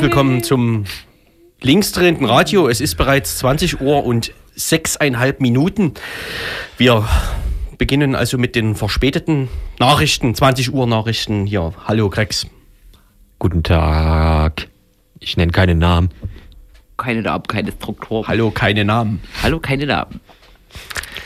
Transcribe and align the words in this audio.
Herzlich 0.00 0.16
willkommen 0.16 0.42
zum 0.42 0.84
linksdrehenden 1.60 2.24
Radio. 2.24 2.68
Es 2.68 2.80
ist 2.80 2.94
bereits 2.94 3.36
20 3.36 3.82
Uhr 3.82 4.02
und 4.02 4.32
sechseinhalb 4.54 5.42
Minuten. 5.42 5.92
Wir 6.78 7.06
beginnen 7.76 8.14
also 8.14 8.38
mit 8.38 8.56
den 8.56 8.76
verspäteten 8.76 9.50
Nachrichten, 9.78 10.34
20 10.34 10.72
Uhr 10.72 10.86
Nachrichten 10.86 11.44
hier. 11.44 11.74
Hallo 11.86 12.08
Grex. 12.08 12.46
Guten 13.38 13.62
Tag. 13.62 14.68
Ich 15.18 15.36
nenne 15.36 15.52
keine 15.52 15.74
Namen. 15.74 16.08
Keine 16.96 17.20
Namen, 17.20 17.44
keine 17.46 17.70
Struktur. 17.70 18.26
Hallo, 18.26 18.50
keine 18.50 18.86
Namen. 18.86 19.20
Hallo, 19.42 19.60
keine 19.60 19.84
Namen. 19.84 20.18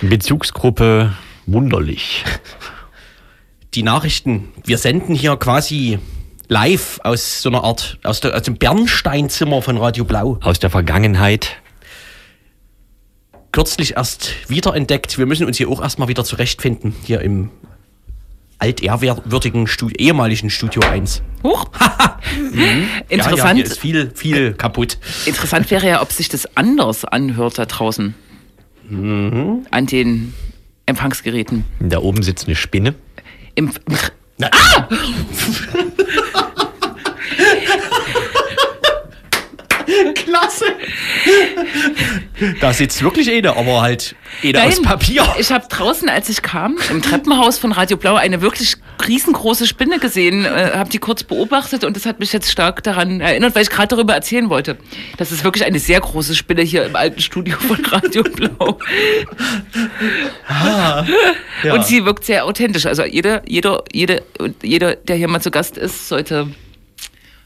Bezugsgruppe 0.00 1.14
wunderlich. 1.46 2.24
Die 3.74 3.84
Nachrichten, 3.84 4.48
wir 4.64 4.78
senden 4.78 5.14
hier 5.14 5.36
quasi 5.36 6.00
live 6.48 7.00
aus 7.02 7.42
so 7.42 7.48
einer 7.48 7.64
Art, 7.64 7.98
aus, 8.02 8.20
der, 8.20 8.34
aus 8.34 8.42
dem 8.42 8.56
Bernsteinzimmer 8.56 9.62
von 9.62 9.76
Radio 9.76 10.04
Blau. 10.04 10.38
Aus 10.42 10.58
der 10.58 10.70
Vergangenheit. 10.70 11.56
Kürzlich 13.52 13.96
erst 13.96 14.32
wiederentdeckt. 14.48 15.16
Wir 15.16 15.26
müssen 15.26 15.46
uns 15.46 15.56
hier 15.56 15.68
auch 15.68 15.80
erstmal 15.80 16.08
wieder 16.08 16.24
zurechtfinden, 16.24 16.94
hier 17.04 17.20
im 17.20 17.50
altehrwürdigen 18.58 19.66
Studio, 19.66 19.96
ehemaligen 19.98 20.50
Studio 20.50 20.82
1. 20.82 21.22
Huch. 21.42 21.66
Mhm. 22.52 22.88
Interessant. 23.08 23.38
Ja, 23.38 23.44
ja, 23.46 23.54
hier 23.54 23.64
ist 23.72 23.78
viel, 23.78 24.10
viel 24.14 24.54
kaputt. 24.54 24.98
Interessant 25.26 25.70
wäre 25.70 25.86
ja, 25.86 26.02
ob 26.02 26.12
sich 26.12 26.28
das 26.28 26.56
anders 26.56 27.04
anhört 27.04 27.58
da 27.58 27.66
draußen. 27.66 28.14
Mhm. 28.88 29.66
An 29.70 29.86
den 29.86 30.34
Empfangsgeräten. 30.86 31.64
Da 31.80 31.98
oben 31.98 32.22
sitzt 32.22 32.46
eine 32.46 32.56
Spinne. 32.56 32.94
Im, 33.54 33.70
Na, 34.38 34.50
Da 42.60 42.72
sitzt 42.72 43.02
wirklich 43.02 43.30
eine, 43.30 43.56
aber 43.56 43.82
halt 43.82 44.16
eine 44.42 44.62
aus 44.62 44.82
Papier. 44.82 45.24
Ich 45.38 45.52
habe 45.52 45.66
draußen, 45.68 46.08
als 46.08 46.28
ich 46.28 46.42
kam, 46.42 46.78
im 46.90 47.02
Treppenhaus 47.02 47.58
von 47.58 47.72
Radio 47.72 47.96
Blau 47.96 48.14
eine 48.14 48.40
wirklich 48.40 48.76
riesengroße 49.06 49.66
Spinne 49.66 49.98
gesehen, 49.98 50.44
äh, 50.44 50.72
habe 50.74 50.90
die 50.90 50.98
kurz 50.98 51.24
beobachtet 51.24 51.84
und 51.84 51.96
das 51.96 52.06
hat 52.06 52.20
mich 52.20 52.32
jetzt 52.32 52.50
stark 52.50 52.82
daran 52.82 53.20
erinnert, 53.20 53.54
weil 53.54 53.62
ich 53.62 53.70
gerade 53.70 53.88
darüber 53.88 54.14
erzählen 54.14 54.48
wollte. 54.50 54.76
Das 55.16 55.32
ist 55.32 55.44
wirklich 55.44 55.64
eine 55.64 55.78
sehr 55.78 56.00
große 56.00 56.34
Spinne 56.34 56.62
hier 56.62 56.84
im 56.84 56.96
alten 56.96 57.20
Studio 57.20 57.56
von 57.58 57.84
Radio 57.86 58.22
Blau. 58.22 58.78
Ah, 60.48 61.04
ja. 61.62 61.74
Und 61.74 61.86
sie 61.86 62.04
wirkt 62.04 62.24
sehr 62.24 62.44
authentisch. 62.44 62.86
Also 62.86 63.04
jeder, 63.04 63.42
jeder, 63.48 63.82
jede, 63.92 64.22
jeder, 64.62 64.96
der 64.96 65.16
hier 65.16 65.28
mal 65.28 65.40
zu 65.40 65.50
Gast 65.50 65.76
ist, 65.76 66.08
sollte 66.08 66.48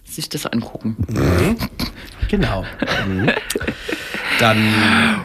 sich 0.05 0.29
das 0.29 0.47
angucken. 0.47 0.97
Genau. 2.29 2.65
Mhm. 3.07 3.31
Dann 4.39 5.25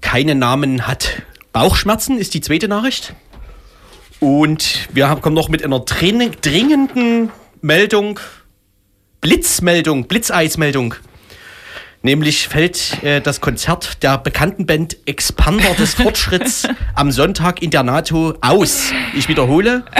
keine 0.00 0.34
Namen 0.34 0.86
hat 0.86 1.22
Bauchschmerzen, 1.52 2.18
ist 2.18 2.34
die 2.34 2.40
zweite 2.40 2.68
Nachricht. 2.68 3.14
Und 4.20 4.88
wir 4.92 5.08
haben, 5.08 5.20
kommen 5.20 5.34
noch 5.34 5.48
mit 5.48 5.64
einer 5.64 5.80
drin- 5.80 6.30
dringenden 6.40 7.30
Meldung, 7.60 8.20
Blitzmeldung, 9.20 10.06
Blitzeismeldung. 10.06 10.94
Nämlich 12.02 12.48
fällt 12.48 13.02
äh, 13.02 13.20
das 13.20 13.40
Konzert 13.40 14.02
der 14.02 14.18
bekannten 14.18 14.66
Band 14.66 14.96
Expander 15.06 15.74
des 15.74 15.94
Fortschritts 15.96 16.66
am 16.94 17.10
Sonntag 17.12 17.62
in 17.62 17.70
der 17.70 17.82
NATO 17.82 18.34
aus. 18.40 18.92
Ich 19.14 19.28
wiederhole. 19.28 19.84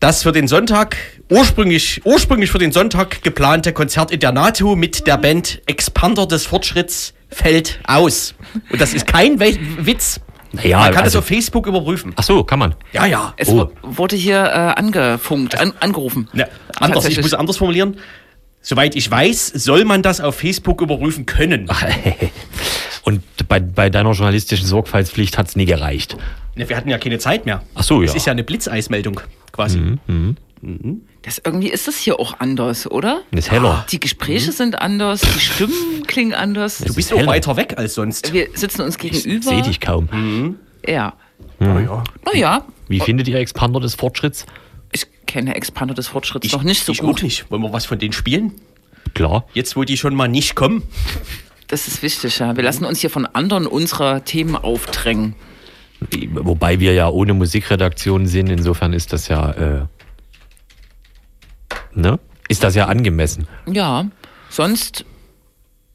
Das 0.00 0.22
für 0.22 0.30
den 0.30 0.46
Sonntag, 0.46 0.96
ursprünglich, 1.30 2.00
ursprünglich 2.04 2.50
für 2.50 2.58
den 2.58 2.72
Sonntag 2.72 3.22
geplante 3.22 3.72
Konzert 3.72 4.10
in 4.10 4.20
der 4.20 4.32
NATO 4.32 4.76
mit 4.76 5.06
der 5.06 5.18
Band 5.18 5.60
Expander 5.66 6.26
des 6.26 6.46
Fortschritts 6.46 7.14
fällt 7.30 7.80
aus. 7.86 8.34
Und 8.70 8.80
das 8.80 8.94
ist 8.94 9.06
kein 9.06 9.38
We 9.40 9.56
Witz. 9.80 10.20
Naja, 10.52 10.78
Man 10.78 10.86
kann 10.94 11.04
also- 11.04 11.18
das 11.18 11.24
auf 11.24 11.28
Facebook 11.28 11.66
überprüfen. 11.66 12.12
Ach 12.16 12.22
so, 12.22 12.42
kann 12.42 12.58
man. 12.58 12.74
Ja, 12.92 13.04
ja. 13.04 13.34
Es 13.36 13.48
Oh. 13.50 13.70
wu- 13.82 13.96
wurde 13.96 14.16
hier 14.16 14.38
äh, 14.44 14.80
angefunkt, 14.80 15.58
an, 15.60 15.74
angerufen. 15.80 16.28
Ja, 16.32 16.46
anders, 16.80 17.04
ich 17.06 17.20
muss 17.20 17.34
anders 17.34 17.58
formulieren. 17.58 17.98
Soweit 18.62 18.96
ich 18.96 19.10
weiß, 19.10 19.48
soll 19.48 19.84
man 19.84 20.02
das 20.02 20.20
auf 20.22 20.36
Facebook 20.36 20.80
überprüfen 20.80 21.26
können. 21.26 21.68
Und 23.04 23.22
bei, 23.48 23.60
bei 23.60 23.88
deiner 23.90 24.12
journalistischen 24.12 24.66
Sorgfaltspflicht 24.66 25.36
hat 25.38 25.48
es 25.48 25.56
nie 25.56 25.64
gereicht. 25.66 26.16
Ne, 26.54 26.68
wir 26.68 26.76
hatten 26.76 26.88
ja 26.90 26.98
keine 26.98 27.18
Zeit 27.18 27.46
mehr. 27.46 27.62
Ach 27.74 27.82
so, 27.84 28.02
Es 28.02 28.10
ja. 28.12 28.16
ist 28.16 28.26
ja 28.26 28.32
eine 28.32 28.42
Blitzeismeldung 28.44 29.20
quasi. 29.52 29.96
Das, 31.22 31.40
irgendwie 31.44 31.68
ist 31.68 31.86
das 31.88 31.96
hier 31.96 32.18
auch 32.18 32.40
anders, 32.40 32.90
oder? 32.90 33.20
Ist 33.30 33.50
heller. 33.50 33.86
Die 33.90 34.00
Gespräche 34.00 34.52
sind 34.52 34.80
anders, 34.80 35.20
die 35.20 35.40
Stimmen 35.40 36.02
klingen 36.06 36.34
anders. 36.34 36.78
Du 36.78 36.94
bist 36.94 37.12
ist 37.12 37.12
auch 37.12 37.26
weiter 37.26 37.56
weg 37.56 37.74
als 37.76 37.94
sonst. 37.94 38.32
Wir 38.32 38.48
sitzen 38.54 38.82
uns 38.82 38.98
gegenüber. 38.98 39.48
Sehe 39.50 39.62
dich 39.62 39.80
kaum. 39.80 40.56
Ja. 40.86 41.14
Ja, 41.60 41.80
ja. 41.80 42.04
Naja, 42.24 42.64
Wie 42.88 43.00
findet 43.00 43.28
ihr 43.28 43.38
Expander 43.38 43.80
des 43.80 43.94
Fortschritts? 43.94 44.46
ich 44.92 45.06
kenne 45.26 45.54
Expander 45.54 45.94
des 45.94 46.08
Fortschritts 46.08 46.46
Ich, 46.46 46.52
noch 46.52 46.62
nicht 46.62 46.84
so 46.84 46.92
ich 46.92 46.98
gut. 47.00 47.18
auch 47.18 47.22
nicht. 47.22 47.50
Wollen 47.50 47.62
wir 47.62 47.72
was 47.72 47.84
von 47.86 47.98
denen 47.98 48.12
spielen? 48.12 48.52
Klar. 49.14 49.44
Jetzt, 49.54 49.76
wo 49.76 49.84
die 49.84 49.96
schon 49.96 50.14
mal 50.14 50.28
nicht 50.28 50.54
kommen. 50.54 50.82
Das 51.66 51.86
ist 51.86 52.02
wichtig, 52.02 52.38
ja. 52.38 52.56
Wir 52.56 52.64
lassen 52.64 52.84
uns 52.84 53.00
hier 53.00 53.10
von 53.10 53.26
anderen 53.26 53.66
unserer 53.66 54.24
Themen 54.24 54.56
aufdrängen. 54.56 55.34
Wobei 56.32 56.78
wir 56.80 56.94
ja 56.94 57.08
ohne 57.08 57.34
Musikredaktion 57.34 58.26
sind, 58.26 58.48
insofern 58.48 58.92
ist 58.92 59.12
das 59.12 59.28
ja, 59.28 59.50
äh, 59.50 59.86
ne? 61.94 62.18
Ist 62.48 62.62
das 62.64 62.74
ja 62.74 62.86
angemessen. 62.86 63.46
Ja, 63.66 64.06
sonst 64.48 65.04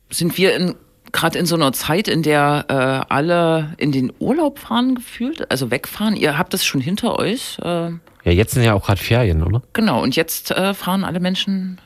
sind 0.09 0.37
wir 0.37 0.55
in 0.55 0.75
gerade 1.11 1.37
in 1.37 1.45
so 1.45 1.55
einer 1.55 1.71
Zeit, 1.73 2.07
in 2.07 2.23
der 2.23 2.65
äh, 2.69 3.13
alle 3.13 3.73
in 3.77 3.91
den 3.91 4.11
Urlaub 4.19 4.57
fahren 4.59 4.95
gefühlt, 4.95 5.49
also 5.51 5.69
wegfahren. 5.69 6.15
Ihr 6.15 6.37
habt 6.39 6.53
das 6.53 6.65
schon 6.65 6.81
hinter 6.81 7.19
euch. 7.19 7.59
Äh, 7.59 7.91
Ja, 8.23 8.31
jetzt 8.31 8.53
sind 8.53 8.63
ja 8.63 8.73
auch 8.73 8.83
gerade 8.85 8.99
Ferien, 9.01 9.43
oder? 9.43 9.61
genau, 9.73 10.01
und 10.01 10.15
jetzt 10.15 10.49
äh, 10.51 10.73
fahren 10.73 11.03
alle 11.03 11.19
Menschen 11.19 11.79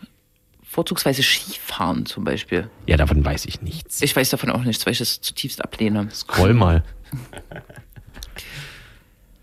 vorzugsweise 0.64 1.24
Skifahren 1.24 2.06
zum 2.06 2.24
Beispiel. 2.24 2.70
Ja, 2.86 2.96
davon 2.98 3.24
weiß 3.26 3.46
ich 3.46 3.62
nichts. 3.62 4.02
Ich 4.02 4.16
weiß 4.16 4.30
davon 4.30 4.50
auch 4.50 4.64
nichts, 4.64 4.86
weil 4.86 4.94
ich 4.94 5.00
das 5.00 5.20
zutiefst 5.22 5.62
ablehne. 5.64 6.08
Scroll 6.14 6.54
mal. 6.54 6.84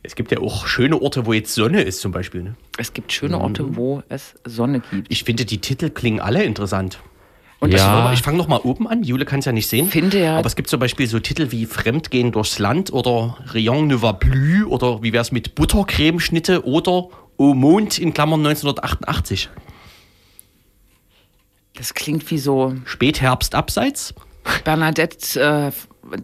Es 0.07 0.15
gibt 0.17 0.31
ja 0.31 0.39
auch 0.41 0.67
schöne 0.67 1.01
Orte, 1.01 1.25
wo 1.27 1.33
jetzt 1.33 1.55
Sonne 1.55 1.81
ist 1.83 2.01
zum 2.01 2.13
Beispiel. 2.13 2.43
Ne? 2.43 2.55
Es 2.77 2.93
gibt 2.93 3.11
schöne 3.13 3.41
Orte, 3.41 3.75
wo 3.75 4.03
es 4.11 4.35
Sonne 4.45 4.81
gibt. 4.91 5.11
Ich 5.11 5.25
finde, 5.25 5.45
die 5.47 5.59
Titel 5.59 5.89
klingen 5.91 6.21
alle 6.21 6.45
interessant. 6.45 6.99
Und 7.61 7.73
Ja. 7.73 8.13
Ich 8.13 8.21
fange 8.21 8.37
noch 8.37 8.47
mal 8.47 8.59
oben 8.59 8.87
an. 8.87 9.03
Jule 9.03 9.25
kann 9.25 9.39
es 9.39 9.47
ja 9.47 9.53
nicht 9.53 9.67
sehen. 9.67 9.89
Finde 9.89 10.23
ja- 10.23 10.37
Aber 10.37 10.47
es 10.47 10.57
gibt 10.57 10.69
zum 10.69 10.79
Beispiel 10.79 11.07
so 11.07 11.19
Titel 11.21 11.51
wie 11.53 11.65
Fremdgehen 11.65 12.33
durchs 12.33 12.59
Land 12.59 12.93
oder 12.93 13.39
Rien 13.55 13.87
ne 13.87 14.03
va 14.03 14.13
plus 14.13 14.67
oder 14.67 15.03
wie 15.03 15.15
wäre 15.15 15.23
es 15.23 15.33
mit 15.33 15.55
Buttercremeschnitte 15.55 16.67
oder 16.67 17.09
O 17.39 17.55
Mond 17.55 17.99
in 17.99 18.13
Klammern 18.13 18.41
1988. 18.47 19.49
das 21.77 21.95
klingt 21.95 22.31
wie 22.31 22.39
so 22.39 22.75
Spätherbst 22.85 23.55
abseits. 23.55 24.15
Bernadette 24.65 25.41
äh, 25.41 25.73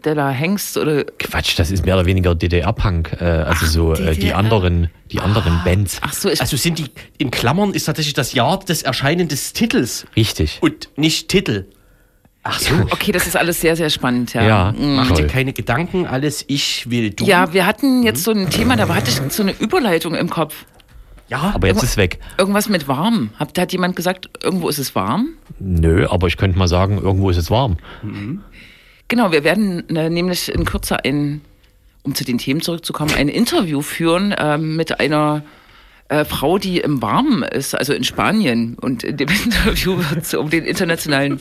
Della 0.04 0.30
Hengst 0.30 0.76
oder 0.76 1.04
Quatsch, 1.04 1.58
das 1.58 1.70
ist 1.70 1.84
mehr 1.84 1.94
oder 1.94 2.06
weniger 2.06 2.34
DDR-Punk. 2.34 3.16
Äh, 3.20 3.24
also 3.24 3.66
so 3.66 3.92
äh, 3.94 4.14
die 4.14 4.20
DDR. 4.20 4.38
anderen, 4.38 4.90
die 5.10 5.20
anderen 5.20 5.60
Bands. 5.64 5.98
ach 6.02 6.12
so, 6.12 6.28
Also 6.28 6.56
sind 6.56 6.78
die 6.78 6.86
in 7.18 7.30
Klammern 7.30 7.72
ist 7.72 7.84
tatsächlich 7.84 8.14
das 8.14 8.32
Jahr 8.34 8.58
des 8.60 8.82
Erscheinen 8.82 9.28
des 9.28 9.52
Titels 9.52 10.06
Richtig. 10.16 10.58
und 10.60 10.90
nicht 10.96 11.28
Titel. 11.28 11.66
Ach 12.42 12.58
so. 12.58 12.74
okay, 12.90 13.12
das 13.12 13.26
ist 13.26 13.36
alles 13.36 13.60
sehr, 13.60 13.76
sehr 13.76 13.90
spannend, 13.90 14.32
ja. 14.32 14.42
Ja. 14.42 14.72
Mm. 14.72 14.96
Mach 14.96 15.10
dir 15.10 15.26
keine 15.26 15.52
Gedanken, 15.52 16.06
alles 16.06 16.44
ich 16.48 16.88
will 16.90 17.10
du. 17.10 17.24
Ja, 17.26 17.52
wir 17.52 17.66
hatten 17.66 18.02
jetzt 18.02 18.24
so 18.24 18.30
ein 18.30 18.48
Thema, 18.48 18.76
da 18.76 18.88
hatte 18.88 19.10
ich 19.10 19.32
so 19.32 19.42
eine 19.42 19.52
Überleitung 19.52 20.14
im 20.14 20.30
Kopf. 20.30 20.64
ja 21.28 21.52
Aber 21.54 21.68
jetzt 21.68 21.82
ist 21.82 21.98
weg. 21.98 22.18
Irgendwas 22.38 22.68
mit 22.70 22.88
warm. 22.88 23.30
Hat, 23.36 23.58
hat 23.58 23.72
jemand 23.72 23.94
gesagt, 23.94 24.30
irgendwo 24.42 24.70
ist 24.70 24.78
es 24.78 24.94
warm? 24.94 25.34
Nö, 25.58 26.06
aber 26.08 26.28
ich 26.28 26.38
könnte 26.38 26.58
mal 26.58 26.68
sagen, 26.68 26.96
irgendwo 26.96 27.28
ist 27.28 27.36
es 27.36 27.50
warm. 27.50 27.76
Genau, 29.10 29.32
wir 29.32 29.42
werden 29.42 29.88
äh, 29.96 30.08
nämlich 30.08 30.54
in 30.54 30.64
Kürze 30.64 31.04
ein, 31.04 31.40
um 32.04 32.14
zu 32.14 32.24
den 32.24 32.38
Themen 32.38 32.60
zurückzukommen, 32.60 33.12
ein 33.12 33.28
Interview 33.28 33.82
führen 33.82 34.32
ähm, 34.38 34.76
mit 34.76 35.00
einer 35.00 35.42
äh, 36.08 36.24
Frau, 36.24 36.58
die 36.58 36.78
im 36.78 37.02
Warmen 37.02 37.42
ist, 37.42 37.74
also 37.74 37.92
in 37.92 38.04
Spanien. 38.04 38.76
Und 38.80 39.02
in 39.02 39.16
dem 39.16 39.28
Interview 39.44 39.98
wird 39.98 40.22
es 40.22 40.32
um 40.34 40.48
den 40.48 40.64
internationalen, 40.64 41.40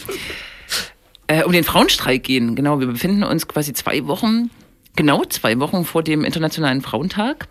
äh, 1.28 1.44
um 1.44 1.52
den 1.52 1.64
Frauenstreik 1.64 2.24
gehen. 2.24 2.56
Genau, 2.56 2.80
wir 2.80 2.88
befinden 2.88 3.24
uns 3.24 3.48
quasi 3.48 3.72
zwei 3.74 4.08
Wochen, 4.08 4.50
genau 4.96 5.24
zwei 5.26 5.60
Wochen 5.60 5.86
vor 5.86 6.02
dem 6.02 6.26
Internationalen 6.26 6.82
Frauentag. 6.82 7.50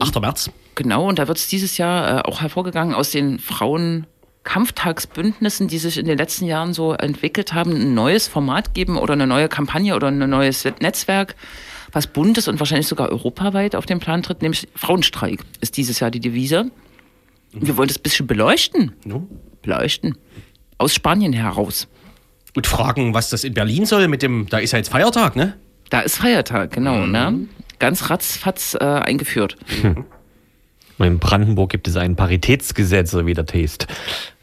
8. 0.00 0.20
März. 0.20 0.50
Genau, 0.74 1.08
und 1.08 1.20
da 1.20 1.28
wird 1.28 1.38
es 1.38 1.46
dieses 1.46 1.78
Jahr 1.78 2.18
äh, 2.18 2.28
auch 2.28 2.40
hervorgegangen 2.40 2.96
aus 2.96 3.12
den 3.12 3.38
Frauenkampftagsbündnissen, 4.42 5.68
die 5.68 5.78
sich 5.78 5.98
in 5.98 6.06
den 6.06 6.18
letzten 6.18 6.46
Jahren 6.46 6.72
so 6.72 6.92
entwickelt 6.92 7.52
haben, 7.52 7.72
ein 7.72 7.94
neues 7.94 8.26
Format 8.28 8.74
geben 8.74 8.96
oder 8.96 9.12
eine 9.12 9.26
neue 9.26 9.48
Kampagne 9.48 9.94
oder 9.94 10.08
ein 10.08 10.18
neues 10.18 10.64
Netzwerk, 10.80 11.36
was 11.92 12.06
buntes 12.06 12.48
und 12.48 12.58
wahrscheinlich 12.58 12.86
sogar 12.86 13.10
europaweit 13.10 13.76
auf 13.76 13.86
den 13.86 14.00
Plan 14.00 14.22
tritt, 14.22 14.42
nämlich 14.42 14.68
Frauenstreik 14.74 15.40
ist 15.60 15.76
dieses 15.76 16.00
Jahr 16.00 16.10
die 16.10 16.20
Devise. 16.20 16.70
Wir 17.52 17.76
wollen 17.76 17.88
das 17.88 17.98
ein 17.98 18.02
bisschen 18.02 18.26
beleuchten. 18.26 18.92
Beleuchten. 19.62 20.16
Aus 20.78 20.94
Spanien 20.94 21.32
heraus. 21.32 21.88
Und 22.54 22.66
fragen, 22.66 23.14
was 23.14 23.30
das 23.30 23.44
in 23.44 23.54
Berlin 23.54 23.86
soll 23.86 24.08
mit 24.08 24.22
dem, 24.22 24.46
da 24.48 24.58
ist 24.58 24.72
ja 24.72 24.78
jetzt 24.78 24.88
Feiertag, 24.88 25.36
ne? 25.36 25.56
Da 25.90 26.00
ist 26.00 26.16
Feiertag, 26.16 26.72
genau, 26.72 27.06
ne? 27.06 27.48
Ganz 27.78 28.10
ratzfatz 28.10 28.76
äh, 28.80 28.84
eingeführt. 28.84 29.56
In 31.06 31.18
Brandenburg 31.18 31.70
gibt 31.70 31.88
es 31.88 31.96
ein 31.96 32.16
Paritätsgesetz, 32.16 33.10
so 33.10 33.26
wie 33.26 33.34
der 33.34 33.46
Taste. 33.46 33.86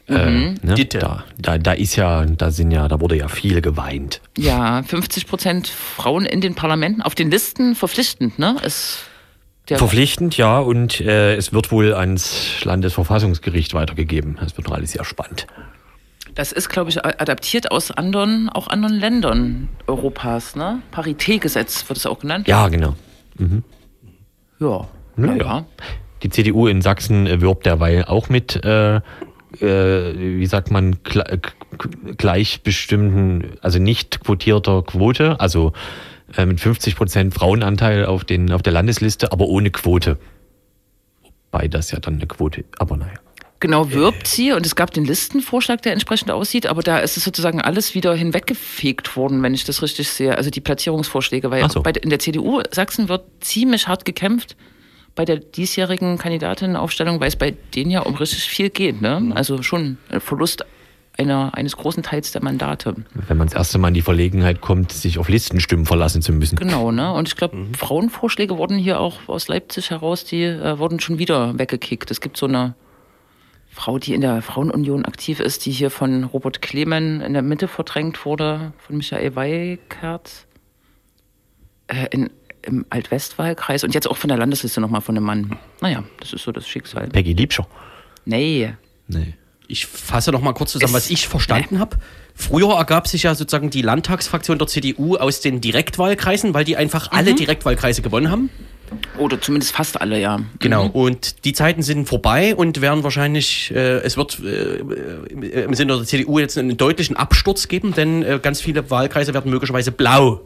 Äh, 0.08 0.54
ne? 0.62 0.74
Ditte. 0.74 0.98
da, 0.98 1.24
da, 1.38 1.58
da 1.58 1.72
ist 1.72 1.96
ja, 1.96 2.24
da 2.24 2.50
sind 2.50 2.70
ja, 2.70 2.88
da 2.88 3.00
wurde 3.00 3.16
ja 3.16 3.28
viel 3.28 3.60
geweint. 3.60 4.22
Ja, 4.38 4.82
50 4.82 5.26
Prozent 5.26 5.68
Frauen 5.68 6.24
in 6.24 6.40
den 6.40 6.54
Parlamenten, 6.54 7.02
auf 7.02 7.14
den 7.14 7.30
Listen 7.30 7.74
verpflichtend, 7.74 8.38
ne? 8.38 8.56
Ist 8.62 9.04
Verpflichtend, 9.66 10.38
ja, 10.38 10.60
und 10.60 10.98
äh, 11.02 11.36
es 11.36 11.52
wird 11.52 11.70
wohl 11.70 11.92
ans 11.92 12.64
Landesverfassungsgericht 12.64 13.74
weitergegeben. 13.74 14.38
Das 14.40 14.56
wird 14.56 14.72
alles 14.72 14.92
sehr 14.92 15.04
spannend. 15.04 15.46
Das 16.34 16.52
ist, 16.52 16.70
glaube 16.70 16.88
ich, 16.88 17.04
adaptiert 17.04 17.70
aus 17.70 17.90
anderen, 17.90 18.48
auch 18.48 18.68
anderen 18.68 18.94
Ländern 18.94 19.68
Europas, 19.86 20.56
ne? 20.56 20.80
Paritätgesetz 20.90 21.86
wird 21.88 21.98
es 21.98 22.06
auch 22.06 22.20
genannt. 22.20 22.48
Ja, 22.48 22.68
genau. 22.68 22.94
Ja. 24.58 24.88
Na 25.16 25.36
ja. 25.36 25.66
Die 26.22 26.30
CDU 26.30 26.66
in 26.66 26.82
Sachsen 26.82 27.26
äh, 27.26 27.40
wirbt 27.40 27.66
derweil 27.66 28.04
auch 28.04 28.28
mit, 28.28 28.64
äh, 28.64 28.96
äh, 28.96 29.00
wie 29.60 30.46
sagt 30.46 30.70
man, 30.70 30.96
gleichbestimmten, 32.16 33.58
also 33.60 33.78
nicht 33.78 34.20
quotierter 34.20 34.82
Quote, 34.82 35.40
also 35.40 35.72
äh, 36.36 36.46
mit 36.46 36.60
50 36.60 36.96
Prozent 36.96 37.34
Frauenanteil 37.34 38.06
auf, 38.06 38.24
den, 38.24 38.52
auf 38.52 38.62
der 38.62 38.72
Landesliste, 38.72 39.32
aber 39.32 39.46
ohne 39.46 39.70
Quote. 39.70 40.18
Wobei 41.50 41.68
das 41.68 41.90
ja 41.90 42.00
dann 42.00 42.14
eine 42.14 42.26
Quote, 42.26 42.64
aber 42.78 42.96
naja. 42.96 43.14
Genau, 43.60 43.90
wirbt 43.90 44.28
sie 44.28 44.52
und 44.52 44.64
es 44.64 44.76
gab 44.76 44.92
den 44.92 45.04
Listenvorschlag, 45.04 45.82
der 45.82 45.92
entsprechend 45.92 46.30
aussieht, 46.30 46.68
aber 46.68 46.82
da 46.82 46.98
ist 46.98 47.16
es 47.16 47.24
sozusagen 47.24 47.60
alles 47.60 47.92
wieder 47.96 48.14
hinweggefegt 48.14 49.16
worden, 49.16 49.42
wenn 49.42 49.52
ich 49.52 49.64
das 49.64 49.82
richtig 49.82 50.10
sehe. 50.10 50.36
Also 50.36 50.50
die 50.50 50.60
Platzierungsvorschläge, 50.60 51.50
weil 51.50 51.68
so. 51.68 51.82
bei, 51.82 51.90
in 51.90 52.10
der 52.10 52.20
CDU 52.20 52.62
Sachsen 52.70 53.08
wird 53.08 53.24
ziemlich 53.40 53.88
hart 53.88 54.04
gekämpft 54.04 54.56
bei 55.18 55.24
der 55.24 55.38
diesjährigen 55.38 56.16
Kandidatinnenaufstellung, 56.16 57.18
weil 57.18 57.26
es 57.26 57.34
bei 57.34 57.50
denen 57.74 57.90
ja 57.90 58.02
um 58.02 58.14
richtig 58.14 58.44
viel 58.44 58.70
geht. 58.70 59.02
Ne? 59.02 59.32
Also 59.34 59.64
schon 59.64 59.98
ein 60.10 60.20
Verlust 60.20 60.64
einer, 61.18 61.56
eines 61.56 61.76
großen 61.76 62.04
Teils 62.04 62.30
der 62.30 62.40
Mandate. 62.40 62.94
Wenn 63.26 63.36
man 63.36 63.48
das 63.48 63.56
erste 63.56 63.78
Mal 63.78 63.88
in 63.88 63.94
die 63.94 64.02
Verlegenheit 64.02 64.60
kommt, 64.60 64.92
sich 64.92 65.18
auf 65.18 65.28
Listenstimmen 65.28 65.86
verlassen 65.86 66.22
zu 66.22 66.32
müssen. 66.32 66.54
Genau, 66.54 66.92
ne? 66.92 67.12
Und 67.12 67.26
ich 67.26 67.34
glaube, 67.34 67.56
Frauenvorschläge 67.76 68.56
wurden 68.58 68.78
hier 68.78 69.00
auch 69.00 69.18
aus 69.26 69.48
Leipzig 69.48 69.90
heraus, 69.90 70.22
die 70.22 70.44
äh, 70.44 70.78
wurden 70.78 71.00
schon 71.00 71.18
wieder 71.18 71.58
weggekickt. 71.58 72.12
Es 72.12 72.20
gibt 72.20 72.36
so 72.36 72.46
eine 72.46 72.76
Frau, 73.68 73.98
die 73.98 74.14
in 74.14 74.20
der 74.20 74.40
Frauenunion 74.40 75.04
aktiv 75.04 75.40
ist, 75.40 75.66
die 75.66 75.72
hier 75.72 75.90
von 75.90 76.22
Robert 76.22 76.62
Klemen 76.62 77.20
in 77.22 77.32
der 77.32 77.42
Mitte 77.42 77.66
verdrängt 77.66 78.24
wurde, 78.24 78.72
von 78.78 78.96
Michael 78.98 79.34
Weikert 79.34 80.46
äh, 81.88 82.06
in, 82.12 82.30
im 82.62 82.84
Altwestwahlkreis 82.90 83.84
und 83.84 83.94
jetzt 83.94 84.08
auch 84.08 84.16
von 84.16 84.28
der 84.28 84.36
Landesliste 84.38 84.80
nochmal 84.80 85.00
von 85.00 85.16
einem 85.16 85.26
Mann. 85.26 85.56
Naja, 85.80 86.04
das 86.20 86.32
ist 86.32 86.42
so 86.44 86.52
das 86.52 86.66
Schicksal. 86.68 87.08
Peggy 87.08 87.32
Liebscher. 87.32 87.66
Nee. 88.24 88.74
Nee. 89.06 89.34
Ich 89.68 89.86
fasse 89.86 90.32
noch 90.32 90.40
mal 90.40 90.52
kurz 90.54 90.72
zusammen, 90.72 90.90
Es- 90.94 91.04
was 91.04 91.10
ich 91.10 91.28
verstanden 91.28 91.78
habe. 91.78 91.96
Früher 92.34 92.74
ergab 92.76 93.08
sich 93.08 93.24
ja 93.24 93.34
sozusagen 93.34 93.68
die 93.70 93.82
Landtagsfraktion 93.82 94.58
der 94.58 94.68
CDU 94.68 95.16
aus 95.16 95.40
den 95.40 95.60
Direktwahlkreisen, 95.60 96.54
weil 96.54 96.64
die 96.64 96.76
einfach 96.76 97.10
alle 97.10 97.34
Direktwahlkreise 97.34 98.00
gewonnen 98.00 98.30
haben. 98.30 98.50
Oder 99.18 99.38
zumindest 99.40 99.72
fast 99.72 100.00
alle, 100.00 100.18
ja. 100.18 100.40
Genau. 100.60 100.86
Und 100.86 101.44
die 101.44 101.52
Zeiten 101.52 101.82
sind 101.82 102.08
vorbei 102.08 102.54
und 102.56 102.80
werden 102.80 103.02
wahrscheinlich, 103.04 103.70
äh, 103.74 103.98
es 103.98 104.16
wird 104.16 104.38
äh, 104.40 104.76
im- 105.28 105.42
im 105.42 105.74
Sinne 105.74 105.96
der 105.96 106.04
CDU 106.06 106.38
jetzt 106.38 106.56
einen 106.56 106.76
deutlichen 106.78 107.16
Absturz 107.16 107.68
geben, 107.68 107.92
denn 107.92 108.22
äh, 108.22 108.38
ganz 108.42 108.62
viele 108.62 108.88
Wahlkreise 108.90 109.34
werden 109.34 109.50
möglicherweise 109.50 109.92
blau. 109.92 110.40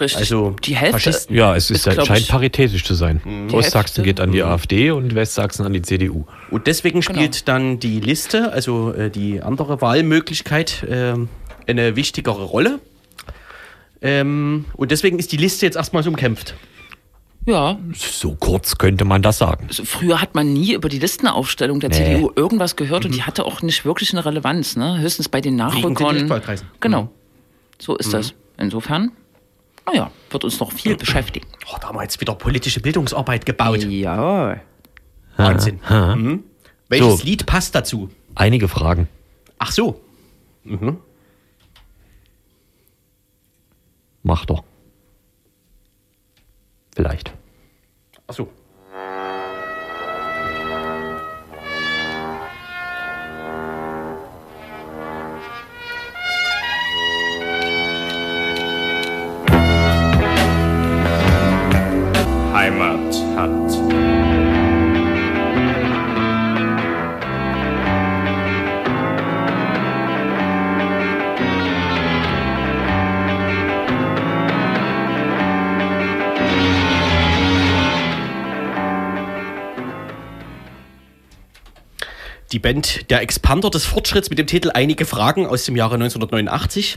Richtig. 0.00 0.18
Also 0.18 0.56
die 0.64 0.76
Hälfte. 0.76 0.92
Faschisten. 0.98 1.36
Ja, 1.36 1.54
es 1.54 1.70
ist, 1.70 1.86
Ist, 1.86 1.92
glaub 1.94 2.06
scheint 2.06 2.20
ich- 2.20 2.28
paritätisch 2.28 2.84
zu 2.84 2.94
sein. 2.94 3.20
Ostsachsen 3.52 3.96
Hälfte. 3.96 4.02
geht 4.02 4.20
an 4.20 4.32
die 4.32 4.42
AfD 4.42 4.90
und 4.90 5.14
Westsachsen 5.14 5.64
an 5.64 5.72
die 5.72 5.82
CDU. 5.82 6.24
Und 6.50 6.66
deswegen 6.66 7.02
spielt 7.02 7.46
dann 7.48 7.78
die 7.80 8.00
Liste, 8.00 8.50
also 8.52 8.92
äh, 8.92 9.10
die 9.10 9.40
andere 9.42 9.80
Wahlmöglichkeit, 9.80 10.84
ähm, 10.88 11.28
eine 11.66 11.96
wichtigere 11.96 12.42
Rolle. 12.44 12.80
Ähm, 14.02 14.64
und 14.74 14.90
deswegen 14.90 15.18
ist 15.18 15.32
die 15.32 15.36
Liste 15.36 15.66
jetzt 15.66 15.76
erstmal 15.76 16.02
so 16.02 16.10
umkämpft. 16.10 16.54
ja, 17.46 17.78
So 17.94 18.34
kurz 18.34 18.76
könnte 18.78 19.04
man 19.04 19.22
das 19.22 19.38
sagen. 19.38 19.66
Also 19.68 19.84
früher 19.84 20.20
hat 20.20 20.34
man 20.34 20.52
nie 20.52 20.72
über 20.74 20.88
die 20.88 20.98
Listenaufstellung 20.98 21.80
der 21.80 21.90
Nee. 21.90 21.96
CDU 21.96 22.30
irgendwas 22.36 22.76
gehört 22.76 23.04
und 23.04 23.14
die 23.14 23.22
hatte 23.22 23.44
auch 23.44 23.62
nicht 23.62 23.84
wirklich 23.84 24.12
eine 24.12 24.24
Relevanz, 24.24 24.76
ne? 24.76 24.98
Höchstens 24.98 25.28
bei 25.28 25.40
den 25.40 25.56
Nachrückern. 25.56 26.30
Genau. 26.80 27.10
So 27.78 27.96
ist 27.96 28.12
das. 28.12 28.34
Insofern, 28.58 29.12
naja, 29.86 30.10
wird 30.30 30.44
uns 30.44 30.58
noch 30.60 30.72
viel 30.72 30.96
beschäftigen. 30.98 31.46
Oh, 31.72 31.76
da 31.80 31.88
haben 31.88 31.96
wir 31.96 32.02
jetzt 32.02 32.20
wieder 32.20 32.34
politische 32.34 32.80
Bildungsarbeit 32.80 33.46
gebaut. 33.46 33.82
Ja. 33.84 34.60
Wahnsinn. 35.36 35.80
Mhm. 35.88 36.44
Welches 36.88 37.18
So. 37.20 37.24
Lied 37.24 37.46
passt 37.46 37.74
dazu? 37.74 38.10
Einige 38.34 38.68
Fragen. 38.68 39.08
Ach 39.58 39.72
so. 39.72 40.00
Mach 44.22 44.46
doch. 44.46 44.64
Vielleicht. 46.94 47.32
Ach 48.26 48.34
so. 48.34 48.48
Heimat 62.64 63.14
hat. 63.36 63.50
Die 82.50 82.58
Band 82.58 83.10
Der 83.10 83.20
Expander 83.20 83.68
des 83.68 83.84
Fortschritts 83.84 84.30
mit 84.30 84.38
dem 84.38 84.46
Titel 84.46 84.70
Einige 84.72 85.04
Fragen 85.04 85.46
aus 85.46 85.66
dem 85.66 85.76
Jahre 85.76 85.96
1989. 85.96 86.96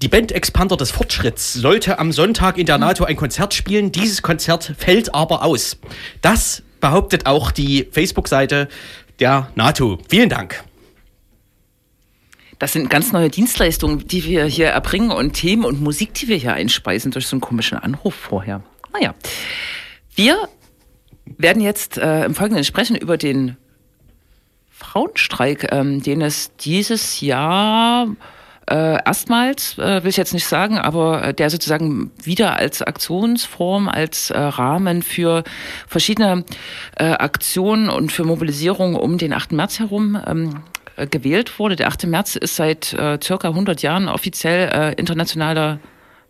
Die 0.00 0.06
Band 0.06 0.30
Expander 0.30 0.76
des 0.76 0.92
Fortschritts 0.92 1.54
sollte 1.54 1.98
am 1.98 2.12
Sonntag 2.12 2.56
in 2.56 2.66
der 2.66 2.78
NATO 2.78 3.02
ein 3.02 3.16
Konzert 3.16 3.52
spielen. 3.52 3.90
Dieses 3.90 4.22
Konzert 4.22 4.72
fällt 4.78 5.12
aber 5.12 5.42
aus. 5.42 5.76
Das 6.22 6.62
behauptet 6.78 7.26
auch 7.26 7.50
die 7.50 7.88
Facebook-Seite 7.90 8.68
der 9.18 9.50
NATO. 9.56 9.98
Vielen 10.08 10.28
Dank. 10.28 10.62
Das 12.60 12.72
sind 12.72 12.90
ganz 12.90 13.10
neue 13.10 13.28
Dienstleistungen, 13.28 14.06
die 14.06 14.24
wir 14.24 14.44
hier 14.44 14.68
erbringen 14.68 15.10
und 15.10 15.32
Themen 15.32 15.64
und 15.64 15.80
Musik, 15.80 16.14
die 16.14 16.28
wir 16.28 16.36
hier 16.36 16.52
einspeisen 16.54 17.10
durch 17.10 17.26
so 17.26 17.34
einen 17.34 17.40
komischen 17.40 17.76
Anruf 17.76 18.14
vorher. 18.14 18.62
Naja. 18.92 19.16
Wir 20.14 20.48
werden 21.24 21.60
jetzt 21.60 21.98
äh, 21.98 22.24
im 22.24 22.36
Folgenden 22.36 22.62
sprechen 22.62 22.94
über 22.94 23.16
den 23.16 23.56
Frauenstreik, 24.70 25.72
ähm, 25.72 26.04
den 26.04 26.22
es 26.22 26.54
dieses 26.56 27.20
Jahr 27.20 28.06
äh, 28.70 28.98
erstmals, 29.04 29.78
äh, 29.78 30.02
will 30.02 30.10
ich 30.10 30.16
jetzt 30.16 30.34
nicht 30.34 30.46
sagen, 30.46 30.78
aber 30.78 31.24
äh, 31.24 31.34
der 31.34 31.50
sozusagen 31.50 32.10
wieder 32.22 32.56
als 32.56 32.82
Aktionsform, 32.82 33.88
als 33.88 34.30
äh, 34.30 34.38
Rahmen 34.38 35.02
für 35.02 35.44
verschiedene 35.86 36.44
äh, 36.96 37.04
Aktionen 37.04 37.88
und 37.88 38.12
für 38.12 38.24
Mobilisierung 38.24 38.94
um 38.94 39.18
den 39.18 39.32
8. 39.32 39.52
März 39.52 39.78
herum 39.78 40.20
ähm, 40.26 40.62
äh, 40.96 41.06
gewählt 41.06 41.58
wurde. 41.58 41.76
Der 41.76 41.88
8. 41.88 42.06
März 42.06 42.36
ist 42.36 42.56
seit 42.56 42.96
circa 43.22 43.48
100 43.48 43.82
Jahren 43.82 44.08
offiziell 44.08 44.94
internationaler 44.96 45.78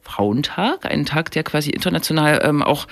Frauentag, 0.08 0.86
ein 0.86 1.04
Tag, 1.04 1.30
der 1.32 1.42
quasi 1.42 1.70
international 1.70 2.40
ähm, 2.42 2.62
auch 2.62 2.86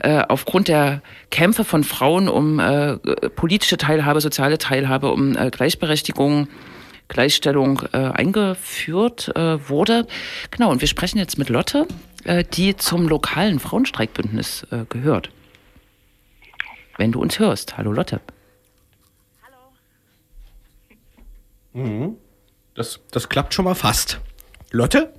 äh, 0.00 0.22
aufgrund 0.28 0.68
der 0.68 1.02
Kämpfe 1.30 1.64
von 1.64 1.84
Frauen 1.84 2.28
um 2.28 2.58
äh, 2.58 2.96
politische 3.36 3.76
Teilhabe, 3.76 4.20
soziale 4.20 4.58
Teilhabe, 4.58 5.12
um 5.12 5.36
äh, 5.36 5.50
Gleichberechtigung, 5.50 6.48
Gleichstellung 7.08 7.82
äh, 7.92 7.96
eingeführt 7.96 9.34
äh, 9.34 9.68
wurde. 9.68 10.06
Genau, 10.50 10.70
und 10.70 10.80
wir 10.80 10.88
sprechen 10.88 11.18
jetzt 11.18 11.38
mit 11.38 11.48
Lotte, 11.48 11.86
äh, 12.24 12.44
die 12.44 12.76
zum 12.76 13.08
lokalen 13.08 13.58
Frauenstreikbündnis 13.58 14.66
äh, 14.70 14.84
gehört. 14.88 15.30
Wenn 16.96 17.12
du 17.12 17.20
uns 17.20 17.38
hörst. 17.38 17.78
Hallo 17.78 17.92
Lotte. 17.92 18.20
Das, 22.74 23.00
das 23.10 23.28
klappt 23.28 23.54
schon 23.54 23.64
mal 23.64 23.74
fast. 23.74 24.20
Lotte? 24.70 25.12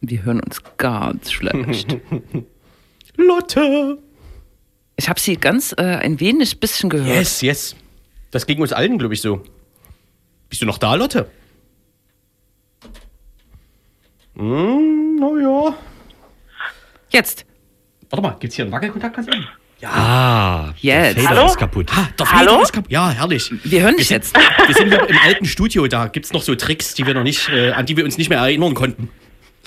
Wir 0.00 0.24
hören 0.24 0.40
uns 0.40 0.62
ganz 0.76 1.32
schlecht. 1.32 1.96
Lotte! 3.16 3.98
Ich 4.96 5.08
habe 5.08 5.20
Sie 5.20 5.36
ganz 5.36 5.72
äh, 5.76 5.82
ein 5.82 6.20
wenig 6.20 6.60
bisschen 6.60 6.90
gehört. 6.90 7.16
Yes, 7.16 7.40
yes. 7.40 7.76
Das 8.30 8.46
ging 8.46 8.60
uns 8.60 8.72
allen, 8.72 8.98
glaube 8.98 9.14
ich, 9.14 9.20
so. 9.20 9.42
Bist 10.48 10.62
du 10.62 10.66
noch 10.66 10.78
da, 10.78 10.94
Lotte? 10.94 11.30
Hm, 14.36 15.16
naja. 15.16 15.74
Jetzt. 17.10 17.44
Warte 18.10 18.22
mal, 18.22 18.36
gibt's 18.38 18.56
hier 18.56 18.64
einen 18.64 18.72
Wackelkontakt 18.72 19.16
ganz 19.16 19.28
eben? 19.28 19.46
Ah, 19.84 20.72
Jetzt. 20.80 21.16
der 21.16 21.24
Fader 21.24 21.36
Hallo? 21.36 21.46
ist 21.46 21.58
kaputt. 21.58 21.96
Ha, 21.96 22.08
der 22.18 22.32
Hallo? 22.32 22.50
Fader 22.50 22.62
ist 22.62 22.72
kaputt. 22.72 22.90
Ja, 22.90 23.10
herrlich. 23.10 23.52
Wir 23.64 23.82
hören 23.82 23.96
dich 23.96 24.08
sind, 24.08 24.16
jetzt. 24.16 24.36
Wir 24.66 24.74
sind 24.74 24.92
im 24.92 25.18
alten 25.24 25.44
Studio, 25.44 25.86
da 25.86 26.08
gibt's 26.08 26.32
noch 26.32 26.42
so 26.42 26.54
Tricks, 26.54 26.94
die 26.94 27.06
wir 27.06 27.14
noch 27.14 27.22
nicht, 27.22 27.48
äh, 27.48 27.70
an 27.72 27.86
die 27.86 27.96
wir 27.96 28.04
uns 28.04 28.18
nicht 28.18 28.28
mehr 28.28 28.38
erinnern 28.38 28.74
konnten. 28.74 29.08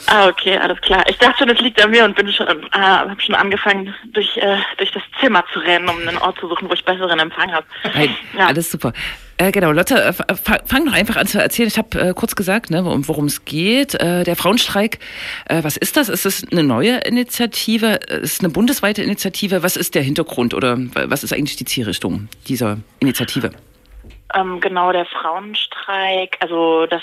Ah, 0.08 0.28
okay, 0.28 0.58
alles 0.58 0.80
klar. 0.82 1.04
Ich 1.10 1.18
dachte 1.18 1.40
schon, 1.40 1.50
es 1.50 1.60
liegt 1.60 1.82
an 1.84 1.92
mir 1.92 2.04
und 2.06 2.16
bin 2.16 2.32
schon, 2.32 2.48
äh, 2.48 2.56
habe 2.78 3.16
schon 3.22 3.36
angefangen, 3.36 3.94
durch, 4.14 4.38
äh, 4.38 4.58
durch 4.78 4.92
das 4.92 5.04
Zimmer 5.20 5.44
zu 5.54 5.60
rennen, 5.60 5.88
um 5.90 5.98
einen 6.08 6.18
Ort 6.18 6.40
zu 6.40 6.48
suchen, 6.48 6.70
wo 6.70 6.74
ich 6.74 6.84
besseren 6.84 7.20
Empfang 7.20 7.52
habe. 7.52 7.66
Nein, 7.94 8.16
Ja. 8.38 8.48
alles 8.48 8.72
super. 8.72 8.94
Äh, 9.38 9.52
genau, 9.52 9.72
Lotte, 9.72 9.96
äh, 9.96 10.14
fang 10.14 10.86
doch 10.86 10.94
einfach 10.94 11.16
an 11.16 11.26
zu 11.26 11.42
erzählen. 11.42 11.68
Ich 11.68 11.78
habe 11.78 12.00
äh, 12.00 12.14
kurz 12.14 12.36
gesagt, 12.36 12.70
ne, 12.70 12.84
um 12.84 13.08
worum 13.08 13.26
es 13.26 13.44
geht. 13.46 13.96
Äh, 13.96 14.24
der 14.24 14.36
Frauenstreik, 14.36 15.00
was 15.50 15.78
ist 15.78 15.98
das? 15.98 16.10
Ist 16.10 16.26
es 16.26 16.46
eine 16.52 16.64
neue 16.64 16.98
Initiative? 17.00 17.96
Ist 18.08 18.34
es 18.34 18.40
eine 18.42 18.50
bundesweite 18.50 19.02
Initiative? 19.02 19.64
Was 19.64 19.78
ist 19.78 19.96
der 19.96 20.04
Hintergrund 20.04 20.54
oder 20.54 20.78
was 20.94 21.24
ist 21.24 21.34
eigentlich 21.34 21.56
die 21.56 21.66
Zielrichtung 21.66 22.28
dieser 22.48 22.78
Initiative? 23.00 23.52
Ähm, 24.36 24.60
genau, 24.62 24.92
der 24.92 25.06
Frauenstreik, 25.06 26.38
also 26.40 26.86
das 26.86 27.02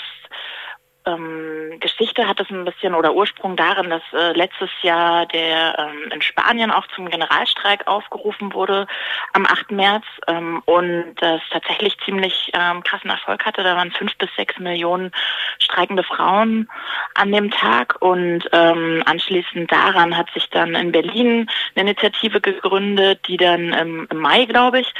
ähm, 1.05 1.79
Geschichte 1.79 2.27
hat 2.27 2.39
es 2.39 2.49
ein 2.49 2.65
bisschen 2.65 2.93
oder 2.93 3.13
Ursprung 3.13 3.55
darin, 3.55 3.89
dass 3.89 4.01
äh, 4.13 4.33
letztes 4.33 4.69
Jahr 4.81 5.25
der 5.27 5.77
ähm, 5.79 6.11
in 6.11 6.21
Spanien 6.21 6.71
auch 6.71 6.85
zum 6.95 7.09
Generalstreik 7.09 7.87
aufgerufen 7.87 8.53
wurde 8.53 8.87
am 9.33 9.45
8. 9.45 9.71
März 9.71 10.05
ähm, 10.27 10.61
und 10.65 11.15
das 11.17 11.41
tatsächlich 11.51 11.97
ziemlich 12.05 12.51
ähm, 12.53 12.83
krassen 12.83 13.09
Erfolg 13.09 13.45
hatte. 13.45 13.63
Da 13.63 13.75
waren 13.75 13.91
fünf 13.91 14.15
bis 14.17 14.29
sechs 14.35 14.57
Millionen 14.59 15.11
streikende 15.59 16.03
Frauen 16.03 16.69
an 17.15 17.31
dem 17.31 17.51
Tag 17.51 17.97
und 18.01 18.43
ähm, 18.51 19.03
anschließend 19.05 19.71
daran 19.71 20.17
hat 20.17 20.29
sich 20.33 20.49
dann 20.49 20.75
in 20.75 20.91
Berlin 20.91 21.49
eine 21.75 21.89
Initiative 21.89 22.41
gegründet, 22.41 23.27
die 23.27 23.37
dann 23.37 23.73
ähm, 23.73 24.07
im 24.09 24.17
Mai, 24.17 24.45
glaube 24.45 24.81
ich, 24.81 24.93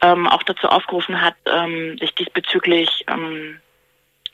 ähm, 0.00 0.28
auch 0.28 0.42
dazu 0.42 0.68
aufgerufen 0.68 1.20
hat, 1.20 1.34
ähm, 1.46 1.98
sich 1.98 2.14
diesbezüglich 2.14 3.04
ähm, 3.08 3.60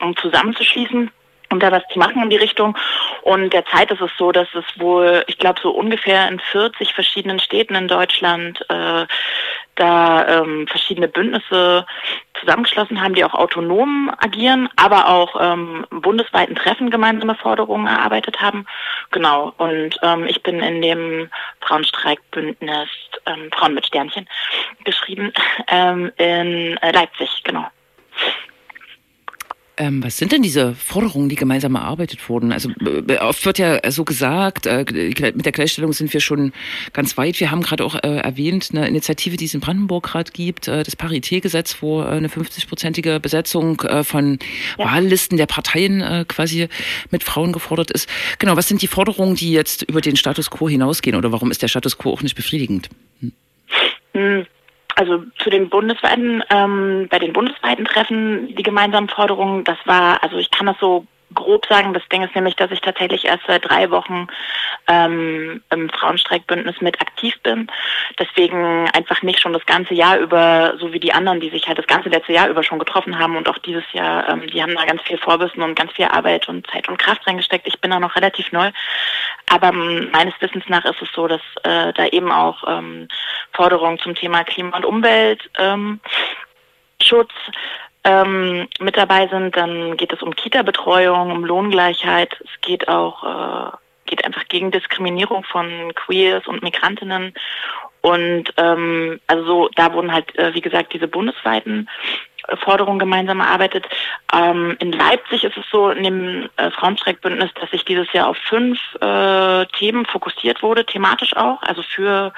um 0.01 0.15
zusammenzuschließen, 0.17 1.11
um 1.49 1.59
da 1.59 1.71
was 1.71 1.83
zu 1.91 1.99
machen 1.99 2.23
in 2.23 2.29
die 2.29 2.37
Richtung. 2.37 2.77
Und 3.21 3.53
derzeit 3.53 3.91
ist 3.91 4.01
es 4.01 4.11
so, 4.17 4.31
dass 4.31 4.47
es 4.53 4.65
wohl, 4.79 5.23
ich 5.27 5.37
glaube, 5.37 5.59
so 5.61 5.71
ungefähr 5.71 6.27
in 6.27 6.39
40 6.39 6.93
verschiedenen 6.93 7.39
Städten 7.39 7.75
in 7.75 7.87
Deutschland 7.87 8.63
äh, 8.69 9.05
da 9.75 10.27
ähm, 10.27 10.67
verschiedene 10.67 11.07
Bündnisse 11.07 11.85
zusammengeschlossen 12.39 13.01
haben, 13.01 13.13
die 13.13 13.23
auch 13.23 13.33
autonom 13.33 14.11
agieren, 14.17 14.69
aber 14.75 15.07
auch 15.07 15.35
ähm, 15.39 15.85
bundesweiten 15.89 16.55
Treffen 16.55 16.89
gemeinsame 16.89 17.35
Forderungen 17.35 17.87
erarbeitet 17.87 18.41
haben. 18.41 18.65
Genau. 19.11 19.53
Und 19.57 19.97
ähm, 20.01 20.25
ich 20.27 20.41
bin 20.43 20.59
in 20.59 20.81
dem 20.81 21.29
Frauenstreikbündnis 21.61 22.89
ähm, 23.25 23.49
Frauen 23.55 23.73
mit 23.73 23.85
Sternchen 23.85 24.27
geschrieben 24.83 25.31
ähm, 25.67 26.11
in 26.17 26.77
äh, 26.77 26.91
Leipzig. 26.91 27.43
Genau. 27.43 27.67
Ähm, 29.79 30.03
was 30.03 30.17
sind 30.17 30.31
denn 30.31 30.41
diese 30.41 30.73
Forderungen, 30.73 31.29
die 31.29 31.35
gemeinsam 31.35 31.75
erarbeitet 31.75 32.27
wurden? 32.29 32.51
Also 32.51 32.71
äh, 33.07 33.17
oft 33.19 33.45
wird 33.45 33.59
ja 33.59 33.79
so 33.91 34.03
gesagt, 34.03 34.65
äh, 34.65 34.85
mit 35.35 35.45
der 35.45 35.51
Gleichstellung 35.51 35.93
sind 35.93 36.11
wir 36.13 36.19
schon 36.19 36.51
ganz 36.93 37.15
weit. 37.17 37.39
Wir 37.39 37.51
haben 37.51 37.61
gerade 37.61 37.85
auch 37.85 37.95
äh, 37.95 38.17
erwähnt, 38.17 38.69
eine 38.71 38.87
Initiative, 38.87 39.37
die 39.37 39.45
es 39.45 39.53
in 39.53 39.59
Brandenburg 39.59 40.07
gerade 40.07 40.31
gibt, 40.31 40.67
äh, 40.67 40.83
das 40.83 40.95
Paritätgesetz, 40.95 41.77
wo 41.81 42.01
äh, 42.01 42.05
eine 42.05 42.27
50-prozentige 42.27 43.19
Besetzung 43.19 43.79
äh, 43.81 44.03
von 44.03 44.39
Ja. 44.77 44.85
Wahllisten 44.85 45.37
der 45.37 45.45
Parteien 45.45 46.01
äh, 46.01 46.25
quasi 46.27 46.67
mit 47.11 47.23
Frauen 47.23 47.51
gefordert 47.51 47.91
ist. 47.91 48.09
Genau, 48.39 48.57
was 48.57 48.67
sind 48.67 48.81
die 48.81 48.87
Forderungen, 48.87 49.35
die 49.35 49.51
jetzt 49.51 49.83
über 49.83 50.01
den 50.01 50.15
Status 50.15 50.49
quo 50.49 50.67
hinausgehen 50.67 51.15
oder 51.15 51.31
warum 51.31 51.51
ist 51.51 51.61
der 51.61 51.67
Status 51.67 51.97
quo 51.97 52.11
auch 52.11 52.23
nicht 52.23 52.35
befriedigend? 52.35 52.89
Hm, 54.13 54.47
Also 54.97 55.23
zu 55.37 55.51
den 55.51 55.69
bundesweiten, 55.69 56.43
ähm, 56.49 57.07
bei 57.11 57.19
den 57.19 57.31
bundesweiten 57.31 57.85
Treffen, 57.85 58.55
die 58.55 58.63
gemeinsamen 58.63 59.09
Forderungen, 59.09 59.63
das 59.63 59.77
war, 59.85 60.23
also 60.23 60.37
ich 60.37 60.49
kann 60.49 60.65
das 60.65 60.77
so 60.79 61.05
grob 61.33 61.65
sagen, 61.67 61.93
das 61.93 62.07
Ding 62.09 62.23
ist 62.23 62.35
nämlich, 62.35 62.55
dass 62.55 62.71
ich 62.71 62.81
tatsächlich 62.81 63.25
erst 63.25 63.45
seit 63.47 63.67
drei 63.69 63.89
Wochen 63.91 64.27
ähm, 64.87 65.61
im 65.69 65.89
Frauenstreikbündnis 65.89 66.79
mit 66.81 67.01
aktiv 67.01 67.35
bin. 67.43 67.67
Deswegen 68.17 68.89
einfach 68.91 69.21
nicht 69.21 69.39
schon 69.39 69.53
das 69.53 69.65
ganze 69.65 69.93
Jahr 69.93 70.17
über, 70.17 70.75
so 70.79 70.93
wie 70.93 70.99
die 70.99 71.13
anderen, 71.13 71.39
die 71.39 71.49
sich 71.49 71.67
halt 71.67 71.77
das 71.77 71.87
ganze 71.87 72.09
letzte 72.09 72.33
Jahr 72.33 72.47
über 72.47 72.63
schon 72.63 72.79
getroffen 72.79 73.19
haben 73.19 73.35
und 73.35 73.49
auch 73.49 73.57
dieses 73.59 73.83
Jahr, 73.91 74.29
ähm, 74.29 74.47
die 74.47 74.61
haben 74.61 74.75
da 74.75 74.85
ganz 74.85 75.01
viel 75.01 75.17
Vorwissen 75.17 75.61
und 75.61 75.75
ganz 75.75 75.91
viel 75.93 76.05
Arbeit 76.05 76.47
und 76.47 76.65
Zeit 76.67 76.87
und 76.87 76.97
Kraft 76.97 77.27
reingesteckt. 77.27 77.67
Ich 77.67 77.79
bin 77.81 77.91
da 77.91 77.99
noch 77.99 78.15
relativ 78.15 78.51
neu. 78.51 78.71
Aber 79.49 79.69
ähm, 79.69 80.09
meines 80.11 80.33
Wissens 80.39 80.63
nach 80.67 80.85
ist 80.85 81.01
es 81.01 81.09
so, 81.13 81.27
dass 81.27 81.41
äh, 81.63 81.91
da 81.93 82.05
eben 82.07 82.31
auch 82.31 82.63
ähm, 82.67 83.07
Forderungen 83.53 83.99
zum 83.99 84.15
Thema 84.15 84.43
Klima 84.43 84.77
und 84.77 84.85
Umwelt 84.85 85.49
ähm, 85.57 85.99
ähm, 88.07 88.67
mit 88.79 88.95
dabei 88.95 89.27
sind. 89.27 89.55
Dann 89.57 89.97
geht 89.97 90.13
es 90.13 90.21
um 90.23 90.33
Kita-Betreuung, 90.33 91.29
um 91.29 91.43
Lohngleichheit. 91.43 92.35
Es 92.39 92.61
geht 92.61 92.87
auch 92.87 93.23
äh, 93.23 93.77
geht 94.05 94.23
einfach 94.23 94.47
gegen 94.47 94.71
Diskriminierung 94.71 95.43
von 95.43 95.93
Queers 95.93 96.47
und 96.47 96.63
Migrantinnen. 96.63 97.33
Und 98.01 98.45
ähm, 98.55 99.19
also 99.27 99.43
so, 99.43 99.69
da 99.75 99.93
wurden 99.93 100.13
halt, 100.13 100.33
äh, 100.37 100.53
wie 100.53 100.61
gesagt, 100.61 100.93
diese 100.93 101.09
bundesweiten 101.09 101.89
Forderungen 102.63 102.99
gemeinsam 102.99 103.39
erarbeitet. 103.39 103.85
Ähm, 104.33 104.75
in 104.79 104.91
Leipzig 104.91 105.43
ist 105.43 105.57
es 105.57 105.65
so, 105.71 105.89
in 105.89 106.03
dem 106.03 106.49
äh, 106.57 106.71
Frauenstreikbündnis, 106.71 107.51
dass 107.59 107.69
sich 107.71 107.83
dieses 107.85 108.11
Jahr 108.13 108.27
auf 108.27 108.37
fünf 108.37 108.79
äh, 109.01 109.65
Themen 109.77 110.05
fokussiert 110.05 110.63
wurde, 110.63 110.85
thematisch 110.85 111.35
auch, 111.35 111.61
also 111.61 111.81
für, 111.81 112.33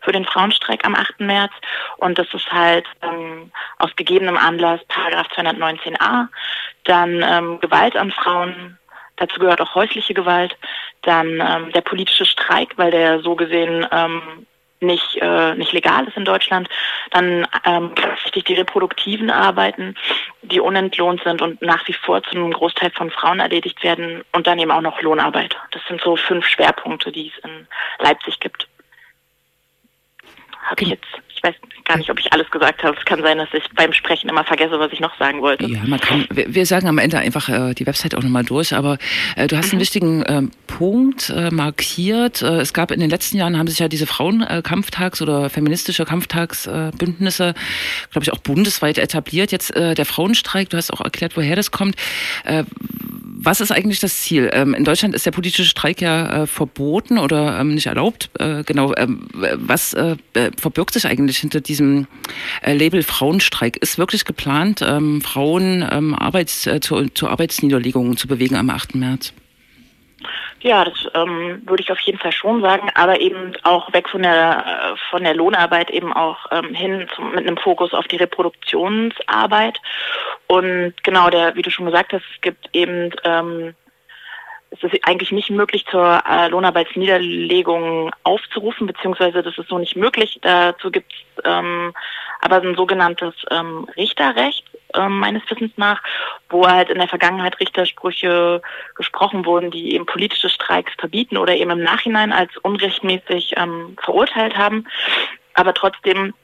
für 0.00 0.12
den 0.12 0.24
Frauenstreik 0.24 0.84
am 0.84 0.94
8. 0.94 1.20
März. 1.20 1.52
Und 1.96 2.18
das 2.18 2.32
ist 2.34 2.50
halt 2.52 2.86
ähm, 3.02 3.50
aus 3.78 3.94
gegebenem 3.96 4.36
Anlass 4.36 4.80
Paragraph 4.88 5.28
219a, 5.34 6.28
dann 6.84 7.22
ähm, 7.22 7.60
Gewalt 7.60 7.96
an 7.96 8.10
Frauen, 8.10 8.78
dazu 9.16 9.40
gehört 9.40 9.60
auch 9.60 9.74
häusliche 9.74 10.14
Gewalt, 10.14 10.56
dann 11.02 11.40
ähm, 11.40 11.72
der 11.72 11.82
politische 11.82 12.26
Streik, 12.26 12.74
weil 12.76 12.90
der 12.90 13.20
so 13.20 13.34
gesehen 13.34 13.86
ähm, 13.90 14.46
nicht, 14.86 15.18
äh, 15.20 15.54
nicht 15.54 15.72
legal 15.72 16.06
ist 16.06 16.16
in 16.16 16.24
Deutschland, 16.24 16.68
dann 17.10 17.46
ähm, 17.64 17.92
richtig 18.24 18.44
die 18.44 18.54
reproduktiven 18.54 19.30
Arbeiten, 19.30 19.94
die 20.42 20.60
unentlohnt 20.60 21.22
sind 21.22 21.42
und 21.42 21.60
nach 21.62 21.86
wie 21.88 21.92
vor 21.92 22.22
zu 22.22 22.30
einem 22.32 22.52
Großteil 22.52 22.90
von 22.90 23.10
Frauen 23.10 23.40
erledigt 23.40 23.82
werden 23.82 24.24
und 24.32 24.46
dann 24.46 24.58
eben 24.58 24.70
auch 24.70 24.80
noch 24.80 25.00
Lohnarbeit. 25.00 25.56
Das 25.70 25.82
sind 25.88 26.00
so 26.00 26.16
fünf 26.16 26.46
Schwerpunkte, 26.46 27.12
die 27.12 27.32
es 27.34 27.44
in 27.44 27.66
Leipzig 27.98 28.40
gibt. 28.40 28.68
Habe 30.62 30.82
ich 30.82 30.88
jetzt, 30.88 31.06
weiß 31.44 31.54
gar 31.84 31.98
nicht, 31.98 32.10
ob 32.10 32.18
ich 32.18 32.32
alles 32.32 32.50
gesagt 32.50 32.82
habe. 32.82 32.96
Es 32.98 33.04
kann 33.04 33.22
sein, 33.22 33.38
dass 33.38 33.48
ich 33.52 33.62
beim 33.74 33.92
Sprechen 33.92 34.28
immer 34.28 34.44
vergesse, 34.44 34.78
was 34.78 34.92
ich 34.92 35.00
noch 35.00 35.16
sagen 35.18 35.42
wollte. 35.42 35.66
Ja, 35.66 35.80
man 35.86 36.00
kann, 36.00 36.26
wir, 36.30 36.66
sagen 36.66 36.88
am 36.88 36.98
Ende 36.98 37.18
einfach 37.18 37.48
äh, 37.48 37.74
die 37.74 37.86
Website 37.86 38.14
auch 38.14 38.22
nochmal 38.22 38.44
durch, 38.44 38.74
aber 38.74 38.98
äh, 39.36 39.46
du 39.46 39.56
hast 39.56 39.72
einen 39.72 39.80
wichtigen 39.80 40.24
ähm, 40.26 40.50
Punkt 40.66 41.30
äh, 41.30 41.50
markiert. 41.50 42.42
Äh, 42.42 42.60
es 42.60 42.72
gab 42.72 42.90
in 42.90 43.00
den 43.00 43.10
letzten 43.10 43.36
Jahren, 43.36 43.58
haben 43.58 43.68
sich 43.68 43.78
ja 43.78 43.88
diese 43.88 44.06
Frauenkampftags- 44.06 45.22
oder 45.22 45.50
feministische 45.50 46.04
Kampftagsbündnisse, 46.04 47.54
glaube 48.10 48.24
ich, 48.24 48.32
auch 48.32 48.38
bundesweit 48.38 48.98
etabliert. 48.98 49.52
Jetzt 49.52 49.76
äh, 49.76 49.94
der 49.94 50.06
Frauenstreik, 50.06 50.70
du 50.70 50.76
hast 50.76 50.92
auch 50.92 51.02
erklärt, 51.02 51.36
woher 51.36 51.56
das 51.56 51.70
kommt. 51.70 51.96
Äh, 52.44 52.64
was 53.44 53.60
ist 53.60 53.70
eigentlich 53.70 54.00
das 54.00 54.22
Ziel? 54.22 54.50
Ähm, 54.52 54.72
in 54.72 54.84
Deutschland 54.84 55.14
ist 55.14 55.26
der 55.26 55.30
politische 55.30 55.64
Streik 55.64 56.00
ja 56.00 56.42
äh, 56.42 56.46
verboten 56.46 57.18
oder 57.18 57.60
ähm, 57.60 57.74
nicht 57.74 57.86
erlaubt. 57.86 58.30
Äh, 58.38 58.64
genau. 58.64 58.94
Was 58.94 59.92
äh, 59.92 60.16
äh, 60.32 60.50
verbirgt 60.58 60.94
sich 60.94 61.06
eigentlich 61.06 61.33
hinter 61.38 61.60
diesem 61.60 62.06
äh, 62.62 62.72
Label 62.72 63.02
Frauenstreik? 63.02 63.76
Ist 63.78 63.98
wirklich 63.98 64.24
geplant, 64.24 64.82
ähm, 64.82 65.20
Frauen 65.20 65.86
ähm, 65.90 66.14
Arbeits, 66.14 66.66
äh, 66.66 66.80
zu, 66.80 67.08
zu 67.08 67.28
Arbeitsniederlegungen 67.28 68.16
zu 68.16 68.28
bewegen 68.28 68.56
am 68.56 68.70
8. 68.70 68.94
März? 68.94 69.32
Ja, 70.64 70.82
das 70.82 70.94
ähm, 71.12 71.60
würde 71.66 71.82
ich 71.82 71.92
auf 71.92 72.00
jeden 72.00 72.18
Fall 72.18 72.32
schon 72.32 72.62
sagen, 72.62 72.88
aber 72.94 73.20
eben 73.20 73.52
auch 73.64 73.92
weg 73.92 74.08
von 74.08 74.22
der 74.22 74.94
äh, 74.94 74.96
von 75.10 75.22
der 75.22 75.34
Lohnarbeit 75.34 75.90
eben 75.90 76.10
auch 76.10 76.38
ähm, 76.50 76.72
hin 76.74 77.06
zum, 77.14 77.32
mit 77.32 77.46
einem 77.46 77.58
Fokus 77.58 77.92
auf 77.92 78.06
die 78.06 78.16
Reproduktionsarbeit. 78.16 79.78
Und 80.46 80.94
genau, 81.02 81.28
der, 81.28 81.54
wie 81.54 81.60
du 81.60 81.70
schon 81.70 81.84
gesagt 81.84 82.14
hast, 82.14 82.24
es 82.34 82.40
gibt 82.40 82.70
eben 82.72 83.10
ähm, 83.24 83.74
es 84.76 84.92
ist 84.92 85.06
eigentlich 85.06 85.32
nicht 85.32 85.50
möglich, 85.50 85.84
zur 85.90 86.22
äh, 86.28 86.48
Lohnarbeitsniederlegung 86.48 88.10
aufzurufen, 88.22 88.86
beziehungsweise 88.86 89.42
das 89.42 89.56
ist 89.58 89.68
so 89.68 89.78
nicht 89.78 89.96
möglich. 89.96 90.38
Dazu 90.42 90.90
gibt 90.90 91.12
es 91.12 91.42
ähm, 91.44 91.92
aber 92.40 92.56
ein 92.56 92.74
sogenanntes 92.74 93.34
ähm, 93.50 93.88
Richterrecht, 93.96 94.64
ähm, 94.94 95.18
meines 95.18 95.42
Wissens 95.50 95.72
nach, 95.76 96.02
wo 96.48 96.66
halt 96.66 96.90
in 96.90 96.98
der 96.98 97.08
Vergangenheit 97.08 97.58
Richtersprüche 97.60 98.62
gesprochen 98.94 99.46
wurden, 99.46 99.70
die 99.70 99.94
eben 99.94 100.06
politische 100.06 100.48
Streiks 100.48 100.92
verbieten 100.98 101.36
oder 101.36 101.54
eben 101.56 101.70
im 101.70 101.82
Nachhinein 101.82 102.32
als 102.32 102.56
unrechtmäßig 102.58 103.54
ähm, 103.56 103.96
verurteilt 104.02 104.56
haben. 104.56 104.86
aber 105.54 105.72
trotzdem 105.72 106.34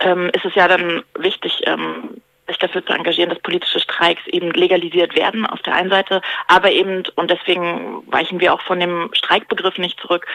ähm, 0.00 0.30
ist 0.34 0.44
es 0.44 0.54
ja 0.54 0.68
dann 0.68 1.02
wichtig, 1.18 1.62
ähm, 1.66 2.20
sich 2.46 2.58
dafür 2.58 2.84
zu 2.84 2.92
engagieren, 2.92 3.30
dass 3.30 3.40
politische 3.40 3.80
Streiks 3.80 4.24
eben 4.26 4.50
legalisiert 4.52 5.16
werden 5.16 5.46
auf 5.46 5.60
der 5.62 5.74
einen 5.74 5.90
Seite, 5.90 6.22
aber 6.46 6.70
eben, 6.70 7.02
und 7.16 7.30
deswegen 7.30 8.02
weichen 8.06 8.40
wir 8.40 8.54
auch 8.54 8.60
von 8.62 8.80
dem 8.80 9.10
Streikbegriff 9.12 9.78
nicht 9.78 10.00
zurück, 10.00 10.26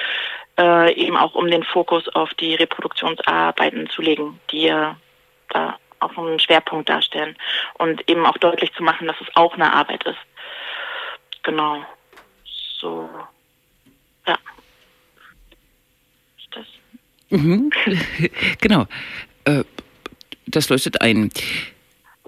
äh, 0.60 0.94
eben 0.94 1.18
auch 1.18 1.36
um 1.36 1.50
den 1.50 1.64
Fokus 1.64 2.08
auf 2.10 2.34
die 2.34 2.56
Reproduktionsarbeiten 2.56 3.90
zu 3.90 4.02
legen, 4.02 4.40
die 4.52 4.64
ja 4.64 4.98
da 5.50 5.78
auch 6.00 6.18
einen 6.18 6.40
Schwerpunkt 6.40 6.90
darstellen 6.90 7.36
und 7.76 8.08
eben 8.10 8.26
auch 8.26 8.38
deutlich 8.38 8.74
zu 8.74 8.84
machen, 8.84 9.08
dass 9.08 9.20
es 9.22 9.28
auch 9.36 9.54
eine 9.54 9.72
Arbeit 9.72 10.04
ist. 10.04 10.18
Genau. 11.44 11.86
So. 12.80 13.10
Ja. 14.28 14.38
Ist 16.38 16.48
das? 16.52 16.66
Mhm. 17.30 17.72
genau. 18.62 18.86
Äh, 19.46 19.64
das 20.48 20.70
leuchtet 20.70 21.02
ein. 21.02 21.32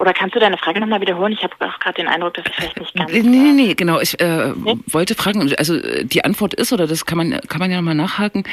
Oder 0.04 0.14
kannst 0.14 0.36
du 0.36 0.40
deine 0.42 0.58
Frage 0.58 0.82
nochmal 0.82 1.00
wiederholen? 1.00 1.32
Ich 1.32 1.42
habe 1.44 1.54
auch 1.60 1.80
gerade 1.80 1.96
den 1.96 2.10
Eindruck, 2.10 2.34
dass 2.34 2.46
ich 2.46 2.54
vielleicht 2.54 2.78
nicht 2.78 2.94
ganz. 2.94 3.10
Nee, 3.10 3.22
nee, 3.22 3.54
nee, 3.54 3.74
genau. 3.74 4.02
Ich 4.02 4.20
äh, 4.20 4.52
nee? 4.54 4.76
wollte 4.88 5.16
fragen, 5.16 5.50
also 5.58 5.80
die 5.80 6.26
Antwort 6.26 6.54
ist, 6.54 6.74
oder 6.74 6.88
das 6.88 7.06
kann 7.06 7.18
man, 7.18 7.40
kann 7.48 7.60
man 7.60 7.72
ja 7.72 7.78
nochmal 7.78 7.96
nachhaken. 7.96 8.44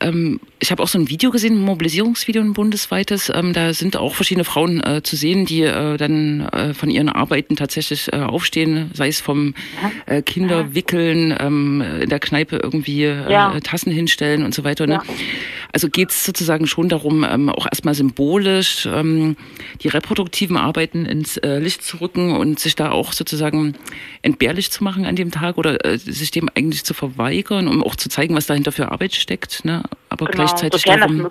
Ähm, 0.00 0.40
ich 0.58 0.72
habe 0.72 0.82
auch 0.82 0.88
so 0.88 0.98
ein 0.98 1.08
Video 1.08 1.30
gesehen, 1.30 1.60
ein 1.60 1.64
Mobilisierungsvideo, 1.64 2.42
ein 2.42 2.54
bundesweites. 2.54 3.30
Ähm, 3.32 3.52
da 3.52 3.72
sind 3.72 3.96
auch 3.96 4.16
verschiedene 4.16 4.42
Frauen 4.42 4.82
äh, 4.82 5.00
zu 5.04 5.14
sehen, 5.14 5.46
die 5.46 5.62
äh, 5.62 5.96
dann 5.96 6.40
äh, 6.48 6.74
von 6.74 6.90
ihren 6.90 7.08
Arbeiten 7.08 7.54
tatsächlich 7.54 8.12
äh, 8.12 8.16
aufstehen, 8.16 8.90
sei 8.92 9.06
es 9.06 9.20
vom 9.20 9.54
äh, 10.06 10.22
Kinderwickeln, 10.22 11.36
ähm, 11.38 11.84
in 12.00 12.08
der 12.08 12.18
Kneipe 12.18 12.56
irgendwie 12.56 13.04
äh, 13.04 13.30
ja. 13.30 13.60
Tassen 13.60 13.92
hinstellen 13.92 14.42
und 14.42 14.56
so 14.56 14.64
weiter. 14.64 14.88
Ne? 14.88 14.94
Ja. 14.94 15.02
Also 15.72 15.90
geht 15.90 16.10
es 16.10 16.24
sozusagen 16.24 16.66
schon 16.66 16.88
darum, 16.88 17.22
ähm, 17.22 17.50
auch 17.50 17.66
erstmal 17.66 17.94
symbolisch 17.94 18.86
ähm, 18.86 19.36
die 19.82 19.88
reproduktiven 19.88 20.56
Arbeiten 20.56 20.95
ins 21.04 21.36
äh, 21.38 21.58
Licht 21.58 21.82
zu 21.82 21.98
rücken 21.98 22.34
und 22.34 22.58
sich 22.58 22.76
da 22.76 22.90
auch 22.90 23.12
sozusagen 23.12 23.74
entbehrlich 24.22 24.70
zu 24.70 24.82
machen 24.82 25.04
an 25.04 25.16
dem 25.16 25.30
Tag 25.30 25.58
oder 25.58 25.84
äh, 25.84 25.98
sich 25.98 26.30
dem 26.30 26.48
eigentlich 26.54 26.84
zu 26.84 26.94
verweigern, 26.94 27.68
um 27.68 27.82
auch 27.82 27.96
zu 27.96 28.08
zeigen, 28.08 28.34
was 28.34 28.46
dahinter 28.46 28.72
für 28.72 28.90
Arbeit 28.90 29.14
steckt. 29.14 29.64
Ne? 29.64 29.82
Aber 30.08 30.26
genau, 30.26 30.36
gleichzeitig 30.36 30.84
darum. 30.84 31.28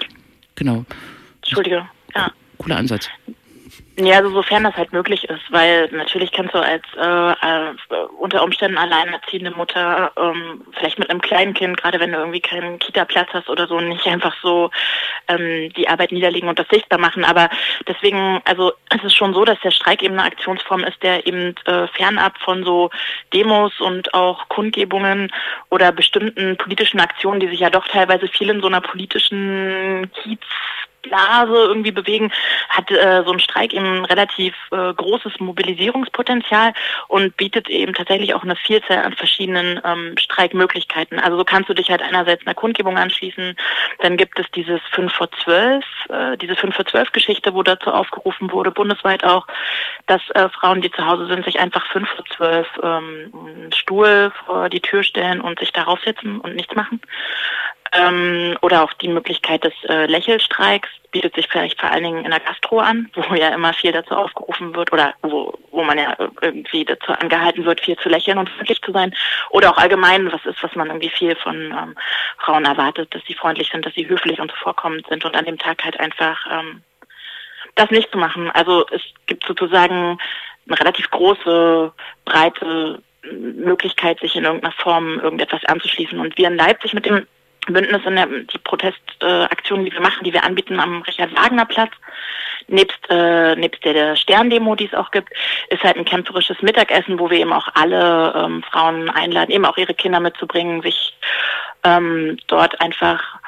Genau. 0.55 0.85
Entschuldige. 1.41 1.87
Ja. 2.13 2.31
Cooler 2.57 2.77
Ansatz. 2.77 3.09
Ja, 3.97 4.17
also 4.17 4.29
sofern 4.29 4.65
das 4.65 4.75
halt 4.75 4.91
möglich 4.91 5.23
ist, 5.23 5.51
weil 5.51 5.87
natürlich 5.93 6.33
kannst 6.33 6.53
du 6.53 6.59
als 6.59 6.83
äh, 6.97 7.31
äh, 7.31 7.73
unter 8.19 8.43
Umständen 8.43 8.77
alleinerziehende 8.77 9.51
Mutter, 9.51 10.11
ähm, 10.17 10.65
vielleicht 10.73 10.99
mit 10.99 11.09
einem 11.09 11.21
kleinen 11.21 11.53
Kind, 11.53 11.77
gerade 11.77 12.01
wenn 12.01 12.11
du 12.11 12.17
irgendwie 12.17 12.41
keinen 12.41 12.77
Kita-Platz 12.77 13.29
hast 13.31 13.49
oder 13.49 13.67
so, 13.67 13.79
nicht 13.79 14.05
einfach 14.05 14.35
so 14.41 14.69
ähm, 15.29 15.71
die 15.77 15.87
Arbeit 15.87 16.11
niederlegen 16.11 16.49
und 16.49 16.59
das 16.59 16.67
sichtbar 16.67 16.99
machen. 16.99 17.23
Aber 17.23 17.49
deswegen, 17.87 18.41
also 18.43 18.73
es 18.89 19.01
ist 19.01 19.15
schon 19.15 19.33
so, 19.33 19.45
dass 19.45 19.61
der 19.61 19.71
Streik 19.71 20.03
eben 20.03 20.19
eine 20.19 20.27
Aktionsform 20.27 20.83
ist, 20.83 21.01
der 21.01 21.25
eben 21.25 21.55
äh, 21.63 21.87
fernab 21.87 22.37
von 22.39 22.65
so 22.65 22.89
Demos 23.33 23.79
und 23.79 24.13
auch 24.13 24.49
Kundgebungen 24.49 25.31
oder 25.69 25.93
bestimmten 25.93 26.57
politischen 26.57 26.99
Aktionen, 26.99 27.39
die 27.39 27.47
sich 27.47 27.61
ja 27.61 27.69
doch 27.69 27.87
teilweise 27.87 28.27
viel 28.27 28.49
in 28.49 28.59
so 28.59 28.67
einer 28.67 28.81
politischen 28.81 30.11
Kiez 30.21 30.41
Blase 31.05 31.53
irgendwie 31.53 31.91
bewegen, 31.91 32.31
hat 32.69 32.91
äh, 32.91 33.23
so 33.25 33.31
ein 33.31 33.39
Streik 33.39 33.73
eben 33.73 34.05
relativ 34.05 34.53
äh, 34.71 34.93
großes 34.93 35.39
Mobilisierungspotenzial 35.39 36.73
und 37.07 37.37
bietet 37.37 37.69
eben 37.69 37.93
tatsächlich 37.93 38.33
auch 38.33 38.43
eine 38.43 38.55
Vielzahl 38.55 39.03
an 39.03 39.13
verschiedenen 39.13 39.79
ähm, 39.83 40.17
Streikmöglichkeiten. 40.17 41.19
Also 41.19 41.37
so 41.37 41.45
kannst 41.45 41.69
du 41.69 41.73
dich 41.73 41.89
halt 41.89 42.01
einerseits 42.01 42.45
einer 42.45 42.55
Kundgebung 42.55 42.97
anschließen, 42.97 43.55
dann 43.99 44.17
gibt 44.17 44.39
es 44.39 44.45
dieses 44.51 44.81
5 44.91 45.13
vor 45.13 45.29
12, 45.43 45.85
äh, 46.09 46.37
diese 46.37 46.55
5 46.55 46.75
vor 46.75 46.85
12 46.85 47.11
Geschichte, 47.11 47.53
wo 47.53 47.63
dazu 47.63 47.91
aufgerufen 47.91 48.51
wurde, 48.51 48.71
bundesweit 48.71 49.23
auch, 49.23 49.47
dass 50.07 50.21
äh, 50.31 50.49
Frauen, 50.49 50.81
die 50.81 50.91
zu 50.91 51.05
Hause 51.05 51.27
sind, 51.27 51.45
sich 51.45 51.59
einfach 51.59 51.85
5 51.91 52.09
vor 52.09 52.25
12 52.37 52.67
ähm, 52.83 53.71
Stuhl 53.73 54.31
vor 54.45 54.69
die 54.69 54.81
Tür 54.81 55.03
stellen 55.03 55.41
und 55.41 55.59
sich 55.59 55.71
darauf 55.71 55.99
setzen 56.01 56.39
und 56.39 56.55
nichts 56.55 56.75
machen. 56.75 57.01
Ähm, 57.95 58.57
oder 58.61 58.83
auch 58.83 58.93
die 58.93 59.07
Möglichkeit 59.07 59.63
des 59.63 59.73
äh, 59.87 60.05
Lächelstreiks 60.05 60.89
bietet 61.11 61.35
sich 61.35 61.47
vielleicht 61.47 61.79
vor 61.79 61.89
allen 61.91 62.03
Dingen 62.03 62.25
in 62.25 62.31
der 62.31 62.41
Gastro 62.41 62.79
an, 62.79 63.09
wo 63.13 63.35
ja 63.35 63.49
immer 63.49 63.73
viel 63.73 63.93
dazu 63.93 64.15
aufgerufen 64.15 64.75
wird 64.75 64.91
oder 64.91 65.13
wo, 65.21 65.57
wo 65.71 65.83
man 65.83 65.97
ja 65.97 66.15
irgendwie 66.41 66.83
dazu 66.83 67.13
angehalten 67.13 67.63
wird, 67.63 67.79
viel 67.79 67.95
zu 67.97 68.09
lächeln 68.09 68.37
und 68.37 68.49
freundlich 68.49 68.81
zu 68.81 68.91
sein. 68.91 69.15
Oder 69.51 69.71
auch 69.71 69.77
allgemein 69.77 70.31
was 70.31 70.45
ist, 70.45 70.61
was 70.61 70.75
man 70.75 70.87
irgendwie 70.87 71.09
viel 71.09 71.35
von 71.37 71.55
ähm, 71.55 71.95
Frauen 72.39 72.65
erwartet, 72.65 73.15
dass 73.15 73.23
sie 73.27 73.33
freundlich 73.33 73.69
sind, 73.71 73.85
dass 73.85 73.93
sie 73.93 74.09
höflich 74.09 74.41
und 74.41 74.51
zuvorkommend 74.51 75.07
sind 75.07 75.23
und 75.23 75.35
an 75.37 75.45
dem 75.45 75.57
Tag 75.57 75.83
halt 75.85 75.97
einfach 75.99 76.45
ähm, 76.51 76.83
das 77.75 77.91
nicht 77.91 78.11
zu 78.11 78.17
machen. 78.17 78.51
Also 78.51 78.85
es 78.91 79.01
gibt 79.27 79.45
sozusagen 79.45 80.17
eine 80.67 80.79
relativ 80.79 81.09
große, 81.11 81.93
breite 82.25 83.01
Möglichkeit, 83.31 84.19
sich 84.19 84.35
in 84.35 84.43
irgendeiner 84.43 84.73
Form 84.73 85.19
irgendetwas 85.19 85.63
anzuschließen. 85.65 86.19
Und 86.19 86.37
wir 86.37 86.47
in 86.47 86.57
Leipzig 86.57 86.93
mit 86.93 87.05
dem 87.05 87.25
Bündnis 87.73 88.01
der, 88.03 88.25
die 88.27 88.57
Protestaktionen, 88.59 89.85
die 89.85 89.93
wir 89.93 90.01
machen, 90.01 90.23
die 90.23 90.33
wir 90.33 90.43
anbieten 90.43 90.79
am 90.79 91.01
Richard-Wagner-Platz, 91.01 91.91
nebst, 92.67 92.99
äh, 93.09 93.55
nebst 93.55 93.83
der, 93.83 93.93
der 93.93 94.15
Sterndemo, 94.15 94.75
die 94.75 94.85
es 94.85 94.93
auch 94.93 95.11
gibt, 95.11 95.29
ist 95.69 95.83
halt 95.83 95.97
ein 95.97 96.05
kämpferisches 96.05 96.61
Mittagessen, 96.61 97.19
wo 97.19 97.29
wir 97.29 97.39
eben 97.39 97.53
auch 97.53 97.67
alle 97.73 98.33
ähm, 98.35 98.63
Frauen 98.63 99.09
einladen, 99.09 99.51
eben 99.51 99.65
auch 99.65 99.77
ihre 99.77 99.93
Kinder 99.93 100.19
mitzubringen, 100.19 100.81
sich 100.81 101.17
ähm, 101.83 102.37
dort 102.47 102.79
einfach 102.81 103.39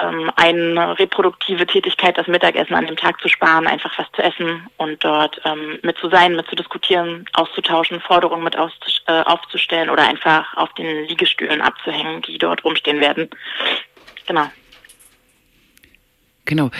ähm, 0.00 0.30
eine 0.36 0.98
reproduktive 0.98 1.66
Tätigkeit, 1.66 2.16
das 2.16 2.26
Mittagessen 2.26 2.74
an 2.74 2.86
dem 2.86 2.96
Tag 2.96 3.20
zu 3.20 3.28
sparen, 3.28 3.66
einfach 3.66 3.96
was 3.98 4.06
zu 4.12 4.22
essen 4.22 4.66
und 4.76 5.04
dort 5.04 5.40
ähm, 5.44 5.78
mit 5.82 5.98
zu 5.98 6.08
sein, 6.08 6.36
mit 6.36 6.46
zu 6.48 6.56
diskutieren, 6.56 7.26
auszutauschen, 7.32 8.00
Forderungen 8.00 8.44
mit 8.44 8.54
äh, 8.54 9.22
aufzustellen 9.22 9.90
oder 9.90 10.06
einfach 10.06 10.56
auf 10.56 10.72
den 10.74 11.06
Liegestühlen 11.06 11.60
abzuhängen, 11.60 12.22
die 12.22 12.38
dort 12.38 12.64
rumstehen 12.64 13.00
werden. 13.00 13.28
Genau. 14.26 14.50
Genau. 16.44 16.70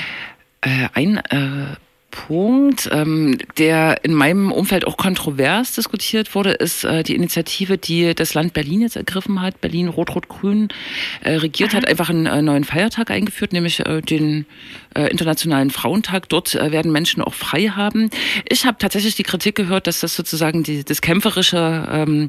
Äh, 0.60 0.88
ein 0.94 1.18
äh, 1.30 1.76
Punkt, 2.10 2.88
ähm, 2.90 3.36
der 3.58 4.02
in 4.02 4.14
meinem 4.14 4.50
Umfeld 4.50 4.86
auch 4.86 4.96
kontrovers 4.96 5.74
diskutiert 5.74 6.34
wurde, 6.34 6.52
ist 6.52 6.84
äh, 6.84 7.02
die 7.02 7.14
Initiative, 7.14 7.76
die 7.76 8.14
das 8.14 8.32
Land 8.32 8.54
Berlin 8.54 8.80
jetzt 8.80 8.96
ergriffen 8.96 9.42
hat. 9.42 9.60
Berlin 9.60 9.88
Rot-Rot-Grün 9.88 10.68
äh, 11.22 11.34
regiert, 11.34 11.72
mhm. 11.72 11.76
hat 11.76 11.86
einfach 11.86 12.08
einen 12.08 12.24
äh, 12.24 12.40
neuen 12.40 12.64
Feiertag 12.64 13.10
eingeführt, 13.10 13.52
nämlich 13.52 13.80
äh, 13.80 14.00
den 14.00 14.46
äh, 14.94 15.10
Internationalen 15.10 15.70
Frauentag. 15.70 16.30
Dort 16.30 16.54
äh, 16.54 16.72
werden 16.72 16.92
Menschen 16.92 17.22
auch 17.22 17.34
frei 17.34 17.68
haben. 17.68 18.08
Ich 18.48 18.64
habe 18.64 18.78
tatsächlich 18.78 19.14
die 19.16 19.22
Kritik 19.22 19.54
gehört, 19.54 19.86
dass 19.86 20.00
das 20.00 20.16
sozusagen 20.16 20.62
die, 20.62 20.84
das 20.84 21.02
kämpferische, 21.02 21.88
ähm, 21.92 22.28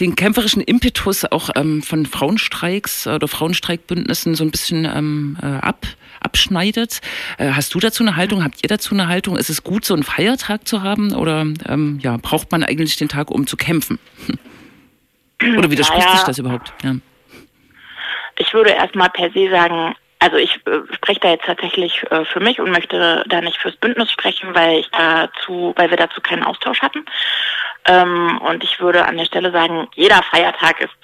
den 0.00 0.16
kämpferischen 0.16 0.60
Impetus 0.60 1.24
auch 1.24 1.50
ähm, 1.54 1.82
von 1.82 2.04
Frauenstreiks 2.06 3.06
oder 3.06 3.28
Frauenstreikbündnissen 3.28 4.34
so 4.34 4.42
ein 4.42 4.50
bisschen 4.50 4.84
ähm, 4.84 5.36
ab 5.40 5.86
abschneidet. 6.20 7.00
Äh, 7.38 7.50
hast 7.52 7.74
du 7.74 7.80
dazu 7.80 8.02
eine 8.02 8.16
Haltung? 8.16 8.44
Habt 8.44 8.62
ihr 8.62 8.68
dazu 8.68 8.94
eine 8.94 9.08
Haltung? 9.08 9.36
Ist 9.36 9.50
es 9.50 9.64
gut, 9.64 9.84
so 9.84 9.94
einen 9.94 10.02
Feiertag 10.02 10.66
zu 10.66 10.82
haben? 10.82 11.12
Oder 11.12 11.46
ähm, 11.68 11.98
ja, 12.02 12.16
braucht 12.16 12.52
man 12.52 12.62
eigentlich 12.62 12.96
den 12.96 13.08
Tag, 13.08 13.30
um 13.30 13.46
zu 13.46 13.56
kämpfen? 13.56 13.98
Oder 15.58 15.70
widerspricht 15.70 16.04
naja, 16.04 16.16
sich 16.16 16.26
das 16.26 16.38
überhaupt? 16.38 16.72
Ja. 16.82 16.94
Ich 18.38 18.52
würde 18.52 18.70
erstmal 18.70 19.10
per 19.10 19.30
se 19.30 19.50
sagen, 19.50 19.94
also 20.18 20.36
ich 20.36 20.54
äh, 20.66 20.80
spreche 20.94 21.20
da 21.20 21.30
jetzt 21.30 21.44
tatsächlich 21.44 22.02
äh, 22.10 22.24
für 22.24 22.40
mich 22.40 22.58
und 22.58 22.70
möchte 22.70 23.24
da 23.28 23.40
nicht 23.40 23.58
fürs 23.58 23.76
Bündnis 23.76 24.10
sprechen, 24.10 24.54
weil 24.54 24.80
ich 24.80 24.90
dazu, 24.90 25.74
weil 25.76 25.90
wir 25.90 25.98
dazu 25.98 26.20
keinen 26.20 26.42
Austausch 26.42 26.80
hatten. 26.80 27.04
Ähm, 27.86 28.38
und 28.38 28.64
ich 28.64 28.80
würde 28.80 29.04
an 29.04 29.18
der 29.18 29.26
Stelle 29.26 29.52
sagen, 29.52 29.88
jeder 29.94 30.22
Feiertag 30.22 30.80
ist 30.80 30.94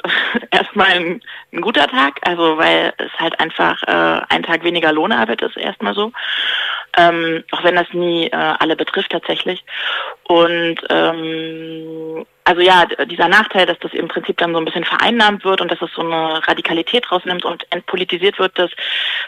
erstmal 0.50 0.88
ein, 0.88 1.22
ein, 1.52 1.60
guter 1.60 1.86
Tag, 1.86 2.20
also 2.22 2.56
weil 2.56 2.94
es 2.96 3.12
halt 3.18 3.38
einfach 3.38 3.82
äh, 3.82 4.22
ein 4.28 4.42
Tag 4.42 4.64
weniger 4.64 4.92
Lohnarbeit 4.92 5.42
ist, 5.42 5.56
erstmal 5.56 5.94
so. 5.94 6.12
Ähm, 6.96 7.44
auch 7.52 7.62
wenn 7.62 7.76
das 7.76 7.92
nie 7.92 8.26
äh, 8.26 8.34
alle 8.34 8.76
betrifft 8.76 9.12
tatsächlich. 9.12 9.62
Und 10.24 10.76
ähm, 10.88 12.26
also 12.44 12.62
ja, 12.62 12.86
dieser 13.04 13.28
Nachteil, 13.28 13.66
dass 13.66 13.78
das 13.78 13.92
im 13.92 14.08
Prinzip 14.08 14.38
dann 14.38 14.52
so 14.52 14.58
ein 14.58 14.64
bisschen 14.64 14.84
vereinnahmt 14.84 15.44
wird 15.44 15.60
und 15.60 15.70
dass 15.70 15.80
es 15.82 15.92
so 15.92 16.02
eine 16.02 16.46
Radikalität 16.48 17.12
rausnimmt 17.12 17.44
und 17.44 17.64
entpolitisiert 17.70 18.38
wird, 18.38 18.58
das 18.58 18.70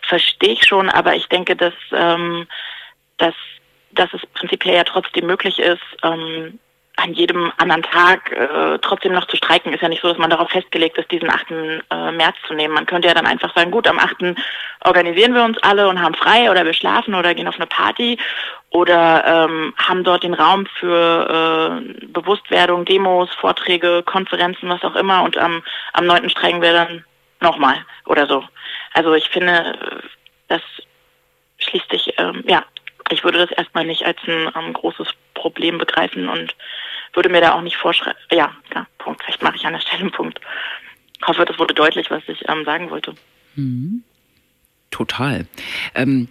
verstehe 0.03 0.55
ich 0.55 0.65
schon, 0.65 0.88
aber 0.88 1.15
ich 1.15 1.29
denke, 1.29 1.55
dass, 1.55 1.75
ähm, 1.93 2.49
dass, 3.19 3.35
dass 3.93 4.12
es 4.12 4.27
prinzipiell 4.35 4.75
ja 4.75 4.85
trotzdem 4.85 5.27
möglich 5.27 5.61
ist, 5.61 5.83
ähm, 6.03 6.59
an 7.03 7.15
jedem 7.15 7.53
anderen 7.57 7.83
Tag 7.83 8.31
äh, 8.33 8.79
trotzdem 8.81 9.12
noch 9.12 9.27
zu 9.27 9.37
streiken. 9.37 9.73
Ist 9.73 9.83
ja 9.83 9.88
nicht 9.88 10.03
so, 10.03 10.09
dass 10.09 10.19
man 10.19 10.31
darauf 10.31 10.51
festgelegt 10.51 10.97
ist, 10.99 11.11
diesen 11.11 11.31
8. 11.31 11.51
Äh, 11.51 12.12
März 12.12 12.37
zu 12.47 12.55
nehmen. 12.55 12.75
Man 12.75 12.87
könnte 12.87 13.09
ja 13.09 13.15
dann 13.15 13.27
einfach 13.27 13.55
sagen, 13.55 13.71
gut, 13.71 13.88
am 13.88 13.99
8. 13.99 14.37
organisieren 14.85 15.35
wir 15.35 15.45
uns 15.45 15.59
alle 15.59 15.88
und 15.88 16.01
haben 16.01 16.15
frei 16.15 16.51
oder 16.51 16.65
wir 16.65 16.75
schlafen 16.75 17.15
oder 17.15 17.35
gehen 17.35 17.49
auf 17.49 17.57
eine 17.57 17.67
Party 17.67 18.19
oder 18.71 19.25
ähm, 19.27 19.75
haben 19.77 20.05
dort 20.05 20.23
den 20.23 20.35
Raum 20.35 20.67
für 20.79 21.83
äh, 21.83 22.07
Bewusstwerdung, 22.07 22.85
Demos, 22.85 23.31
Vorträge, 23.35 24.03
Konferenzen, 24.05 24.69
was 24.69 24.85
auch 24.85 24.95
immer 24.95 25.23
und 25.25 25.37
am, 25.37 25.62
am 25.93 26.07
9. 26.07 26.31
streiken 26.31 26.62
wir 26.62 26.73
dann 26.73 27.05
nochmal 27.41 27.85
oder 28.07 28.27
so. 28.27 28.45
Also 28.93 29.12
ich 29.15 29.29
finde, 29.29 29.77
dass 30.49 30.62
schließlich, 31.59 32.15
ähm, 32.19 32.45
ja, 32.47 32.65
ich 33.11 33.25
würde 33.25 33.38
das 33.38 33.51
erstmal 33.51 33.85
nicht 33.85 34.05
als 34.05 34.19
ein 34.27 34.51
ähm, 34.57 34.73
großes 34.73 35.09
Problem 35.35 35.79
begreifen 35.79 36.29
und 36.29 36.55
würde 37.12 37.29
mir 37.29 37.40
da 37.40 37.53
auch 37.53 37.62
nicht 37.62 37.77
vorschreiben. 37.77 38.18
Ja, 38.31 38.53
ja, 38.75 38.87
Punkt. 38.98 39.22
Vielleicht 39.25 39.42
mache 39.42 39.57
ich 39.57 39.64
an 39.64 39.72
der 39.72 39.81
Stelle 39.81 40.03
einen 40.03 40.12
Punkt. 40.12 40.40
Ich 41.20 41.27
hoffe, 41.27 41.44
das 41.44 41.59
wurde 41.59 41.75
deutlich, 41.75 42.11
was 42.11 42.22
ich 42.27 42.48
ähm, 42.48 42.64
sagen 42.64 42.90
wollte. 42.90 43.14
Mhm. 43.55 44.03
Total. 44.90 45.46
Ähm, 45.94 46.29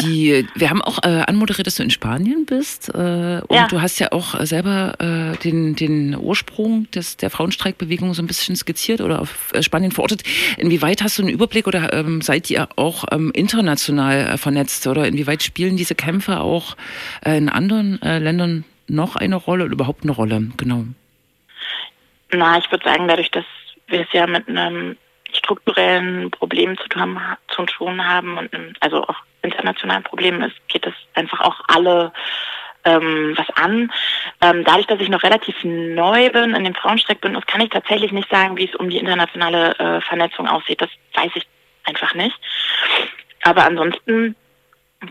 die, 0.00 0.46
wir 0.54 0.70
haben 0.70 0.82
auch 0.82 0.98
äh, 1.02 1.22
anmoderiert, 1.26 1.66
dass 1.66 1.76
du 1.76 1.82
in 1.82 1.90
Spanien 1.90 2.46
bist. 2.46 2.88
Äh, 2.88 3.40
und 3.46 3.56
ja. 3.56 3.68
du 3.68 3.80
hast 3.80 3.98
ja 3.98 4.12
auch 4.12 4.38
selber 4.44 4.94
äh, 4.98 5.36
den, 5.38 5.76
den 5.76 6.16
Ursprung 6.16 6.90
des, 6.90 7.16
der 7.16 7.30
Frauenstreikbewegung 7.30 8.14
so 8.14 8.22
ein 8.22 8.26
bisschen 8.26 8.56
skizziert 8.56 9.00
oder 9.00 9.20
auf 9.20 9.52
äh, 9.52 9.62
Spanien 9.62 9.92
verortet. 9.92 10.22
Inwieweit 10.56 11.02
hast 11.02 11.18
du 11.18 11.22
einen 11.22 11.30
Überblick 11.30 11.66
oder 11.66 11.92
ähm, 11.92 12.22
seid 12.22 12.50
ihr 12.50 12.68
auch 12.76 13.04
ähm, 13.10 13.30
international 13.34 14.34
äh, 14.34 14.36
vernetzt? 14.36 14.86
Oder 14.86 15.06
inwieweit 15.06 15.42
spielen 15.42 15.76
diese 15.76 15.94
Kämpfe 15.94 16.40
auch 16.40 16.76
äh, 17.24 17.36
in 17.36 17.48
anderen 17.48 17.98
Ländern 18.02 18.64
noch 18.92 19.16
eine 19.16 19.36
Rolle 19.36 19.64
oder 19.64 19.72
überhaupt 19.72 20.04
eine 20.04 20.12
Rolle? 20.12 20.48
Genau. 20.56 20.84
Na, 22.30 22.58
ich 22.58 22.70
würde 22.70 22.84
sagen, 22.84 23.08
dadurch, 23.08 23.30
dass 23.30 23.44
wir 23.88 24.00
es 24.00 24.12
ja 24.12 24.26
mit 24.26 24.48
einem 24.48 24.96
strukturellen 25.32 26.30
Problem 26.30 26.76
zu 26.78 26.88
tun, 26.88 27.18
zu 27.48 27.64
tun 27.66 28.06
haben 28.06 28.38
und 28.38 28.50
also 28.80 29.02
auch 29.02 29.16
internationalen 29.42 30.02
Problemen 30.02 30.42
ist, 30.42 30.56
geht 30.68 30.86
es 30.86 30.94
einfach 31.14 31.40
auch 31.40 31.60
alle 31.68 32.12
ähm, 32.84 33.34
was 33.36 33.48
an. 33.56 33.92
Ähm, 34.40 34.64
dadurch, 34.64 34.86
dass 34.86 35.00
ich 35.00 35.08
noch 35.08 35.22
relativ 35.22 35.56
neu 35.62 36.30
bin 36.30 36.54
in 36.54 36.64
dem 36.64 36.74
Frauenstreckbündnis, 36.74 37.46
kann 37.46 37.60
ich 37.60 37.70
tatsächlich 37.70 38.12
nicht 38.12 38.30
sagen, 38.30 38.56
wie 38.56 38.68
es 38.68 38.74
um 38.74 38.90
die 38.90 38.98
internationale 38.98 39.78
äh, 39.78 40.00
Vernetzung 40.00 40.48
aussieht. 40.48 40.80
Das 40.80 40.90
weiß 41.14 41.30
ich 41.34 41.46
einfach 41.84 42.14
nicht. 42.14 42.36
Aber 43.42 43.64
ansonsten, 43.64 44.36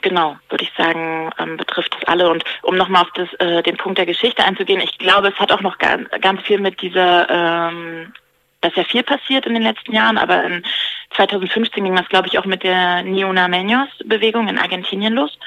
genau, 0.02 0.38
würde 0.50 0.64
ich 0.64 0.72
sagen, 0.78 1.32
ähm, 1.38 1.58
betrifft 1.58 1.96
es 2.00 2.08
alle. 2.08 2.30
Und 2.30 2.44
um 2.64 2.76
nochmal 2.76 3.04
auf 3.04 3.12
das, 3.16 3.34
äh, 3.40 3.62
den 3.64 3.78
Punkt 3.78 3.98
der 3.98 4.06
Geschichte 4.06 4.44
einzugehen, 4.44 4.82
ich 4.82 4.98
glaube, 4.98 5.30
es 5.30 5.40
hat 5.40 5.52
auch 5.52 5.62
noch 5.62 5.78
ganz, 5.78 6.10
ganz 6.22 6.42
viel 6.42 6.60
mit 6.60 6.82
dieser 6.82 7.30
ähm, 7.30 8.14
da 8.62 8.70
ist 8.70 8.78
ja 8.78 8.84
viel 8.84 9.04
passiert 9.04 9.46
in 9.48 9.56
den 9.56 9.64
letzten 9.64 9.92
Jahren, 9.92 10.18
aber 10.18 10.44
in 10.44 10.64
2015 11.16 11.84
ging 11.84 11.96
das, 11.96 12.08
glaube 12.08 12.28
ich, 12.28 12.38
auch 12.38 12.46
mit 12.46 12.64
der 12.64 13.02
Niuna-Menos-Bewegung 13.04 14.48
in 14.48 14.60
Argentinien 14.60 15.14
los. 15.14 15.38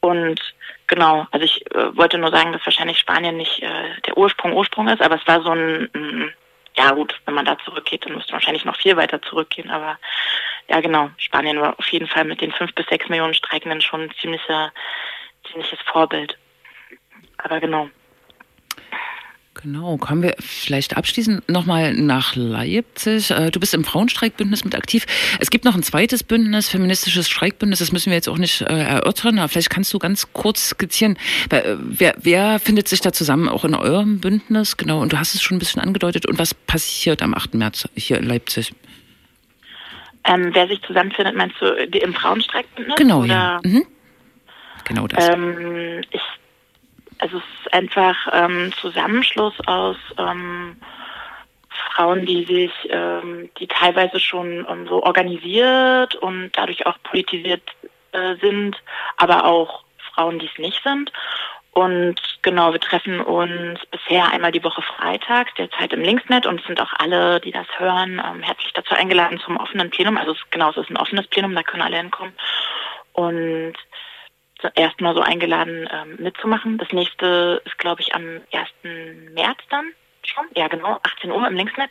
Und 0.00 0.40
genau, 0.88 1.26
also 1.30 1.44
ich 1.44 1.64
äh, 1.74 1.96
wollte 1.96 2.18
nur 2.18 2.30
sagen, 2.30 2.52
dass 2.52 2.66
wahrscheinlich 2.66 2.98
Spanien 2.98 3.36
nicht 3.36 3.62
äh, 3.62 4.00
der 4.06 4.18
Ursprung 4.18 4.52
Ursprung 4.52 4.88
ist, 4.88 5.00
aber 5.00 5.14
es 5.14 5.26
war 5.26 5.42
so 5.42 5.50
ein, 5.50 5.88
ein, 5.94 6.32
ja 6.76 6.90
gut, 6.90 7.14
wenn 7.24 7.34
man 7.34 7.44
da 7.44 7.56
zurückgeht, 7.64 8.04
dann 8.04 8.14
müsste 8.14 8.32
man 8.32 8.40
wahrscheinlich 8.40 8.64
noch 8.64 8.76
viel 8.76 8.96
weiter 8.96 9.22
zurückgehen. 9.22 9.70
Aber 9.70 9.98
ja 10.70 10.80
genau, 10.80 11.10
Spanien 11.18 11.60
war 11.60 11.78
auf 11.78 11.88
jeden 11.88 12.06
Fall 12.06 12.24
mit 12.24 12.40
den 12.40 12.52
fünf 12.52 12.72
bis 12.74 12.86
sechs 12.86 13.08
Millionen 13.08 13.34
Streikenden 13.34 13.80
schon 13.80 14.02
ein 14.02 14.12
ziemlicher, 14.20 14.72
ziemliches 15.50 15.80
Vorbild. 15.80 16.38
Aber 17.38 17.58
genau. 17.60 17.90
Genau, 19.62 19.96
kommen 19.98 20.22
wir 20.22 20.36
vielleicht 20.38 20.96
abschließend 20.96 21.48
nochmal 21.48 21.92
nach 21.92 22.36
Leipzig. 22.36 23.30
Äh, 23.30 23.50
du 23.50 23.58
bist 23.58 23.74
im 23.74 23.84
Frauenstreikbündnis 23.84 24.64
mit 24.64 24.76
aktiv. 24.76 25.06
Es 25.40 25.50
gibt 25.50 25.64
noch 25.64 25.74
ein 25.74 25.82
zweites 25.82 26.22
Bündnis, 26.22 26.68
feministisches 26.68 27.28
Streikbündnis, 27.28 27.80
das 27.80 27.92
müssen 27.92 28.10
wir 28.10 28.14
jetzt 28.16 28.28
auch 28.28 28.38
nicht 28.38 28.62
äh, 28.62 28.66
erörtern, 28.66 29.38
aber 29.38 29.48
vielleicht 29.48 29.68
kannst 29.68 29.92
du 29.92 29.98
ganz 29.98 30.32
kurz 30.32 30.68
skizzieren, 30.68 31.18
äh, 31.50 31.74
wer, 31.78 32.14
wer 32.22 32.60
findet 32.60 32.88
sich 32.88 33.00
da 33.00 33.12
zusammen 33.12 33.48
auch 33.48 33.64
in 33.64 33.74
eurem 33.74 34.20
Bündnis? 34.20 34.76
Genau, 34.76 35.02
und 35.02 35.12
du 35.12 35.18
hast 35.18 35.34
es 35.34 35.42
schon 35.42 35.56
ein 35.56 35.58
bisschen 35.58 35.82
angedeutet. 35.82 36.26
Und 36.26 36.38
was 36.38 36.54
passiert 36.54 37.20
am 37.20 37.34
8. 37.34 37.54
März 37.54 37.88
hier 37.96 38.18
in 38.18 38.28
Leipzig? 38.28 38.72
Ähm, 40.30 40.50
wer 40.52 40.68
sich 40.68 40.80
zusammenfindet, 40.82 41.34
meinst 41.34 41.60
du 41.60 41.66
im 41.66 42.14
Frauenstreikbündnis? 42.14 42.96
Genau, 42.96 43.20
oder? 43.20 43.26
ja. 43.26 43.60
Mhm. 43.64 43.86
Genau 44.84 45.06
das. 45.06 45.28
Ähm, 45.28 46.02
ich 46.10 46.22
also 47.20 47.36
es 47.36 47.44
ist 47.64 47.74
einfach 47.74 48.16
ähm, 48.32 48.72
Zusammenschluss 48.80 49.54
aus 49.66 49.96
ähm, 50.18 50.76
Frauen, 51.68 52.24
die 52.24 52.44
sich, 52.44 52.72
ähm, 52.88 53.50
die 53.58 53.66
teilweise 53.66 54.18
schon 54.20 54.66
ähm, 54.68 54.86
so 54.88 55.02
organisiert 55.02 56.14
und 56.16 56.50
dadurch 56.54 56.86
auch 56.86 56.96
politisiert 57.02 57.62
äh, 58.12 58.36
sind, 58.40 58.76
aber 59.16 59.44
auch 59.44 59.84
Frauen, 60.14 60.38
die 60.38 60.46
es 60.46 60.58
nicht 60.58 60.82
sind. 60.82 61.12
Und 61.72 62.16
genau, 62.42 62.72
wir 62.72 62.80
treffen 62.80 63.20
uns 63.20 63.80
bisher 63.86 64.30
einmal 64.32 64.50
die 64.50 64.64
Woche 64.64 64.82
freitags, 64.82 65.52
derzeit 65.54 65.92
im 65.92 66.02
Linksnet 66.02 66.46
und 66.46 66.64
sind 66.66 66.80
auch 66.80 66.92
alle, 66.98 67.40
die 67.40 67.52
das 67.52 67.66
hören, 67.78 68.20
ähm, 68.24 68.42
herzlich 68.42 68.72
dazu 68.72 68.94
eingeladen 68.94 69.40
zum 69.40 69.56
offenen 69.56 69.90
Plenum. 69.90 70.16
Also 70.16 70.32
es, 70.32 70.38
genau, 70.50 70.70
es 70.70 70.76
ist 70.76 70.90
ein 70.90 70.96
offenes 70.96 71.28
Plenum, 71.28 71.54
da 71.54 71.62
können 71.62 71.82
alle 71.82 71.98
hinkommen. 71.98 72.34
Und 73.12 73.74
erstmal 74.74 75.14
so 75.14 75.20
eingeladen 75.20 75.88
ähm, 75.90 76.16
mitzumachen. 76.18 76.78
Das 76.78 76.90
nächste 76.92 77.62
ist, 77.64 77.78
glaube 77.78 78.02
ich, 78.02 78.14
am 78.14 78.40
1. 78.52 78.68
März 79.32 79.58
dann 79.70 79.92
schon. 80.22 80.44
Ja, 80.54 80.68
genau, 80.68 80.98
18 81.02 81.30
Uhr 81.30 81.46
im 81.46 81.54
Linksnet. 81.54 81.90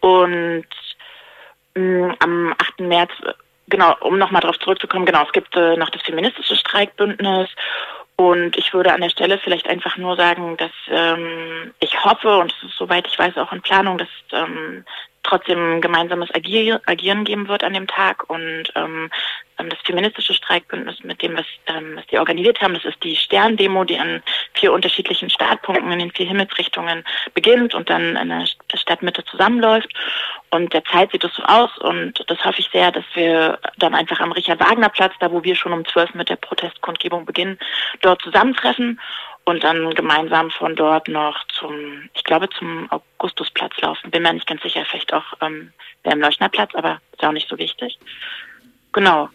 Und 0.00 0.66
mh, 1.74 1.82
mm, 2.08 2.16
am 2.20 2.54
8. 2.58 2.80
März, 2.80 3.10
genau, 3.68 3.96
um 4.00 4.18
nochmal 4.18 4.40
darauf 4.40 4.58
zurückzukommen, 4.58 5.06
genau, 5.06 5.24
es 5.24 5.32
gibt 5.32 5.54
äh, 5.56 5.76
noch 5.76 5.90
das 5.90 6.02
feministische 6.02 6.56
Streikbündnis 6.56 7.48
und 8.16 8.56
ich 8.56 8.72
würde 8.72 8.92
an 8.92 9.00
der 9.00 9.10
Stelle 9.10 9.38
vielleicht 9.38 9.68
einfach 9.68 9.96
nur 9.96 10.16
sagen, 10.16 10.56
dass 10.56 10.70
ähm, 10.88 11.74
ich 11.80 12.04
hoffe, 12.04 12.38
und 12.38 12.52
es 12.52 12.70
ist 12.70 12.78
soweit 12.78 13.06
ich 13.08 13.18
weiß 13.18 13.36
auch 13.38 13.52
in 13.52 13.62
Planung, 13.62 13.98
dass 13.98 14.08
ähm, 14.32 14.84
trotzdem 15.24 15.80
gemeinsames 15.80 16.32
Agier 16.34 16.80
Agieren 16.86 17.24
geben 17.24 17.48
wird 17.48 17.64
an 17.64 17.72
dem 17.72 17.88
Tag 17.88 18.28
und 18.30 18.70
ähm, 18.76 19.10
ähm, 19.58 19.68
das 19.68 19.78
feministische 19.84 20.34
Streikbündnis 20.34 21.02
mit 21.02 21.22
dem, 21.22 21.36
was, 21.36 21.46
ähm, 21.66 21.96
was 21.96 22.06
die 22.06 22.18
organisiert 22.18 22.60
haben. 22.60 22.74
Das 22.74 22.84
ist 22.84 23.02
die 23.02 23.16
Sterndemo, 23.16 23.84
die 23.84 23.98
an 23.98 24.22
vier 24.52 24.72
unterschiedlichen 24.72 25.30
Startpunkten 25.30 25.90
in 25.90 25.98
den 25.98 26.10
vier 26.12 26.26
Himmelsrichtungen 26.26 27.04
beginnt 27.34 27.74
und 27.74 27.90
dann 27.90 28.16
in 28.16 28.28
der 28.28 28.46
Stadtmitte 28.74 29.24
zusammenläuft. 29.24 29.92
Und 30.54 30.72
derzeit 30.72 31.10
sieht 31.10 31.24
es 31.24 31.34
so 31.34 31.42
aus 31.42 31.76
und 31.78 32.24
das 32.28 32.38
hoffe 32.44 32.60
ich 32.60 32.70
sehr, 32.70 32.92
dass 32.92 33.04
wir 33.14 33.58
dann 33.76 33.92
einfach 33.92 34.20
am 34.20 34.30
Richard-Wagner-Platz, 34.30 35.12
da 35.18 35.32
wo 35.32 35.42
wir 35.42 35.56
schon 35.56 35.72
um 35.72 35.84
zwölf 35.84 36.14
mit 36.14 36.28
der 36.28 36.36
Protestkundgebung 36.36 37.26
beginnen, 37.26 37.58
dort 38.02 38.22
zusammentreffen 38.22 39.00
und 39.46 39.64
dann 39.64 39.92
gemeinsam 39.94 40.52
von 40.52 40.76
dort 40.76 41.08
noch 41.08 41.44
zum, 41.58 42.08
ich 42.14 42.22
glaube, 42.22 42.48
zum 42.50 42.88
Augustusplatz 42.92 43.80
laufen. 43.80 44.12
Bin 44.12 44.22
mir 44.22 44.32
nicht 44.32 44.46
ganz 44.46 44.62
sicher, 44.62 44.84
vielleicht 44.84 45.12
auch 45.12 45.24
ähm, 45.40 45.72
der 46.04 46.12
im 46.12 46.20
Leuchtnerplatz, 46.20 46.72
aber 46.76 47.00
ist 47.10 47.24
auch 47.24 47.32
nicht 47.32 47.48
so 47.48 47.58
wichtig. 47.58 47.98
Genau. 48.92 49.30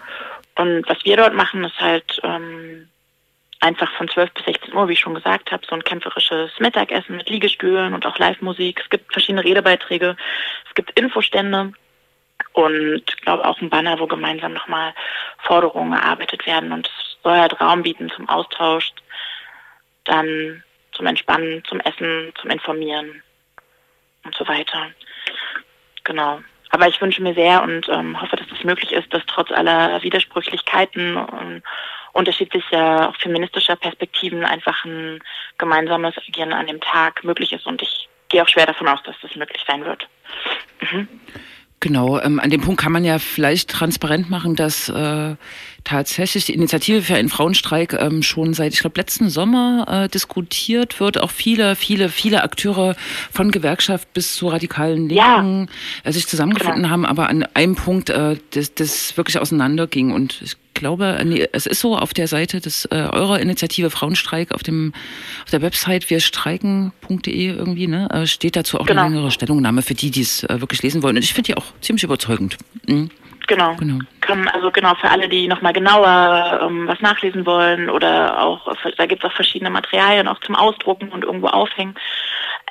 Und 0.56 0.88
was 0.88 1.04
wir 1.04 1.18
dort 1.18 1.34
machen, 1.34 1.66
ist 1.66 1.82
halt 1.82 2.18
ähm, 2.24 2.88
einfach 3.60 3.92
von 3.94 4.08
12 4.08 4.34
bis 4.34 4.46
16 4.46 4.74
Uhr, 4.74 4.88
wie 4.88 4.94
ich 4.94 5.00
schon 5.00 5.16
gesagt 5.16 5.52
habe, 5.52 5.66
so 5.68 5.76
ein 5.76 5.84
kämpferisches 5.84 6.52
Mittagessen 6.60 7.18
mit 7.18 7.30
Liegestühlen 7.30 7.94
und 7.94 8.06
auch 8.06 8.18
Live-Musik. 8.18 8.82
Es 8.84 8.90
gibt 8.90 9.12
verschiedene 9.12 9.44
Redebeiträge, 9.44 10.16
es 10.68 10.76
gibt 10.76 10.98
Infostände 10.98 11.74
und 12.54 13.04
ich 13.08 13.22
glaube 13.22 13.46
auch 13.46 13.60
ein 13.62 13.70
Banner, 13.70 14.00
wo 14.00 14.08
gemeinsam 14.08 14.54
nochmal 14.54 14.94
Forderungen 15.40 15.94
erarbeitet 15.94 16.46
werden 16.46 16.72
und 16.72 16.88
es 16.88 17.18
soll 17.24 17.38
halt 17.38 17.60
Raum 17.60 17.84
bieten 17.84 18.10
zum 18.16 18.30
Austausch, 18.30 18.92
dann 20.06 20.64
zum 20.94 21.06
Entspannen, 21.06 21.64
zum 21.66 21.80
Essen, 21.82 22.32
zum 22.40 22.50
Informieren 22.50 23.22
und 24.24 24.36
so 24.36 24.48
weiter. 24.48 24.88
Genau. 26.04 26.42
Aber 26.72 26.88
ich 26.88 27.02
wünsche 27.02 27.22
mir 27.22 27.34
sehr 27.34 27.64
und 27.64 27.90
ähm, 27.90 28.20
hoffe, 28.22 28.36
dass 28.36 28.48
es 28.52 28.64
möglich 28.64 28.92
ist, 28.92 29.14
dass 29.14 29.26
trotz 29.26 29.52
aller 29.52 30.02
Widersprüchlichkeiten 30.04 31.18
und 31.18 31.64
unterschiedlicher, 32.20 33.10
auch 33.10 33.16
feministischer 33.16 33.76
Perspektiven 33.76 34.46
einfach 34.46 34.86
ein 34.86 35.20
gemeinsames 35.58 36.16
Agieren 36.18 36.54
an 36.54 36.68
dem 36.68 36.82
Tag 36.82 37.24
möglich 37.24 37.54
ist. 37.54 37.66
Und 37.66 37.82
ich 37.82 38.08
gehe 38.30 38.44
auch 38.44 38.48
schwer 38.48 38.66
davon 38.66 38.88
aus, 38.88 39.02
dass 39.04 39.16
das 39.22 39.36
möglich 39.36 39.64
sein 39.68 39.84
wird. 39.86 40.08
Mhm. 40.82 41.08
Genau, 41.82 42.20
ähm, 42.20 42.42
an 42.42 42.50
dem 42.50 42.60
Punkt 42.60 42.82
kann 42.82 42.92
man 42.92 43.06
ja 43.06 43.20
vielleicht 43.20 43.70
transparent 43.70 44.30
machen, 44.30 44.58
dass 44.58 44.90
äh, 44.90 45.36
tatsächlich 45.86 46.46
die 46.46 46.54
Initiative 46.54 47.02
für 47.02 47.16
einen 47.16 47.30
Frauenstreik 47.30 47.94
ähm, 47.94 48.22
schon 48.22 48.54
seit, 48.54 48.74
ich 48.74 48.82
glaube, 48.82 49.00
letzten 49.00 49.30
Sommer 49.30 49.86
äh, 49.88 50.10
diskutiert 50.10 51.00
wird. 51.00 51.22
Auch 51.22 51.32
viele, 51.32 51.78
viele, 51.78 52.10
viele 52.10 52.44
Akteure 52.44 52.98
von 53.32 53.52
Gewerkschaft 53.52 54.12
bis 54.14 54.36
zu 54.36 54.50
radikalen 54.50 55.08
Linken 55.08 55.70
ja. 56.04 56.10
äh, 56.10 56.12
sich 56.12 56.28
zusammengefunden 56.28 56.84
genau. 56.84 56.90
haben, 56.90 57.06
aber 57.06 57.30
an 57.30 57.48
einem 57.54 57.76
Punkt 57.76 58.10
äh, 58.10 58.36
das, 58.52 58.74
das 58.74 59.16
wirklich 59.16 59.40
auseinanderging. 59.40 60.12
Und 60.12 60.42
ich 60.42 60.58
glaube, 60.80 61.20
nee, 61.24 61.48
es 61.52 61.66
ist 61.68 61.80
so 61.80 61.96
auf 61.96 62.14
der 62.14 62.28
Seite 62.28 62.60
des 62.60 62.86
äh, 62.86 62.96
eurer 62.96 63.40
Initiative 63.40 63.90
Frauenstreik 63.92 64.52
auf 64.54 64.64
dem 64.64 64.94
auf 65.44 65.52
der 65.52 65.62
Website 65.62 66.10
wirstreiken.de 66.10 67.48
irgendwie, 67.48 67.88
ne, 67.88 68.10
äh, 68.12 68.26
steht 68.26 68.56
dazu 68.56 68.80
auch 68.80 68.86
genau. 68.86 69.04
eine 69.04 69.16
längere 69.16 69.32
Stellungnahme 69.32 69.82
für 69.84 69.94
die, 69.94 70.10
die 70.10 70.22
es 70.22 70.44
äh, 70.44 70.60
wirklich 70.62 70.82
lesen 70.82 71.04
wollen. 71.04 71.18
Und 71.18 71.24
ich 71.24 71.34
finde 71.34 71.48
die 71.48 71.58
auch 71.58 71.66
ziemlich 71.82 72.04
überzeugend. 72.04 72.58
Mhm. 72.88 73.12
Genau. 73.48 73.76
genau. 73.76 74.00
Also 74.54 74.70
genau 74.70 74.94
für 74.96 75.10
alle, 75.10 75.28
die 75.28 75.48
nochmal 75.48 75.74
genauer 75.74 76.60
ähm, 76.62 76.88
was 76.88 77.02
nachlesen 77.02 77.48
wollen 77.48 77.90
oder 77.90 78.44
auch, 78.44 78.72
da 78.96 79.06
gibt 79.08 79.24
es 79.24 79.30
auch 79.30 79.34
verschiedene 79.34 79.72
Materialien 79.72 80.28
auch 80.28 80.40
zum 80.42 80.56
Ausdrucken 80.56 81.10
und 81.10 81.24
irgendwo 81.24 81.48
aufhängen. 81.48 81.96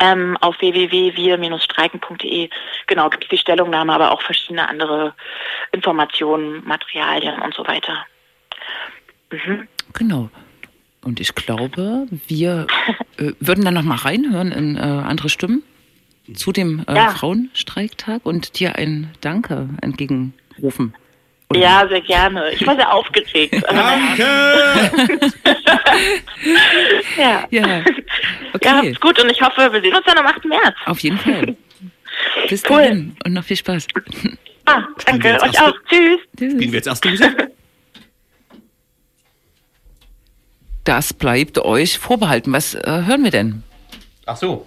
Ähm, 0.01 0.37
auf 0.41 0.61
www.wir-streiken.de 0.61 2.51
genau 2.87 3.11
gibt 3.11 3.25
es 3.25 3.31
die 3.31 3.39
Stellungnahme, 3.39 3.93
aber 3.93 4.13
auch 4.13 4.23
verschiedene 4.23 4.69
andere 4.69 5.15
Informationen, 5.73 6.65
Materialien 6.65 7.43
und 7.43 7.55
so 7.55 7.67
weiter. 7.67 8.07
Genau. 9.93 10.31
Und 11.05 11.21
ich 11.21 11.35
glaube, 11.35 12.07
wir 12.27 12.67
äh, 13.19 13.33
würden 13.41 13.65
dann 13.65 13.75
noch 13.75 13.83
mal 13.83 13.97
reinhören 13.97 14.53
in 14.53 14.77
äh, 14.77 14.81
andere 14.81 15.29
Stimmen 15.29 15.63
zu 16.35 16.53
dem 16.53 16.85
äh, 16.87 16.95
Ja. 16.95 17.11
Frauenstreiktag 17.11 18.25
und 18.25 18.59
dir 18.59 18.77
ein 18.77 19.11
Danke 19.21 19.69
entgegenrufen. 19.81 20.95
Oder 21.51 21.61
Ja, 21.61 21.87
sehr 21.89 22.01
gerne. 22.03 22.51
Ich 22.53 22.67
war 22.67 22.77
sehr 22.77 22.93
aufgeregt. 22.93 23.55
Danke! 23.69 24.23
ja. 27.17 27.47
Ja, 27.51 27.67
Ja, 27.67 27.85
okay, 28.53 28.69
habt's 28.69 29.01
gut 29.01 29.23
und 29.23 29.31
ich 29.31 29.41
hoffe, 29.41 29.73
wir 29.73 29.81
sehen 29.81 29.95
uns 29.95 30.05
dann 30.07 30.19
am 30.19 30.27
8. 30.27 30.45
März. 30.45 30.75
auf 30.87 30.99
jeden 31.01 31.19
Fall. 31.19 31.57
Bis 32.49 32.63
Cool. 32.69 32.77
dahin 32.83 33.17
und 33.25 33.33
noch 33.33 33.45
viel 33.45 33.57
Spaß. 33.57 33.87
Ah, 34.67 34.83
danke, 35.07 35.41
euch 35.41 35.61
auch. 35.63 35.73
Tschüss. 35.89 36.21
Spielen 36.37 36.61
wir 36.61 36.73
jetzt 36.73 36.87
erste 36.89 37.09
Musik? 37.09 37.49
Das 40.85 41.13
bleibt 41.13 41.59
euch 41.59 41.99
vorbehalten. 41.99 42.53
Was 42.53 42.75
äh, 42.75 42.81
hören 43.07 43.23
wir 43.25 43.31
denn? 43.31 43.63
Ach 44.27 44.37
so. 44.37 44.67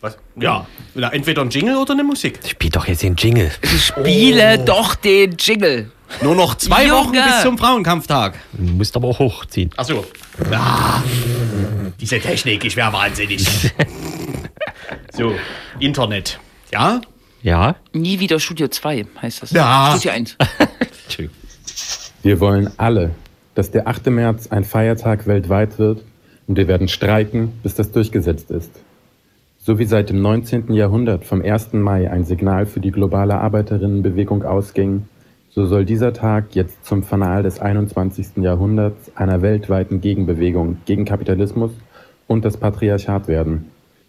Was? 0.00 0.16
Ja, 0.36 0.66
na, 0.94 1.12
entweder 1.12 1.42
ein 1.42 1.50
Jingle 1.50 1.76
oder 1.76 1.92
eine 1.92 2.04
Musik. 2.04 2.38
Spiel 2.46 2.70
doch 2.70 2.86
jetzt 2.86 3.02
den 3.02 3.16
Jingle. 3.16 3.50
Spiele 3.78 4.58
doch 4.58 4.94
den 4.94 5.36
Jingle. 5.36 5.90
Nur 6.22 6.36
noch 6.36 6.54
zwei 6.54 6.86
Junge. 6.86 6.98
Wochen 6.98 7.12
bis 7.12 7.42
zum 7.42 7.58
Frauenkampftag. 7.58 8.34
Du 8.52 8.72
musst 8.74 8.94
aber 8.94 9.08
auch 9.08 9.18
hochziehen. 9.18 9.70
Ach 9.76 9.84
so. 9.84 10.06
Ah, 10.52 11.02
diese 12.00 12.20
Technik, 12.20 12.64
ich 12.64 12.76
wäre 12.76 12.92
wahnsinnig. 12.92 13.44
so, 15.12 15.34
Internet. 15.80 16.38
Ja? 16.72 17.00
Ja? 17.42 17.74
Nie 17.92 18.20
wieder 18.20 18.38
Studio 18.38 18.68
2 18.68 19.06
heißt 19.20 19.42
das. 19.42 19.50
Ja. 19.50 19.90
Studio 19.96 20.12
1. 20.12 20.36
Entschuldigung. 21.04 21.36
Wir 22.22 22.40
wollen 22.40 22.70
alle, 22.76 23.10
dass 23.54 23.70
der 23.70 23.88
8. 23.88 24.06
März 24.06 24.48
ein 24.48 24.64
Feiertag 24.64 25.26
weltweit 25.26 25.78
wird 25.78 26.02
und 26.46 26.56
wir 26.56 26.66
werden 26.66 26.88
streiken, 26.88 27.52
bis 27.62 27.74
das 27.74 27.92
durchgesetzt 27.92 28.50
ist. 28.50 28.70
So 29.68 29.78
wie 29.78 29.84
seit 29.84 30.08
dem 30.08 30.22
19. 30.22 30.72
Jahrhundert 30.72 31.26
vom 31.26 31.42
1. 31.42 31.74
Mai 31.74 32.10
ein 32.10 32.24
Signal 32.24 32.64
für 32.64 32.80
die 32.80 32.90
globale 32.90 33.38
Arbeiterinnenbewegung 33.38 34.42
ausging, 34.42 35.06
so 35.50 35.66
soll 35.66 35.84
dieser 35.84 36.14
Tag 36.14 36.54
jetzt 36.54 36.86
zum 36.86 37.02
Fanal 37.02 37.42
des 37.42 37.60
21. 37.60 38.38
Jahrhunderts 38.38 39.14
einer 39.14 39.42
weltweiten 39.42 40.00
Gegenbewegung 40.00 40.78
gegen 40.86 41.04
Kapitalismus 41.04 41.72
und 42.26 42.46
das 42.46 42.56
Patriarchat 42.56 43.28
werden, 43.28 43.66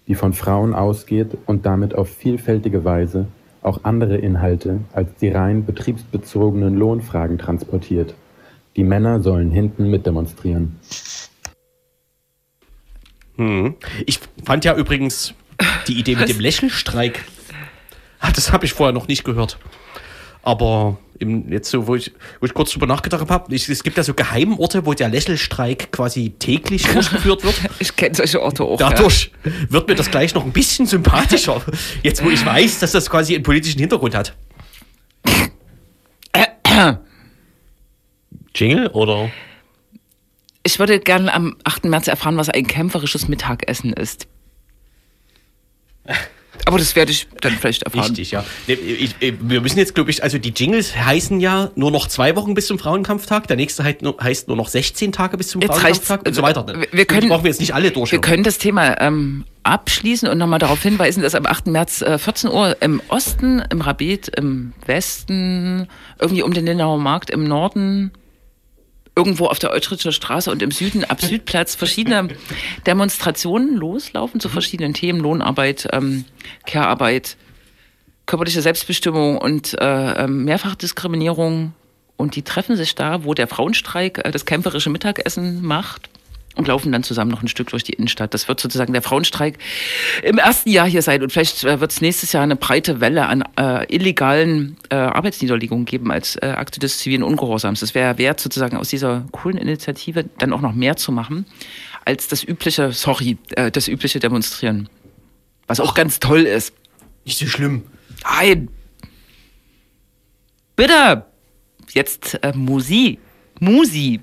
die 0.08 0.16
von 0.16 0.32
Frauen 0.32 0.74
ausgeht 0.74 1.38
und 1.46 1.66
damit 1.66 1.94
auf 1.94 2.08
vielfältige 2.08 2.86
Weise 2.86 3.28
auch 3.62 3.84
andere 3.84 4.16
Inhalte 4.16 4.80
als 4.94 5.14
die 5.16 5.28
rein 5.28 5.66
betriebsbezogenen 5.66 6.78
Lohnfragen 6.78 7.38
transportiert. 7.38 8.16
Die 8.78 8.86
Männer 8.86 9.20
sollen 9.20 9.52
hinten 9.52 9.90
mitdemonstrieren. 9.90 10.78
Ich 14.06 14.22
fand 14.46 14.64
ja 14.64 14.78
übrigens 14.78 15.34
die 15.88 16.00
Idee 16.00 16.16
mit 16.16 16.30
dem 16.30 16.40
Lächelstreik. 16.40 17.26
Ah, 18.20 18.32
Das 18.32 18.52
habe 18.52 18.66
ich 18.66 18.74
vorher 18.74 18.94
noch 18.94 19.08
nicht 19.08 19.24
gehört. 19.24 19.58
Aber 20.42 20.98
im, 21.20 21.52
jetzt 21.52 21.70
so, 21.70 21.86
wo 21.88 21.96
ich, 21.96 22.14
wo 22.40 22.46
ich 22.46 22.54
kurz 22.54 22.72
drüber 22.72 22.88
nachgedacht 22.88 23.30
habe, 23.30 23.54
es 23.54 23.84
gibt 23.84 23.98
ja 23.98 24.04
so 24.04 24.14
Geheimorte, 24.14 24.86
wo 24.86 24.94
der 24.94 25.10
Lächelstreik 25.10 25.92
quasi 25.92 26.32
täglich 26.40 26.84
durchgeführt 26.94 27.44
wird. 27.44 27.56
Ich 27.80 27.96
kenne 27.96 28.16
solche 28.16 28.42
Orte 28.42 28.64
auch. 28.64 28.78
Dadurch 28.78 29.32
wird 29.44 29.88
mir 29.88 29.96
das 29.96 30.10
gleich 30.10 30.34
noch 30.34 30.46
ein 30.46 30.52
bisschen 30.52 30.86
sympathischer, 30.86 31.62
jetzt 32.04 32.24
wo 32.24 32.30
ich 32.30 32.46
weiß, 32.46 32.80
dass 32.80 32.94
das 32.94 33.10
quasi 33.10 33.36
einen 33.36 33.44
politischen 33.44 33.80
Hintergrund 33.80 34.16
hat. 34.16 34.34
Jingle 38.56 38.88
oder? 38.88 39.30
Ich 40.64 40.80
würde 40.80 41.00
gerne 41.00 41.34
am 41.34 41.56
8. 41.64 41.86
März 41.86 42.08
erfahren, 42.08 42.38
was 42.38 42.50
ein 42.50 42.66
kämpferisches 42.68 43.28
Mittagessen 43.28 43.94
ist. 43.94 44.28
Aber 46.66 46.78
das 46.78 46.96
werde 46.96 47.12
ich 47.12 47.28
dann 47.42 47.54
vielleicht 47.54 47.84
erfahren. 47.84 48.04
Richtig, 48.04 48.32
ja. 48.32 48.44
Ich, 48.68 49.16
ich, 49.22 49.34
wir 49.42 49.62
müssen 49.62 49.80
jetzt, 49.80 49.96
glaube 49.96 50.12
ich, 50.12 50.22
also 50.24 50.38
die 50.38 50.50
Jingles 50.50 50.96
heißen 50.96 51.40
ja 51.40 51.72
nur 51.76 51.90
noch 51.90 52.08
zwei 52.08 52.36
Wochen 52.36 52.54
bis 52.54 52.68
zum 52.68 52.78
Frauenkampftag. 52.78 53.48
Der 53.48 53.56
nächste 53.56 53.84
heißt 53.84 54.02
nur, 54.02 54.18
heißt 54.22 54.50
nur 54.50 54.58
noch 54.58 54.68
16 54.68 55.12
Tage 55.14 55.38
bis 55.38 55.48
zum 55.48 55.62
Jetzt 55.62 55.72
Frauenkampftag 55.80 56.28
und 56.28 56.34
so 56.36 56.42
weiter. 56.42 56.66
Wir- 56.92 57.06
können- 57.06 57.22
Das 57.22 57.30
brauchen 57.30 57.44
wir 57.46 57.50
jetzt 57.52 57.62
nicht 57.62 57.74
alle 57.74 57.92
durch. 57.92 58.12
Wir 58.12 58.20
können 58.22 58.44
das 58.44 58.58
Thema 58.58 59.00
ähm, 59.02 59.46
abschließen 59.64 60.28
und 60.28 60.38
nochmal 60.38 60.60
darauf 60.60 60.84
hinweisen, 60.84 61.24
dass 61.24 61.34
am 61.34 61.46
8. 61.46 61.68
März 61.68 62.02
äh, 62.02 62.18
14 62.20 62.50
Uhr 62.52 62.76
im 62.82 63.02
Osten, 63.08 63.64
im 63.72 63.82
Rabit, 63.82 64.28
im 64.28 64.74
Westen, 64.86 65.88
irgendwie 66.20 66.44
um 66.44 66.54
den 66.54 66.66
Lindauer 66.66 66.98
Markt, 67.00 67.30
im 67.30 67.46
Norden, 67.46 68.12
irgendwo 69.20 69.48
auf 69.48 69.60
der 69.60 69.72
Eutricher 69.72 70.14
Straße 70.14 70.50
und 70.50 70.62
im 70.62 70.72
Süden 70.72 71.04
ab 71.04 71.20
Südplatz 71.20 71.76
verschiedene 71.76 72.30
Demonstrationen 72.88 73.76
loslaufen 73.76 74.40
zu 74.40 74.48
verschiedenen 74.48 74.94
Themen, 74.94 75.20
Lohnarbeit, 75.20 75.90
ähm, 75.92 76.24
Care-Arbeit, 76.66 77.36
körperliche 78.26 78.62
Selbstbestimmung 78.62 79.38
und 79.38 79.74
äh, 79.74 80.24
ähm, 80.24 80.46
Mehrfachdiskriminierung. 80.46 81.74
Und 82.16 82.38
die 82.38 82.44
treffen 82.44 82.78
sich 82.78 82.96
da, 82.96 83.26
wo 83.26 83.34
der 83.34 83.48
Frauenstreik 83.48 84.26
äh, 84.26 84.32
das 84.32 84.46
kämpferische 84.46 84.90
Mittagessen 84.90 85.66
macht 85.66 86.10
und 86.56 86.68
laufen 86.68 86.92
dann 86.92 87.04
zusammen 87.04 87.32
noch 87.32 87.42
ein 87.42 87.48
Stück 87.48 87.70
durch 87.70 87.84
die 87.84 87.94
Innenstadt. 87.94 88.34
Das 88.34 88.48
wird 88.48 88.60
sozusagen 88.60 88.92
der 88.94 89.02
Frauenstreik 89.02 89.58
im 90.24 90.38
ersten 90.38 90.70
Jahr 90.70 90.88
hier 90.88 91.02
sein. 91.02 91.22
Und 91.22 91.32
vielleicht 91.32 91.64
äh, 91.64 91.80
wird 91.80 91.92
es 91.92 92.02
nächstes 92.02 92.32
Jahr 92.32 92.44
eine 92.44 92.56
breite 92.56 93.00
Welle 93.00 93.28
an 93.28 93.44
äh, 93.58 93.86
illegalen 93.94 94.78
äh, 94.90 94.96
Arbeitsniederlegungen 94.96 95.86
geben 95.86 96.12
als 96.12 96.36
äh, 96.36 96.48
Akte 96.48 96.80
des 96.80 96.98
zivilen 96.98 97.24
Ungehorsams. 97.24 97.82
Es 97.82 97.96
wäre 97.96 98.18
wert, 98.18 98.40
sozusagen 98.40 98.78
aus 98.78 98.90
dieser 98.90 99.26
coolen 99.32 99.58
Initiative 99.58 100.26
dann 100.38 100.54
auch 100.54 100.62
noch 100.62 100.74
mehr 100.74 100.98
zu 100.98 101.12
machen, 101.12 101.46
als 102.06 102.28
das 102.28 102.44
übliche, 102.44 102.92
sorry, 102.92 103.38
äh, 103.52 103.72
das 103.72 103.88
übliche 103.88 104.20
Demonstrieren. 104.20 104.90
Was 105.68 105.80
auch 105.80 105.94
ganz 105.94 106.20
toll 106.20 106.42
ist. 106.42 106.74
Nicht 107.26 107.38
so 107.38 107.46
schlimm. 107.46 107.84
Nein. 108.24 108.70
Bitte. 110.76 111.26
Jetzt 111.94 112.40
äh, 112.44 112.54
Musi. 112.56 113.20
Musi. 113.60 114.22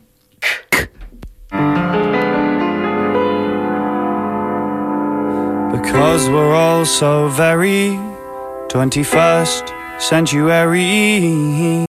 Because 5.86 6.28
we're 6.28 6.52
all 6.52 6.84
so 6.84 7.28
very 7.28 7.96
21st 8.68 9.70
century. 10.00 11.86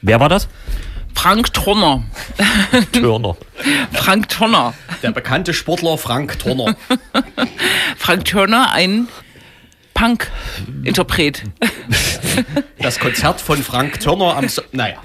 Wer 0.00 0.20
war 0.20 0.28
das? 0.30 0.48
Frank 1.14 1.52
Turner. 1.52 2.02
Turner. 2.92 3.36
Frank 3.92 4.28
Turner. 4.30 4.72
Der 5.02 5.12
bekannte 5.12 5.52
Sportler 5.52 5.98
Frank 5.98 6.38
Turner. 6.38 6.74
Frank 7.98 8.24
Turner, 8.24 8.72
ein 8.72 9.08
Punk-Interpret. 9.92 11.42
Das 12.78 12.98
Konzert 12.98 13.40
von 13.40 13.62
Frank 13.62 14.00
Turner 14.00 14.36
am 14.36 14.48
so 14.48 14.62
Naja. 14.72 14.96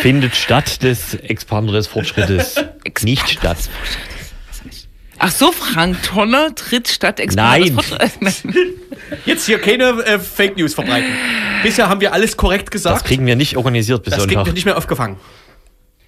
Findet 0.00 0.34
statt 0.36 0.82
des 0.82 1.14
Expander 1.14 1.72
des 1.72 1.86
Fortschrittes 1.86 2.56
nicht 3.02 3.28
statt. 3.28 3.58
Ach 5.18 5.30
so, 5.30 5.50
Frank 5.50 6.02
Turner 6.02 6.54
tritt 6.54 6.88
statt 6.88 7.20
Nein. 7.34 7.78
Jetzt 9.24 9.46
hier 9.46 9.58
keine 9.60 9.84
äh, 10.04 10.18
Fake 10.18 10.56
News 10.58 10.74
verbreiten. 10.74 11.08
Bisher 11.62 11.88
haben 11.88 12.00
wir 12.00 12.12
alles 12.12 12.36
korrekt 12.36 12.66
Das 12.66 12.70
gesagt. 12.72 13.04
kriegen 13.06 13.24
wir 13.26 13.36
nicht 13.36 13.56
organisiert 13.56 14.02
bis 14.02 14.10
Das 14.12 14.20
kriegen 14.20 14.32
wir 14.32 14.36
Sonntag. 14.38 14.54
nicht 14.54 14.66
mehr 14.66 14.76
aufgefangen. 14.76 15.16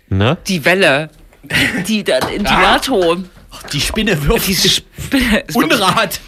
Ne? 0.09 0.37
Die 0.47 0.65
Welle. 0.65 1.11
Die, 1.87 2.05
der 2.05 2.21
Ventilator. 2.23 3.19
Die 3.73 3.81
Spinne 3.81 4.23
wirft 4.27 4.47
Diese 4.47 4.69
Spinne. 4.69 5.45
Unrat. 5.55 6.21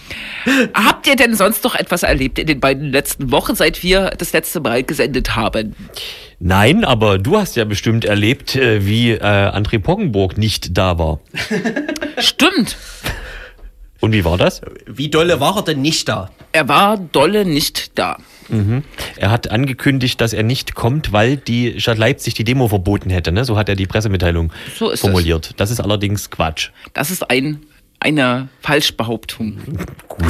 Habt 0.74 1.06
ihr 1.06 1.16
denn 1.16 1.34
sonst 1.34 1.64
noch 1.64 1.74
etwas 1.74 2.02
erlebt 2.02 2.38
in 2.38 2.46
den 2.46 2.60
beiden 2.60 2.90
letzten 2.90 3.30
Wochen, 3.30 3.54
seit 3.54 3.82
wir 3.82 4.10
das 4.18 4.32
letzte 4.32 4.60
Mal 4.60 4.82
gesendet 4.82 5.36
haben? 5.36 5.74
Nein, 6.38 6.84
aber 6.84 7.18
du 7.18 7.36
hast 7.38 7.56
ja 7.56 7.64
bestimmt 7.64 8.04
erlebt, 8.04 8.56
äh, 8.56 8.86
wie 8.86 9.10
äh, 9.12 9.18
André 9.20 9.78
Poggenburg 9.78 10.38
nicht 10.38 10.76
da 10.78 10.98
war. 10.98 11.20
Stimmt. 12.18 12.76
Und 14.00 14.12
wie 14.12 14.24
war 14.24 14.38
das? 14.38 14.62
Wie 14.86 15.10
dolle 15.10 15.40
war 15.40 15.56
er 15.56 15.62
denn 15.62 15.82
nicht 15.82 16.08
da? 16.08 16.30
Er 16.52 16.68
war 16.68 16.96
dolle 16.96 17.44
nicht 17.44 17.98
da. 17.98 18.16
Er 19.16 19.30
hat 19.30 19.50
angekündigt, 19.52 20.20
dass 20.20 20.32
er 20.32 20.42
nicht 20.42 20.74
kommt, 20.74 21.12
weil 21.12 21.36
die 21.36 21.80
Stadt 21.80 21.98
Leipzig 21.98 22.34
die 22.34 22.42
Demo 22.42 22.66
verboten 22.66 23.08
hätte. 23.08 23.30
Ne? 23.30 23.44
So 23.44 23.56
hat 23.56 23.68
er 23.68 23.76
die 23.76 23.86
Pressemitteilung 23.86 24.52
So 24.76 24.88
ist 24.88 24.94
es. 24.94 25.00
formuliert. 25.02 25.52
Das 25.58 25.70
ist 25.70 25.78
allerdings 25.80 26.30
Quatsch. 26.30 26.70
Das 26.92 27.12
ist 27.12 27.30
ein, 27.30 27.60
eine 28.00 28.48
Falschbehauptung. 28.62 29.58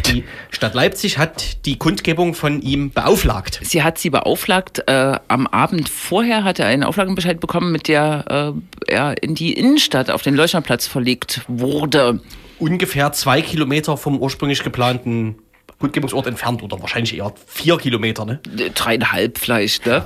Die 0.07 0.25
Stadt 0.51 0.75
Leipzig 0.75 1.19
hat 1.19 1.65
die 1.67 1.79
Kundgebung 1.79 2.35
von 2.35 2.61
ihm 2.63 2.91
beauflagt. 2.91 3.61
Sie 3.63 3.83
hat 3.83 3.99
sie 3.99 4.11
beauflagt. 4.11 4.83
Äh, 4.87 5.19
am 5.29 5.47
Abend 5.47 5.89
vorher 5.89 6.45
hat 6.45 6.59
er 6.59 6.67
einen 6.67 6.85
Auflagenbescheid 6.85 7.41
bekommen, 7.41 7.73
mit 7.73 7.89
der 7.89 8.55
äh, 8.89 8.93
er 8.93 9.23
in 9.23 9.35
die 9.35 9.53
Innenstadt 9.53 10.11
auf 10.11 10.23
den 10.23 10.35
Leuchnerplatz 10.35 10.87
verlegt 10.87 11.43
wurde. 11.49 12.21
Ungefähr 12.59 13.13
zwei 13.13 13.41
Kilometer 13.41 13.97
vom 13.97 14.19
ursprünglich 14.19 14.63
geplanten 14.63 15.37
Kundgebungsort 15.79 16.27
entfernt 16.27 16.63
oder 16.63 16.81
wahrscheinlich 16.81 17.17
eher 17.17 17.33
vier 17.47 17.79
Kilometer, 17.79 18.25
ne? 18.25 18.41
Äh, 18.59 18.71
Dreieinhalb 18.71 19.39
vielleicht, 19.39 19.87
ne? 19.87 20.05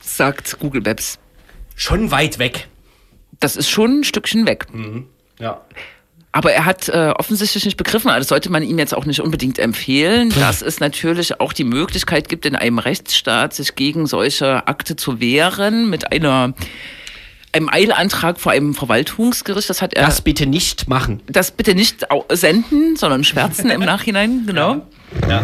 Sagt 0.00 0.58
Google 0.58 0.82
Maps. 0.82 1.18
Schon 1.76 2.10
weit 2.10 2.38
weg. 2.38 2.68
Das 3.38 3.56
ist 3.56 3.68
schon 3.68 4.00
ein 4.00 4.04
Stückchen 4.04 4.46
weg. 4.46 4.66
Ja. 5.38 5.60
Aber 6.36 6.52
er 6.52 6.66
hat 6.66 6.90
äh, 6.90 7.14
offensichtlich 7.16 7.64
nicht 7.64 7.78
begriffen, 7.78 8.10
also 8.10 8.18
das 8.18 8.28
sollte 8.28 8.50
man 8.50 8.62
ihm 8.62 8.78
jetzt 8.78 8.94
auch 8.94 9.06
nicht 9.06 9.20
unbedingt 9.22 9.58
empfehlen, 9.58 10.28
dass 10.38 10.60
es 10.60 10.80
natürlich 10.80 11.40
auch 11.40 11.54
die 11.54 11.64
Möglichkeit 11.64 12.28
gibt, 12.28 12.44
in 12.44 12.54
einem 12.54 12.78
Rechtsstaat 12.78 13.54
sich 13.54 13.74
gegen 13.74 14.06
solche 14.06 14.68
Akte 14.68 14.96
zu 14.96 15.18
wehren 15.18 15.88
mit 15.88 16.12
einer 16.12 16.52
einem 17.52 17.70
Eilantrag 17.70 18.38
vor 18.38 18.52
einem 18.52 18.74
Verwaltungsgericht. 18.74 19.70
Das 19.70 19.80
hat 19.80 19.94
er 19.94 20.04
Das 20.04 20.20
bitte 20.20 20.44
nicht 20.44 20.90
machen. 20.90 21.22
das 21.26 21.52
bitte 21.52 21.74
nicht 21.74 22.06
senden, 22.30 22.96
sondern 22.96 23.24
schwärzen 23.24 23.70
im 23.70 23.80
Nachhinein, 23.86 24.44
genau. 24.46 24.86
Ja. 25.26 25.42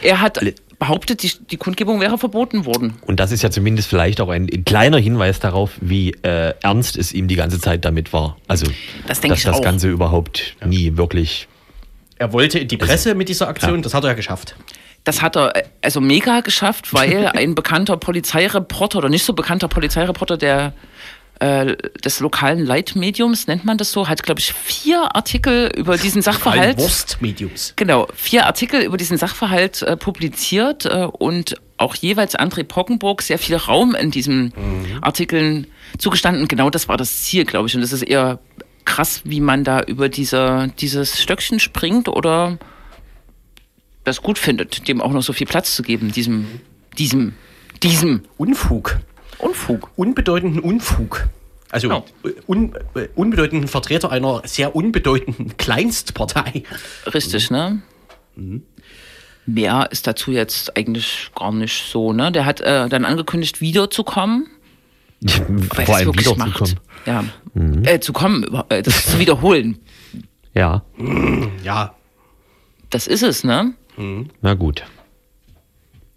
Er 0.00 0.22
hat 0.22 0.40
behauptet, 0.82 1.22
die, 1.22 1.30
die 1.48 1.58
Kundgebung 1.58 2.00
wäre 2.00 2.18
verboten 2.18 2.66
worden. 2.66 2.94
Und 3.06 3.20
das 3.20 3.30
ist 3.30 3.42
ja 3.42 3.52
zumindest 3.52 3.88
vielleicht 3.88 4.20
auch 4.20 4.30
ein 4.30 4.48
kleiner 4.64 4.98
Hinweis 4.98 5.38
darauf, 5.38 5.70
wie 5.80 6.10
äh, 6.22 6.54
ernst 6.60 6.96
es 6.96 7.12
ihm 7.12 7.28
die 7.28 7.36
ganze 7.36 7.60
Zeit 7.60 7.84
damit 7.84 8.12
war. 8.12 8.36
Also, 8.48 8.66
Das 9.06 9.20
dass 9.20 9.38
ich 9.38 9.44
das 9.44 9.58
auch. 9.58 9.62
Ganze 9.62 9.88
überhaupt 9.88 10.56
nie 10.66 10.96
wirklich. 10.96 11.46
Er 12.18 12.32
wollte 12.32 12.58
in 12.58 12.66
die 12.66 12.76
Presse 12.76 13.14
mit 13.14 13.28
dieser 13.28 13.46
Aktion, 13.46 13.80
das 13.82 13.94
hat 13.94 14.02
er 14.02 14.08
ja 14.08 14.14
geschafft. 14.14 14.56
Das 15.04 15.22
hat 15.22 15.36
er 15.36 15.54
äh, 15.54 15.62
also 15.82 16.00
mega 16.00 16.40
geschafft, 16.40 16.92
weil 16.92 17.26
ein 17.34 17.54
bekannter 17.54 17.96
Polizeireporter 17.96 18.98
oder 18.98 19.08
nicht 19.08 19.24
so 19.24 19.34
bekannter 19.34 19.68
Polizeireporter 19.68 20.36
der 20.36 20.72
äh, 21.40 21.76
des 22.04 22.20
lokalen 22.20 22.64
Leitmediums, 22.64 23.46
nennt 23.46 23.64
man 23.64 23.78
das 23.78 23.92
so, 23.92 24.08
hat, 24.08 24.22
glaube 24.22 24.40
ich, 24.40 24.52
vier 24.52 25.14
Artikel 25.16 25.72
über 25.76 25.96
diesen 25.96 26.22
Sachverhalt. 26.22 26.78
Wurstmediums. 26.78 27.74
Genau, 27.76 28.06
vier 28.14 28.46
Artikel 28.46 28.82
über 28.82 28.96
diesen 28.96 29.18
Sachverhalt 29.18 29.82
äh, 29.82 29.96
publiziert 29.96 30.86
äh, 30.86 31.06
und 31.06 31.56
auch 31.78 31.96
jeweils 31.96 32.38
André 32.38 32.62
Poggenburg 32.62 33.22
sehr 33.22 33.38
viel 33.38 33.56
Raum 33.56 33.96
in 33.96 34.12
diesen 34.12 34.52
Artikeln 35.00 35.66
zugestanden. 35.98 36.46
Genau 36.46 36.70
das 36.70 36.86
war 36.88 36.96
das 36.96 37.24
Ziel, 37.24 37.44
glaube 37.44 37.66
ich. 37.66 37.74
Und 37.74 37.82
es 37.82 37.92
ist 37.92 38.02
eher 38.02 38.38
krass, 38.84 39.22
wie 39.24 39.40
man 39.40 39.64
da 39.64 39.82
über 39.82 40.08
diese, 40.08 40.70
dieses 40.78 41.20
Stöckchen 41.20 41.58
springt 41.58 42.08
oder 42.08 42.58
das 44.04 44.22
gut 44.22 44.38
findet, 44.38 44.88
dem 44.88 45.00
auch 45.00 45.12
noch 45.12 45.22
so 45.22 45.32
viel 45.32 45.46
Platz 45.46 45.74
zu 45.74 45.82
geben, 45.82 46.12
diesem, 46.12 46.46
diesem, 46.98 47.34
diesem 47.82 48.22
Unfug. 48.36 48.98
Unfug. 49.42 49.90
Unbedeutenden 49.96 50.60
Unfug. 50.60 51.28
Also 51.70 51.88
Genau. 51.88 52.04
äh, 52.24 52.28
un, 52.46 52.74
äh, 52.94 53.08
unbedeutenden 53.14 53.68
Vertreter 53.68 54.10
einer 54.10 54.42
sehr 54.44 54.74
unbedeutenden 54.76 55.56
Kleinstpartei. 55.56 56.62
Richtig, 57.12 57.50
ne? 57.50 57.82
Mehr 59.46 59.88
ist 59.90 60.06
dazu 60.06 60.30
jetzt 60.30 60.76
eigentlich 60.76 61.30
gar 61.34 61.52
nicht 61.52 61.84
so, 61.90 62.12
ne? 62.12 62.30
Der 62.32 62.44
hat 62.46 62.60
äh, 62.60 62.88
dann 62.88 63.04
angekündigt, 63.04 63.60
wiederzukommen. 63.60 64.46
Er 65.76 65.84
vor 65.86 65.96
allem 65.96 66.12
wiederzukommen. 66.18 66.80
Ja. 67.06 67.24
Äh, 67.84 68.00
zu 68.00 68.12
kommen, 68.12 68.44
äh, 68.70 68.82
das 68.82 69.06
zu 69.06 69.18
wiederholen. 69.18 69.78
Ja, 70.54 70.82
Ja, 71.64 71.94
Das 72.90 73.06
ist 73.06 73.22
es, 73.22 73.42
ne? 73.44 73.72
na 74.40 74.54
gut. 74.54 74.82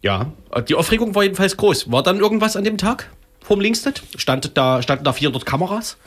Ja. 0.06 0.32
Die 0.70 0.76
Aufregung 0.76 1.14
war 1.16 1.24
jedenfalls 1.24 1.58
groß. 1.58 1.92
War 1.92 2.04
dann 2.04 2.20
irgendwas 2.20 2.56
an 2.56 2.64
dem 2.64 2.78
Tag 2.78 3.10
vorm 3.42 3.60
Linksnet? 3.60 4.02
Stand 4.18 4.52
da, 4.56 4.82
standen 4.82 5.04
da 5.04 5.12
400 5.14 5.46
Kameras? 5.46 5.98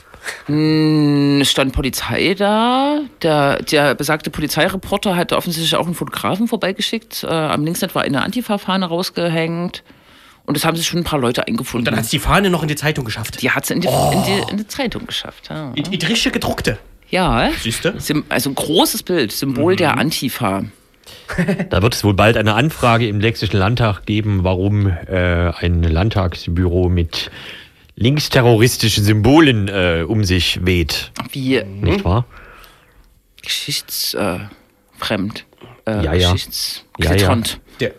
Es 0.47 1.49
stand 1.51 1.71
Polizei 1.73 2.33
da. 2.33 2.99
Der, 3.21 3.61
der 3.63 3.95
besagte 3.95 4.29
Polizeireporter 4.29 5.15
hatte 5.15 5.37
offensichtlich 5.37 5.75
auch 5.75 5.85
einen 5.85 5.95
Fotografen 5.95 6.47
vorbeigeschickt. 6.47 7.23
Äh, 7.23 7.27
am 7.27 7.63
Linksnet 7.63 7.95
war 7.95 8.01
eine 8.01 8.21
Antifa-Fahne 8.23 8.85
rausgehängt. 8.87 9.83
Und 10.45 10.57
es 10.57 10.65
haben 10.65 10.75
sich 10.75 10.87
schon 10.87 10.99
ein 10.99 11.03
paar 11.03 11.19
Leute 11.19 11.45
eingefunden. 11.47 11.85
Dann 11.85 11.95
hat 11.95 12.05
es 12.05 12.09
die 12.09 12.17
Fahne 12.19 12.49
noch 12.49 12.63
in 12.63 12.67
die 12.67 12.75
Zeitung 12.75 13.05
geschafft. 13.05 13.41
die 13.41 13.51
hat 13.51 13.63
es 13.65 13.69
in, 13.69 13.81
die- 13.81 13.87
in, 13.87 14.23
die, 14.23 14.51
in 14.51 14.57
die 14.57 14.67
Zeitung 14.67 15.05
geschafft. 15.05 15.49
Ja, 15.49 15.71
In, 15.75 15.85
in 15.85 15.99
die 15.99 16.05
richtige 16.07 16.33
gedruckte. 16.33 16.79
ja. 17.09 17.51
Siehste? 17.61 17.95
Also 18.29 18.49
ein 18.49 18.55
großes 18.55 19.03
Bild, 19.03 19.31
Symbol 19.31 19.75
der 19.75 19.97
Antifa. 19.97 20.63
Da 21.69 21.81
wird 21.81 21.93
es 21.93 22.03
wohl 22.03 22.13
bald 22.15 22.37
eine 22.37 22.55
Anfrage 22.55 23.07
im 23.07 23.21
Sächsischen 23.21 23.57
Landtag 23.57 24.05
geben, 24.05 24.43
warum 24.43 24.87
äh, 24.87 25.51
ein 25.57 25.83
Landtagsbüro 25.83 26.89
mit 26.89 27.29
linksterroristischen 27.95 29.03
Symbolen 29.03 29.67
äh, 29.67 30.03
um 30.07 30.23
sich 30.23 30.65
weht. 30.65 31.11
Wie 31.31 31.61
Nicht 31.63 32.03
wahr? 32.05 32.25
geschichtsfremd. 33.41 35.45
Äh, 35.85 35.91
äh, 35.91 36.03
Ja, 36.05 36.13
ja. 36.13 36.31
Geschichtsklitternd. 36.31 37.59
Der, 37.79 37.93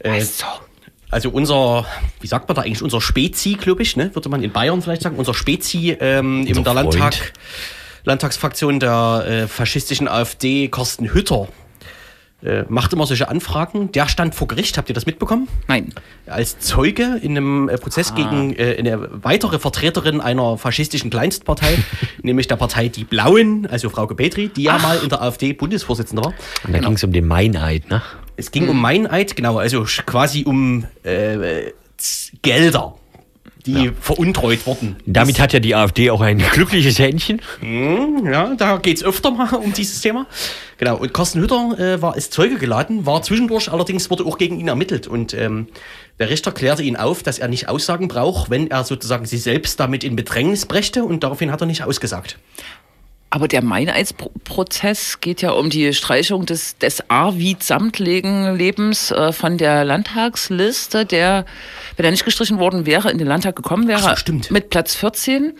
äh, 0.00 0.20
So. 0.20 0.44
also 1.10 1.30
unser, 1.30 1.86
wie 2.20 2.26
sagt 2.26 2.48
man 2.48 2.56
da 2.56 2.62
eigentlich, 2.62 2.82
unser 2.82 3.00
Spezi, 3.00 3.54
glaube 3.54 3.82
ich, 3.82 3.96
ne? 3.96 4.14
würde 4.14 4.28
man 4.28 4.42
in 4.42 4.52
Bayern 4.52 4.82
vielleicht 4.82 5.02
sagen, 5.02 5.16
unser 5.16 5.34
Spezi 5.34 5.96
ähm, 6.00 6.46
in 6.46 6.58
Unser 6.58 6.74
der 6.74 6.82
Freund. 6.82 6.98
Landtag, 6.98 7.32
Landtagsfraktion 8.04 8.80
der 8.80 9.24
äh, 9.26 9.48
faschistischen 9.48 10.08
AfD, 10.08 10.68
Carsten 10.68 11.12
Hütter, 11.12 11.48
äh, 12.44 12.64
macht 12.68 12.92
immer 12.92 13.06
solche 13.06 13.28
Anfragen. 13.28 13.90
Der 13.92 14.06
stand 14.08 14.34
vor 14.34 14.46
Gericht, 14.48 14.76
habt 14.78 14.88
ihr 14.90 14.94
das 14.94 15.06
mitbekommen? 15.06 15.48
Nein. 15.66 15.92
Als 16.26 16.58
Zeuge 16.58 17.18
in 17.22 17.36
einem 17.36 17.68
äh, 17.68 17.78
Prozess 17.78 18.12
Ah. 18.12 18.16
gegen 18.16 18.54
äh, 18.56 18.76
eine 18.78 19.08
weitere 19.24 19.58
Vertreterin 19.58 20.20
einer 20.20 20.58
faschistischen 20.58 21.10
Kleinstpartei, 21.10 21.78
nämlich 22.22 22.46
der 22.48 22.56
Partei 22.56 22.88
Die 22.88 23.04
Blauen, 23.04 23.66
also 23.70 23.88
Frau 23.88 24.06
Petri, 24.06 24.48
die 24.48 24.64
ja 24.64 24.78
mal 24.78 24.98
in 25.02 25.08
der 25.08 25.22
AfD 25.22 25.52
Bundesvorsitzende 25.54 26.22
war. 26.24 26.34
Und 26.66 26.72
da 26.74 26.78
ging 26.78 26.92
es 26.92 27.02
um 27.04 27.12
den 27.12 27.26
Meineid, 27.26 27.88
ne? 27.88 28.02
Es 28.36 28.50
ging 28.50 28.68
um 28.68 28.80
Meineid, 28.80 29.36
genau, 29.36 29.58
also 29.58 29.84
quasi 30.06 30.44
um 30.44 30.84
äh, 31.04 31.70
Gelder, 32.42 32.96
die 33.66 33.92
veruntreut 33.98 34.66
wurden. 34.66 34.96
Damit 35.06 35.40
hat 35.40 35.52
ja 35.52 35.60
die 35.60 35.74
AfD 35.74 36.10
auch 36.10 36.20
ein 36.20 36.38
glückliches 36.52 36.98
Händchen. 36.98 37.40
Ja, 37.62 38.54
da 38.54 38.76
geht 38.76 38.98
es 38.98 39.04
öfter 39.04 39.30
mal 39.30 39.54
um 39.54 39.72
dieses 39.72 40.00
Thema. 40.00 40.26
Genau, 40.76 40.96
und 40.96 41.14
Carsten 41.14 41.40
Hütter 41.40 41.78
äh, 41.78 42.02
war 42.02 42.14
als 42.14 42.30
Zeuge 42.30 42.56
geladen, 42.56 43.06
war 43.06 43.22
zwischendurch 43.22 43.70
allerdings 43.70 44.10
wurde 44.10 44.24
auch 44.26 44.38
gegen 44.38 44.58
ihn 44.58 44.68
ermittelt. 44.68 45.06
Und 45.06 45.32
ähm, 45.34 45.68
der 46.18 46.30
Richter 46.30 46.52
klärte 46.52 46.82
ihn 46.82 46.96
auf, 46.96 47.22
dass 47.22 47.38
er 47.38 47.48
nicht 47.48 47.68
Aussagen 47.68 48.08
braucht, 48.08 48.50
wenn 48.50 48.70
er 48.70 48.84
sozusagen 48.84 49.26
sie 49.26 49.38
selbst 49.38 49.80
damit 49.80 50.04
in 50.04 50.16
Bedrängnis 50.16 50.66
brächte. 50.66 51.04
Und 51.04 51.24
daraufhin 51.24 51.50
hat 51.50 51.60
er 51.60 51.66
nicht 51.66 51.84
ausgesagt. 51.84 52.38
Aber 53.34 53.48
der 53.48 53.64
Meineidsprozess 53.64 55.20
geht 55.20 55.42
ja 55.42 55.50
um 55.50 55.68
die 55.68 55.92
Streichung 55.92 56.46
des, 56.46 56.78
des 56.78 57.10
Arvid-Samtleben-Lebens 57.10 59.10
äh, 59.10 59.32
von 59.32 59.58
der 59.58 59.84
Landtagsliste, 59.84 61.04
der, 61.04 61.44
wenn 61.96 62.04
er 62.04 62.12
nicht 62.12 62.24
gestrichen 62.24 62.60
worden 62.60 62.86
wäre, 62.86 63.10
in 63.10 63.18
den 63.18 63.26
Landtag 63.26 63.56
gekommen 63.56 63.88
wäre. 63.88 63.98
So, 63.98 64.14
stimmt. 64.14 64.52
Mit 64.52 64.70
Platz 64.70 64.94
14. 64.94 65.52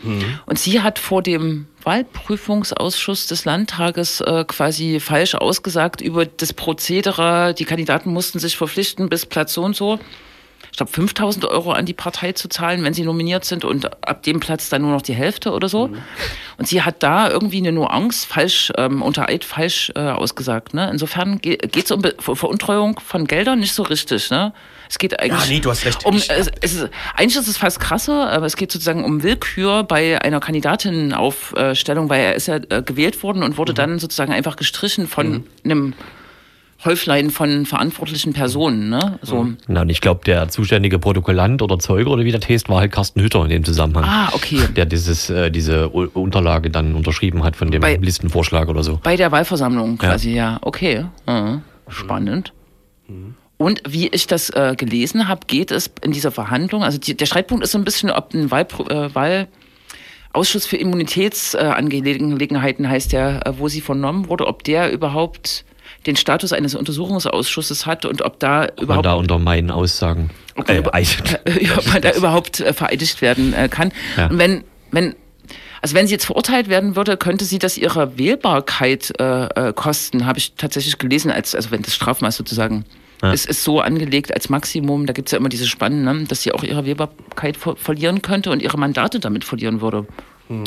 Und 0.46 0.58
sie 0.60 0.82
hat 0.82 1.00
vor 1.00 1.20
dem 1.20 1.66
Wahlprüfungsausschuss 1.82 3.26
des 3.26 3.44
Landtages 3.44 4.20
äh, 4.20 4.44
quasi 4.46 5.00
falsch 5.00 5.34
ausgesagt 5.34 6.00
über 6.00 6.26
das 6.26 6.52
Prozedere. 6.52 7.54
Die 7.54 7.64
Kandidaten 7.64 8.12
mussten 8.12 8.38
sich 8.38 8.56
verpflichten, 8.56 9.08
bis 9.08 9.26
Platz 9.26 9.52
so 9.52 9.64
und 9.64 9.74
so 9.74 9.98
ich 10.74 10.76
glaube, 10.76 10.90
5000 10.90 11.44
Euro 11.44 11.70
an 11.70 11.86
die 11.86 11.92
Partei 11.94 12.32
zu 12.32 12.48
zahlen, 12.48 12.82
wenn 12.82 12.94
sie 12.94 13.04
nominiert 13.04 13.44
sind 13.44 13.64
und 13.64 13.86
ab 14.08 14.24
dem 14.24 14.40
Platz 14.40 14.70
dann 14.70 14.82
nur 14.82 14.90
noch 14.90 15.02
die 15.02 15.14
Hälfte 15.14 15.52
oder 15.52 15.68
so. 15.68 15.88
Und 16.58 16.66
sie 16.66 16.82
hat 16.82 17.00
da 17.04 17.30
irgendwie 17.30 17.58
eine 17.58 17.70
Nuance 17.70 18.26
falsch, 18.26 18.72
ähm, 18.76 19.00
unter 19.00 19.28
Eid 19.28 19.44
falsch 19.44 19.92
äh, 19.94 20.00
ausgesagt. 20.00 20.74
Ne? 20.74 20.90
Insofern 20.90 21.38
ge 21.40 21.58
geht 21.58 21.84
es 21.84 21.92
um 21.92 22.02
Be 22.02 22.16
Ver 22.18 22.34
Veruntreuung 22.34 22.98
von 22.98 23.28
Geldern 23.28 23.60
nicht 23.60 23.72
so 23.72 23.84
richtig. 23.84 24.32
Ne? 24.32 24.52
Es 24.90 24.98
geht 24.98 25.20
eigentlich 25.20 25.48
nee, 25.48 25.60
du 25.60 25.70
hast 25.70 25.84
recht. 25.84 26.04
um, 26.04 26.16
Ich- 26.16 26.28
es, 26.28 26.50
es 26.60 26.74
ist, 26.74 26.88
eigentlich 27.14 27.36
ist 27.36 27.46
es 27.46 27.56
fast 27.56 27.78
krasser, 27.78 28.28
aber 28.32 28.46
es 28.46 28.56
geht 28.56 28.72
sozusagen 28.72 29.04
um 29.04 29.22
Willkür 29.22 29.84
bei 29.84 30.20
einer 30.22 30.40
Kandidatinnenaufstellung, 30.40 32.08
weil 32.10 32.20
er 32.20 32.34
ist 32.34 32.48
ja 32.48 32.56
äh, 32.56 32.82
gewählt 32.82 33.22
worden 33.22 33.44
und 33.44 33.58
wurde 33.58 33.74
dann 33.74 34.00
sozusagen 34.00 34.32
einfach 34.32 34.56
gestrichen 34.56 35.06
von 35.06 35.44
einem 35.64 35.94
Häuflein 36.84 37.30
von 37.30 37.64
verantwortlichen 37.66 38.32
Personen. 38.32 38.90
Ne? 38.90 39.18
So. 39.22 39.48
Na, 39.68 39.82
und 39.82 39.90
ich 39.90 40.00
glaube, 40.00 40.22
der 40.26 40.48
zuständige 40.48 40.98
Protokollant 40.98 41.62
oder 41.62 41.78
Zeuge 41.78 42.10
oder 42.10 42.24
wie 42.24 42.32
das 42.32 42.48
heißt, 42.48 42.68
war 42.68 42.80
halt 42.80 42.92
Carsten 42.92 43.22
Hütter 43.22 43.42
in 43.44 43.50
dem 43.50 43.64
Zusammenhang. 43.64 44.04
Ah, 44.04 44.28
okay. 44.32 44.60
Der 44.76 44.84
dieses, 44.84 45.30
äh, 45.30 45.50
diese 45.50 45.94
U- 45.94 46.08
Unterlage 46.14 46.70
dann 46.70 46.94
unterschrieben 46.94 47.42
hat 47.44 47.56
von 47.56 47.70
dem 47.70 47.80
Bei- 47.80 47.96
Listenvorschlag 47.96 48.68
oder 48.68 48.82
so. 48.82 48.98
Bei 49.02 49.16
der 49.16 49.30
Wahlversammlung 49.32 49.98
quasi, 49.98 50.34
ja. 50.34 50.58
Okay. 50.62 51.06
Ja. 51.26 51.62
Spannend. 51.88 52.52
Und 53.56 53.82
wie 53.88 54.08
ich 54.08 54.26
das 54.26 54.50
äh, 54.50 54.74
gelesen 54.76 55.28
habe, 55.28 55.42
geht 55.46 55.70
es 55.70 55.90
in 56.02 56.12
dieser 56.12 56.30
Verhandlung, 56.32 56.82
also 56.82 56.98
die, 56.98 57.16
der 57.16 57.26
Streitpunkt 57.26 57.62
ist 57.64 57.72
so 57.72 57.78
ein 57.78 57.84
bisschen, 57.84 58.10
ob 58.10 58.34
ein 58.34 58.50
Wahlpro 58.50 58.86
äh, 58.88 59.14
Wahlausschuss 59.14 60.66
für 60.66 60.76
Immunitätsangelegenheiten 60.76 62.88
heißt 62.88 63.12
der, 63.12 63.46
äh, 63.46 63.52
wo 63.58 63.68
sie 63.68 63.80
vernommen 63.80 64.28
wurde, 64.28 64.46
ob 64.46 64.64
der 64.64 64.92
überhaupt 64.92 65.64
den 66.06 66.16
Status 66.16 66.52
eines 66.52 66.74
Untersuchungsausschusses 66.74 67.86
hat 67.86 68.04
und 68.04 68.22
ob 68.22 68.38
da 68.40 68.60
Man 68.60 68.68
überhaupt 68.80 69.06
da 69.06 69.14
unter 69.14 69.38
meinen 69.38 69.70
Aussagen. 69.70 70.30
ob 70.56 70.68
man, 70.68 70.76
Äh, 70.76 70.80
über, 70.80 70.94
Eis- 70.94 71.16
ob 71.78 71.86
man 71.86 72.02
da 72.02 72.12
überhaupt 72.12 72.60
äh, 72.60 72.72
vereidigt 72.72 73.22
werden 73.22 73.52
äh, 73.54 73.68
kann. 73.68 73.92
Ja. 74.16 74.26
Und 74.28 74.38
wenn, 74.38 74.64
wenn, 74.90 75.14
Also 75.80 75.94
wenn 75.94 76.06
sie 76.06 76.12
jetzt 76.14 76.26
verurteilt 76.26 76.68
werden 76.68 76.96
würde, 76.96 77.16
könnte 77.16 77.44
sie 77.44 77.58
das 77.58 77.76
ihre 77.78 78.18
Wählbarkeit 78.18 79.12
äh, 79.18 79.44
äh, 79.68 79.72
kosten, 79.72 80.26
habe 80.26 80.38
ich 80.38 80.54
tatsächlich 80.56 80.98
gelesen, 80.98 81.30
als, 81.30 81.54
also 81.54 81.70
wenn 81.70 81.82
das 81.82 81.94
Strafmaß 81.94 82.36
sozusagen 82.36 82.84
Ja. 83.22 83.32
es 83.32 83.46
ist 83.46 83.64
so 83.64 83.80
angelegt 83.80 84.32
als 84.34 84.48
Maximum, 84.50 85.06
da 85.06 85.12
gibt 85.14 85.28
es 85.28 85.32
ja 85.32 85.38
immer 85.38 85.48
diese 85.48 85.66
Spannen, 85.66 86.04
ne, 86.04 86.24
dass 86.28 86.42
sie 86.42 86.52
auch 86.52 86.62
ihre 86.62 86.84
Wählbarkeit 86.84 87.56
ver 87.56 87.76
verlieren 87.76 88.20
könnte 88.22 88.50
und 88.50 88.60
ihre 88.62 88.76
Mandate 88.78 89.20
damit 89.20 89.44
verlieren 89.44 89.80
würde. 89.80 90.06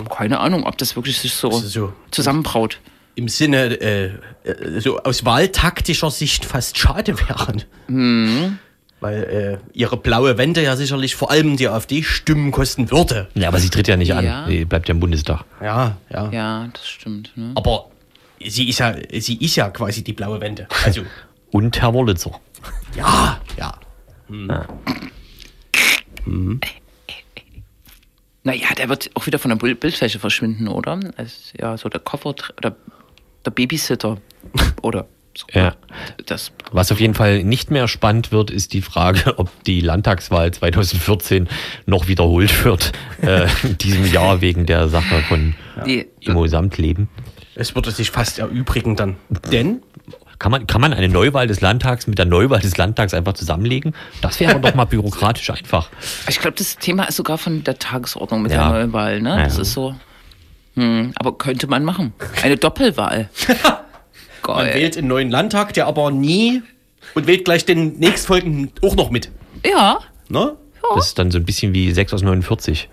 Keine 0.09 0.39
Ahnung, 0.39 0.63
ob 0.65 0.75
das 0.79 0.95
wirklich 0.95 1.19
sich 1.19 1.33
so, 1.35 1.51
so 1.51 1.93
zusammenbraut. 2.09 2.79
Im 3.17 3.27
Sinne, 3.29 3.79
äh, 3.81 4.05
äh, 4.43 4.79
so 4.79 4.99
aus 4.99 5.25
wahltaktischer 5.25 6.11
Sicht 6.11 6.45
fast 6.45 6.77
schade 6.77 7.17
wären. 7.19 7.63
Mhm. 7.87 8.59
Weil 8.99 9.23
äh, 9.23 9.77
ihre 9.77 9.97
blaue 9.97 10.37
Wende 10.37 10.63
ja 10.63 10.75
sicherlich 10.75 11.15
vor 11.15 11.29
allem 11.29 11.57
die 11.57 11.67
AfD 11.67 12.01
Stimmen 12.03 12.51
kosten 12.51 12.89
würde. 12.89 13.27
Ja, 13.35 13.47
aber 13.49 13.59
sie 13.59 13.69
tritt 13.69 13.87
ja 13.87 13.95
nicht 13.97 14.07
Ja. 14.09 14.17
an. 14.19 14.47
Sie 14.49 14.65
bleibt 14.65 14.87
ja 14.87 14.93
im 14.93 14.99
Bundestag. 14.99 15.43
Ja, 15.61 15.97
ja. 16.11 16.31
Ja, 16.31 16.67
das 16.73 16.87
stimmt. 16.87 17.31
Ne? 17.35 17.51
Aber 17.55 17.89
sie 18.43 18.67
ist 18.69 18.79
ja, 18.79 18.95
sie 19.19 19.35
ist 19.37 19.55
ja 19.55 19.69
quasi 19.69 20.03
die 20.03 20.13
blaue 20.13 20.39
Wende. 20.41 20.67
Also, 20.83 21.01
Und 21.51 21.79
Herr 21.81 21.93
Wollitzer. 21.93 22.39
ja, 22.95 23.39
ja. 23.57 23.73
Naja, 28.43 28.67
der 28.77 28.89
wird 28.89 29.09
auch 29.15 29.25
wieder 29.25 29.39
von 29.39 29.49
der 29.49 29.57
Bild- 29.57 29.79
Bildfläche 29.79 30.19
verschwinden, 30.19 30.67
oder? 30.67 30.99
Als, 31.17 31.53
ja, 31.59 31.77
so 31.77 31.89
der 31.89 31.99
Koffer 31.99 32.29
oder 32.57 32.75
der 33.47 33.51
Babysitter 33.51 34.17
oder 34.81 35.07
so. 35.35 35.45
Ja. 35.53 35.75
Das, 36.25 36.51
Was 36.71 36.91
auf 36.91 36.99
jeden 36.99 37.13
Fall 37.13 37.43
nicht 37.43 37.71
mehr 37.71 37.87
spannend 37.87 38.31
wird, 38.31 38.49
ist 38.51 38.73
die 38.73 38.81
Frage, 38.81 39.37
ob 39.37 39.49
die 39.63 39.81
Landtagswahl 39.81 40.51
2014 40.51 41.47
noch 41.85 42.07
wiederholt 42.07 42.65
wird, 42.65 42.91
äh, 43.21 43.47
in 43.63 43.77
diesem 43.77 44.11
Jahr 44.11 44.41
wegen 44.41 44.65
der 44.65 44.87
Sache 44.89 45.21
von 45.27 45.55
die, 45.85 46.07
Immo-Samtleben. 46.21 47.07
Es 47.55 47.73
würde 47.75 47.91
sich 47.91 48.11
fast 48.11 48.39
erübrigen 48.39 48.95
dann. 48.95 49.15
Denn 49.51 49.81
Kann 50.39 50.51
man, 50.51 50.67
kann 50.67 50.81
man 50.81 50.93
eine 50.93 51.07
Neuwahl 51.09 51.47
des 51.47 51.61
Landtags 51.61 52.05
mit 52.07 52.17
der 52.19 52.25
Neuwahl 52.25 52.59
des 52.59 52.77
Landtags 52.77 53.13
einfach 53.15 53.33
zusammenlegen? 53.33 53.95
Das 54.21 54.39
wäre 54.39 54.59
doch 54.59 54.75
mal 54.75 54.85
bürokratisch 54.85 55.49
einfach. 55.49 55.89
ich 56.29 56.39
glaube, 56.39 56.55
das 56.57 56.77
Thema 56.77 57.05
ist 57.05 57.15
sogar 57.15 57.37
von 57.39 57.63
der 57.63 57.79
Tagesordnung 57.79 58.41
mit 58.43 58.51
Ja. 58.51 58.71
der 58.71 58.85
Neuwahl, 58.85 59.21
ne? 59.21 59.29
Ja, 59.37 59.43
Das 59.45 59.55
ja. 59.55 59.61
ist 59.63 59.73
so. 59.73 59.95
Hm, 60.77 61.11
aber 61.15 61.37
könnte 61.37 61.67
man 61.67 61.83
machen. 61.83 62.13
Eine 62.43 62.55
Doppelwahl. 62.57 63.29
man 64.47 64.65
wählt 64.67 64.97
einen 64.97 65.07
neuen 65.07 65.29
Landtag, 65.29 65.73
der 65.73 65.87
aber 65.87 66.11
nie 66.11 66.61
und 67.15 67.27
wählt 67.27 67.45
gleich 67.45 67.65
den 67.65 67.97
nächstfolgenden 67.99 68.71
auch 68.83 68.95
noch 68.95 69.09
mit. 69.09 69.29
Ja. 69.65 69.99
Ne? 70.29 70.55
Das 70.95 71.07
ist 71.07 71.19
dann 71.19 71.31
so 71.31 71.37
ein 71.37 71.43
bisschen 71.43 71.73
wie 71.73 71.91
6 71.91 72.13
aus 72.13 72.21
49. 72.21 72.87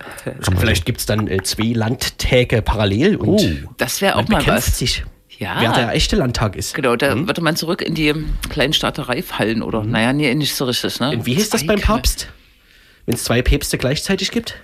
Vielleicht 0.59 0.85
gibt 0.85 0.99
es 0.99 1.07
dann 1.07 1.29
äh, 1.29 1.43
zwei 1.45 1.73
Landtäge 1.75 2.61
parallel 2.63 3.17
und 3.17 3.29
Oh. 3.29 3.41
Das 3.77 4.01
wäre 4.01 4.17
man 4.17 4.25
auch 4.25 4.29
mal 4.31 4.47
was. 4.49 4.79
sich, 4.79 5.05
Ja. 5.39 5.57
wer 5.61 5.73
der 5.73 5.93
echte 5.93 6.17
Landtag 6.17 6.57
ist. 6.57 6.75
Genau, 6.75 6.97
da 6.97 7.13
Hm? 7.13 7.29
würde 7.29 7.41
man 7.43 7.55
zurück 7.55 7.83
in 7.83 7.95
die 7.95 8.13
Kleinstaaterei 8.49 9.23
fallen, 9.23 9.63
oder? 9.63 9.85
Naja, 9.85 10.13
nee, 10.13 10.35
nicht 10.35 10.57
so 10.57 10.65
richtig, 10.65 10.99
ne? 10.99 11.11
Und 11.11 11.27
wie 11.27 11.35
hieß 11.35 11.51
das 11.51 11.65
beim 11.67 11.81
Papst? 11.81 12.29
Wenn 13.07 13.15
es 13.15 13.23
zwei 13.25 13.43
Päpste 13.43 13.79
gleichzeitig 13.79 14.31
gibt? 14.33 14.57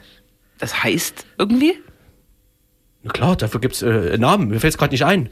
Das 0.59 0.83
heißt 0.83 1.25
irgendwie? 1.39 1.75
Na 3.03 3.11
klar, 3.13 3.37
dafür 3.37 3.61
gibt 3.61 3.75
es 3.77 3.83
äh, 3.83 3.87
einen 4.13 4.21
Namen. 4.21 4.49
Mir 4.49 4.61
fällt 4.61 4.75
es 4.75 4.79
gerade 4.79 4.93
nicht 4.93 5.05
ein. 5.05 5.31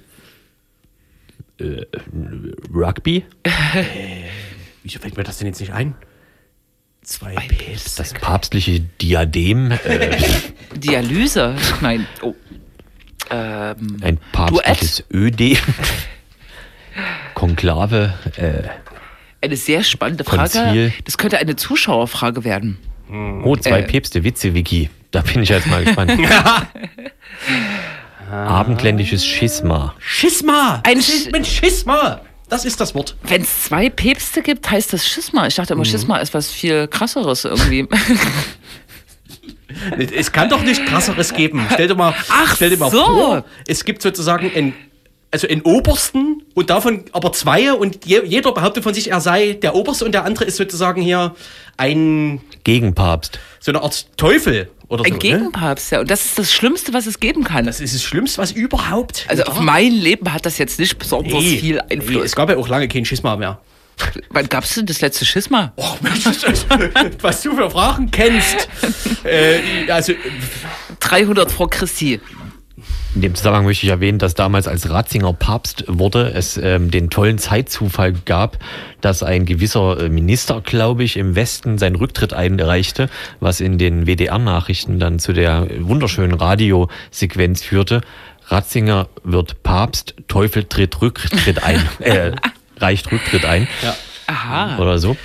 Rugby? 2.72 3.24
Wieso 4.82 4.98
fällt 5.00 5.16
mir 5.16 5.24
das 5.24 5.38
denn 5.38 5.48
jetzt 5.48 5.60
nicht 5.60 5.72
ein? 5.72 5.94
Zwei 7.02 7.34
Päpste. 7.34 8.02
Das 8.02 8.12
papstliche 8.14 8.80
Diadem? 8.80 9.72
Äh, 9.72 10.16
Dialyse? 10.76 11.56
Nein. 11.80 12.06
Oh. 12.22 12.34
Ähm, 13.30 13.96
ein 14.02 14.18
papstliches 14.32 15.04
Ödem? 15.12 15.58
Konklave? 17.34 18.14
Äh, 18.36 18.68
eine 19.44 19.56
sehr 19.56 19.82
spannende 19.84 20.24
Frage. 20.24 20.50
Konzil. 20.58 20.92
Das 21.04 21.18
könnte 21.18 21.38
eine 21.38 21.56
Zuschauerfrage 21.56 22.44
werden. 22.44 22.78
oh, 23.10 23.56
zwei 23.56 23.80
Äh. 23.80 23.86
Päpste, 23.86 24.24
Witze-Wiki. 24.24 24.90
Da 25.10 25.22
bin 25.22 25.42
ich 25.42 25.48
jetzt 25.48 25.66
mal 25.66 25.84
gespannt. 25.84 26.12
Abendländisches 28.30 29.24
Schisma. 29.24 29.94
Schisma! 29.98 30.82
Ein 30.84 30.98
Sch- 31.00 31.34
ein 31.34 31.44
Schisma! 31.44 32.20
Das 32.50 32.64
ist 32.64 32.80
das 32.80 32.94
Wort. 32.94 33.16
Wenn 33.22 33.42
es 33.42 33.64
zwei 33.64 33.88
Päpste 33.90 34.42
gibt, 34.42 34.70
heißt 34.70 34.92
das 34.92 35.06
Schisma. 35.06 35.46
Ich 35.46 35.54
dachte 35.56 35.74
immer, 35.74 35.80
Mhm. 35.84 35.86
Schisma 35.90 36.16
ist 36.18 36.32
was 36.34 36.50
viel 36.50 36.88
krasseres 36.88 37.44
irgendwie. 37.44 37.86
Es 39.98 40.32
kann 40.32 40.48
doch 40.48 40.62
nicht 40.62 40.84
krasseres 40.86 41.32
geben. 41.34 41.64
Stell 41.72 41.86
dir 41.88 41.94
mal, 41.94 42.12
Ach 42.30 42.56
stell 42.56 42.70
dir 42.70 42.78
mal 42.78 42.90
so. 42.90 43.04
vor, 43.04 43.44
es 43.66 43.84
gibt 43.84 44.02
sozusagen 44.02 44.50
einen, 44.52 44.74
also 45.30 45.46
einen 45.46 45.60
Obersten 45.60 46.42
und 46.54 46.70
davon 46.70 47.04
aber 47.12 47.32
zwei 47.32 47.72
und 47.72 48.04
je, 48.04 48.22
jeder 48.24 48.50
behauptet 48.52 48.82
von 48.82 48.92
sich, 48.94 49.10
er 49.10 49.20
sei 49.20 49.52
der 49.52 49.74
Oberste 49.76 50.04
und 50.04 50.12
der 50.12 50.24
andere 50.24 50.46
ist 50.46 50.56
sozusagen 50.56 51.00
hier 51.02 51.34
ein, 51.76 52.40
Gegenpapst. 52.64 53.38
so 53.60 53.70
eine 53.70 53.82
Art 53.82 54.06
Teufel 54.16 54.70
oder 54.88 55.04
Ein 55.04 55.12
so. 55.12 55.16
Ne? 55.16 55.18
Gegenpapst, 55.18 55.92
ja. 55.92 56.00
Und 56.00 56.10
das 56.10 56.24
ist 56.24 56.38
das 56.38 56.52
Schlimmste, 56.52 56.92
was 56.92 57.06
es 57.06 57.20
geben 57.20 57.44
kann. 57.44 57.66
Das 57.66 57.80
ist 57.80 57.94
das 57.94 58.02
Schlimmste, 58.02 58.38
was 58.40 58.52
überhaupt. 58.52 59.26
also 59.28 59.44
auf 59.44 59.60
mein 59.60 59.92
Leben 59.92 60.32
hat 60.32 60.46
das 60.46 60.58
jetzt 60.58 60.78
nicht 60.78 60.98
besonders 60.98 61.32
Nee, 61.32 61.58
viel 61.58 61.74
nee, 61.76 61.94
Einfluss. 61.96 62.24
es 62.24 62.34
gab 62.36 62.48
ja 62.50 62.56
auch 62.56 62.68
lange 62.68 62.88
kein 62.88 63.04
Schisma 63.04 63.36
mehr. 63.36 63.60
Wann 64.30 64.48
gab 64.48 64.62
es 64.64 64.74
denn 64.74 64.86
das 64.86 65.00
letzte 65.00 65.24
Schisma? 65.24 65.72
Oh, 65.76 65.96
Mensch, 66.00 66.24
was 67.20 67.42
du 67.42 67.54
für 67.56 67.68
Fragen 67.68 68.10
kennst. 68.10 68.68
äh, 69.24 69.90
also, 69.90 70.12
300 71.00 71.50
vor 71.50 71.68
Christi. 71.68 72.20
In 73.14 73.22
dem 73.22 73.34
Zusammenhang 73.34 73.64
möchte 73.64 73.86
ich 73.86 73.90
erwähnen, 73.90 74.18
dass 74.18 74.34
damals 74.34 74.68
als 74.68 74.90
Ratzinger 74.90 75.32
Papst 75.32 75.84
wurde, 75.88 76.32
es 76.34 76.58
ähm, 76.58 76.90
den 76.90 77.08
tollen 77.08 77.38
Zeitzufall 77.38 78.12
gab, 78.12 78.58
dass 79.00 79.22
ein 79.22 79.46
gewisser 79.46 79.98
äh, 79.98 80.08
Minister, 80.08 80.60
glaube 80.60 81.04
ich, 81.04 81.16
im 81.16 81.34
Westen 81.34 81.78
seinen 81.78 81.96
Rücktritt 81.96 82.34
einreichte, 82.34 83.08
was 83.40 83.60
in 83.60 83.78
den 83.78 84.06
WDR-Nachrichten 84.06 84.98
dann 84.98 85.18
zu 85.18 85.32
der 85.32 85.66
wunderschönen 85.80 86.34
Radiosequenz 86.34 87.62
führte. 87.62 88.02
Ratzinger 88.46 89.08
wird 89.24 89.62
Papst, 89.62 90.14
Teufel 90.28 90.64
tritt 90.64 91.00
Rücktritt 91.00 91.62
ein, 91.62 91.80
äh, 92.00 92.32
reicht 92.78 93.10
Rücktritt 93.10 93.44
ein 93.46 93.68
ja. 93.82 93.96
Aha. 94.26 94.78
oder 94.78 94.98
so. 94.98 95.16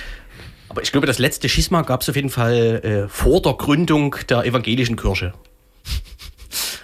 Aber 0.68 0.82
ich 0.82 0.90
glaube, 0.90 1.06
das 1.06 1.18
letzte 1.18 1.48
Schisma 1.48 1.82
gab 1.82 2.00
es 2.02 2.08
auf 2.08 2.16
jeden 2.16 2.30
Fall 2.30 3.06
äh, 3.06 3.08
vor 3.08 3.40
der 3.40 3.52
Gründung 3.52 4.16
der 4.28 4.44
evangelischen 4.44 4.96
Kirche. 4.96 5.34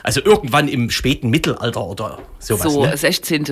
Also 0.03 0.21
irgendwann 0.25 0.69
im 0.69 0.91
späten 0.91 1.31
Mittelalter 1.31 1.85
oder 1.85 2.19
sowas. 2.39 2.73
so, 2.73 2.85
ne? 2.87 2.97
16. 2.97 3.45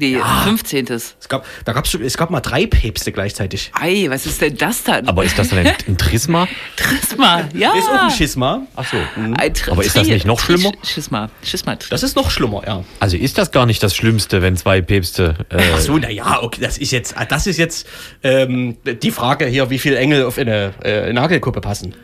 Nee, 0.00 0.16
15. 0.44 0.86
es, 0.92 1.16
gab, 1.28 1.44
da 1.64 1.72
gab's, 1.72 1.92
es 1.92 2.16
gab 2.16 2.30
mal 2.30 2.38
drei 2.40 2.66
Päpste 2.66 3.10
gleichzeitig. 3.10 3.72
Ei, 3.74 4.06
was 4.08 4.26
ist 4.26 4.40
denn 4.40 4.56
das 4.56 4.84
dann? 4.84 5.08
Aber 5.08 5.24
ist 5.24 5.36
das 5.36 5.48
dann 5.48 5.58
ein, 5.58 5.72
ein 5.88 5.98
Trisma? 5.98 6.46
Trisma, 6.76 7.48
ja. 7.52 7.72
Ist 7.74 7.88
auch 7.88 8.04
ein 8.04 8.10
Schisma. 8.10 8.62
Ach 8.76 8.88
so. 8.88 8.96
Ein 9.16 9.52
Tri- 9.54 9.72
Aber 9.72 9.82
ist 9.84 9.96
das 9.96 10.06
nicht 10.06 10.24
noch 10.24 10.38
schlimmer? 10.38 10.70
Schisma. 10.84 11.30
Schisma. 11.42 11.76
Das 11.90 12.04
ist 12.04 12.14
noch 12.14 12.30
schlimmer, 12.30 12.62
ja. 12.64 12.84
Also 13.00 13.16
ist 13.16 13.38
das 13.38 13.50
gar 13.50 13.66
nicht 13.66 13.82
das 13.82 13.96
Schlimmste, 13.96 14.40
wenn 14.40 14.56
zwei 14.56 14.82
Päpste. 14.82 15.34
Äh, 15.48 15.62
Ach 15.74 15.80
so, 15.80 15.98
naja, 15.98 16.42
okay, 16.42 16.60
das 16.60 16.78
ist 16.78 16.92
jetzt, 16.92 17.16
das 17.28 17.48
ist 17.48 17.56
jetzt 17.56 17.88
ähm, 18.22 18.76
die 18.84 19.10
Frage 19.10 19.46
hier, 19.46 19.68
wie 19.70 19.80
viele 19.80 19.96
Engel 19.98 20.24
auf 20.26 20.38
eine 20.38 20.74
äh, 20.84 21.12
Nagelkuppe 21.12 21.60
passen. 21.60 21.96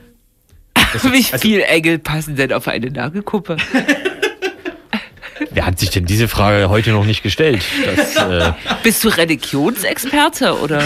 Wie 1.02 1.26
also- 1.32 1.38
viel 1.38 1.60
Engel 1.60 1.98
passen 1.98 2.36
denn 2.36 2.52
auf 2.52 2.68
eine 2.68 2.90
Nagelkuppe? 2.90 3.56
Wer 5.50 5.66
hat 5.66 5.78
sich 5.78 5.90
denn 5.90 6.04
diese 6.04 6.28
Frage 6.28 6.68
heute 6.68 6.90
noch 6.90 7.04
nicht 7.04 7.22
gestellt? 7.22 7.62
Das, 7.96 8.16
äh, 8.16 8.52
Bist 8.82 9.02
du 9.04 9.08
Religionsexperte 9.08 10.58
oder? 10.60 10.82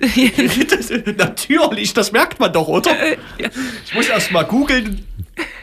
das, 0.00 0.90
natürlich, 1.16 1.92
das 1.92 2.12
merkt 2.12 2.38
man 2.40 2.52
doch, 2.52 2.68
oder? 2.68 2.90
Ich 3.38 3.94
muss 3.94 4.08
erst 4.08 4.30
mal 4.32 4.44
googeln, 4.44 5.06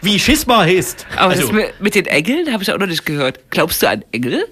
wie 0.02 0.20
Schisma 0.20 0.62
heißt. 0.62 1.06
Aber 1.16 1.32
also, 1.32 1.44
das 1.44 1.52
mit, 1.52 1.82
mit 1.82 1.96
den 1.96 2.06
Engeln 2.08 2.52
habe 2.52 2.64
ich 2.64 2.72
auch 2.72 2.78
noch 2.78 2.88
nicht 2.88 3.06
gehört. 3.06 3.40
Glaubst 3.50 3.82
du 3.82 3.90
an 3.90 4.04
Engel? 4.12 4.46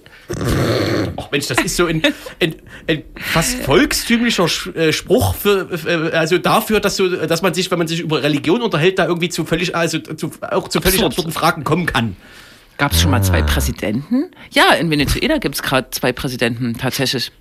Ach 1.18 1.32
Mensch, 1.32 1.48
das 1.48 1.60
ist 1.60 1.76
so 1.76 1.86
ein, 1.86 2.02
ein, 2.42 2.56
ein 2.88 3.04
fast 3.16 3.60
volkstümlicher 3.64 4.48
äh, 4.76 4.92
Spruch 4.92 5.36
für, 5.36 5.70
äh, 5.88 6.16
also 6.16 6.38
dafür, 6.38 6.80
dass, 6.80 6.96
so, 6.98 7.08
dass 7.08 7.42
man 7.42 7.54
sich, 7.54 7.70
wenn 7.72 7.78
man 7.78 7.88
sich 7.88 8.00
über 8.00 8.24
Religion 8.24 8.62
unterhält, 8.62 9.00
da 9.00 9.06
irgendwie 9.06 9.30
zu 9.30 9.46
völlig, 9.46 9.76
also 9.76 10.00
zu, 10.00 10.32
auch 10.42 10.68
zu 10.68 10.82
völlig 10.82 10.96
Absurd. 10.98 11.12
absurden 11.12 11.32
Fragen 11.34 11.64
kommen 11.64 11.86
kann. 11.86 12.16
Gab 12.78 12.92
es 12.92 13.02
schon 13.02 13.12
mal 13.12 13.20
Ah. 13.20 13.24
zwei 13.24 13.42
Präsidenten? 13.42 14.26
Ja, 14.52 14.74
in 14.74 14.90
Venezuela 14.90 15.38
gibt 15.38 15.56
es 15.56 15.64
gerade 15.64 15.90
zwei 15.92 16.12
Präsidenten, 16.12 16.76
tatsächlich. 16.78 17.32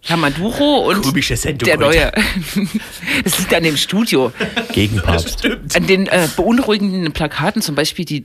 Herr 0.00 0.16
Maduro 0.16 0.88
und 0.90 1.04
der 1.04 1.74
heute. 1.74 1.78
neue. 1.78 2.12
Es 3.24 3.38
liegt 3.38 3.52
an 3.52 3.62
dem 3.62 3.76
Studio. 3.76 4.32
Gegenpapst. 4.72 5.46
An 5.74 5.86
den 5.86 6.06
äh, 6.06 6.28
beunruhigenden 6.36 7.12
Plakaten, 7.12 7.62
zum 7.62 7.74
Beispiel 7.74 8.04
die 8.04 8.24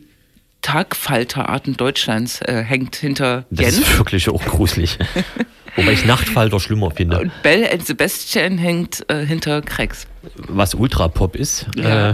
Tagfalterarten 0.64 1.78
Deutschlands, 1.78 2.42
äh, 2.42 2.64
hängt 2.64 2.96
hinter 2.96 3.46
Das 3.52 3.66
Jens. 3.76 3.78
ist 3.80 3.98
wirklich 4.00 4.30
auch 4.30 4.44
gruselig. 4.44 4.98
Wobei 5.76 5.92
ich 5.94 6.06
Nachtfalter 6.06 6.60
schlimmer 6.60 6.92
finde. 6.92 7.20
Und 7.20 7.32
Bell 7.42 7.68
and 7.72 7.86
Sebastian 7.86 8.58
hängt 8.60 9.04
äh, 9.10 9.26
hinter 9.26 9.62
Krex. 9.62 10.06
was 10.48 10.76
Ultrapop 10.76 11.36
ist. 11.36 11.66
Ja. 11.76 12.12
Äh, 12.12 12.14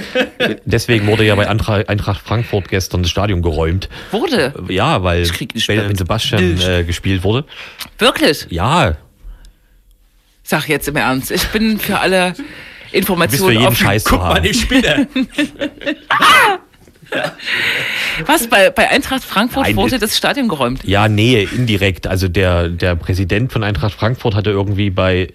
deswegen 0.64 1.06
wurde 1.08 1.24
ja 1.24 1.34
bei 1.34 1.48
Eintracht, 1.48 1.88
Eintracht 1.88 2.20
Frankfurt 2.24 2.68
gestern 2.68 3.02
das 3.02 3.10
Stadion 3.10 3.42
geräumt. 3.42 3.88
Wurde? 4.12 4.54
Ja, 4.68 5.02
weil 5.02 5.22
Ich 5.22 5.66
Bell 5.66 5.88
mit. 5.88 5.98
Sebastian 5.98 6.60
äh, 6.60 6.84
gespielt 6.84 7.24
wurde. 7.24 7.44
Wirklich? 7.98 8.46
Ja, 8.50 8.96
Sag 10.46 10.68
jetzt 10.68 10.86
im 10.88 10.96
Ernst. 10.96 11.30
Ich 11.30 11.46
bin 11.48 11.78
für 11.78 11.98
alle 11.98 12.32
bist 12.32 12.44
für 12.92 12.98
Informationen 12.98 13.52
jeden 13.52 13.66
offen. 13.66 13.76
Scheiß 13.76 14.04
zu 14.04 14.10
Guck 14.10 14.20
mal, 14.20 14.40
die 14.42 14.52
Spinne. 14.54 15.08
Was? 18.26 18.46
Bei, 18.46 18.70
bei 18.70 18.90
Eintracht 18.90 19.24
Frankfurt 19.24 19.64
Nein, 19.64 19.76
wurde 19.76 19.98
das 19.98 20.16
Stadion 20.16 20.48
geräumt? 20.48 20.84
Ja, 20.84 21.08
nee, 21.08 21.48
indirekt. 21.54 22.06
Also 22.06 22.28
der, 22.28 22.68
der 22.68 22.96
Präsident 22.96 23.52
von 23.52 23.64
Eintracht 23.64 23.94
Frankfurt 23.94 24.34
hatte 24.34 24.50
irgendwie 24.50 24.90
bei 24.90 25.28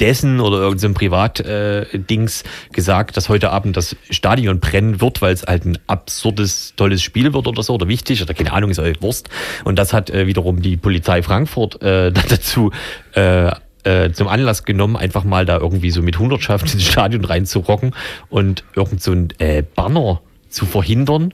dessen 0.00 0.40
oder 0.40 0.58
irgendeinem 0.58 0.94
Privat-Dings 0.94 2.44
gesagt, 2.72 3.16
dass 3.16 3.28
heute 3.28 3.50
Abend 3.50 3.76
das 3.76 3.96
Stadion 4.10 4.60
brennen 4.60 5.00
wird, 5.00 5.22
weil 5.22 5.32
es 5.32 5.44
halt 5.44 5.64
ein 5.64 5.78
absurdes, 5.86 6.74
tolles 6.76 7.02
Spiel 7.02 7.32
wird 7.32 7.46
oder 7.46 7.62
so, 7.62 7.74
oder 7.74 7.88
wichtig, 7.88 8.22
oder 8.22 8.34
keine 8.34 8.52
Ahnung, 8.52 8.70
ist 8.70 8.78
euch 8.78 9.00
Wurst. 9.00 9.28
Und 9.64 9.78
das 9.78 9.92
hat 9.92 10.10
äh, 10.10 10.26
wiederum 10.26 10.60
die 10.62 10.76
Polizei 10.76 11.22
Frankfurt 11.22 11.80
äh, 11.82 12.12
dazu 12.28 12.70
äh, 13.14 13.50
äh, 13.84 14.10
zum 14.12 14.28
Anlass 14.28 14.64
genommen, 14.64 14.96
einfach 14.96 15.24
mal 15.24 15.46
da 15.46 15.58
irgendwie 15.58 15.90
so 15.90 16.02
mit 16.02 16.18
Hundertschaft 16.18 16.72
ins 16.74 16.84
Stadion 16.84 17.24
reinzurocken 17.24 17.94
und 18.28 18.64
irgend 18.74 19.02
so 19.02 19.12
ein 19.12 19.28
äh, 19.38 19.62
Banner 19.62 20.20
zu 20.56 20.66
verhindern 20.66 21.32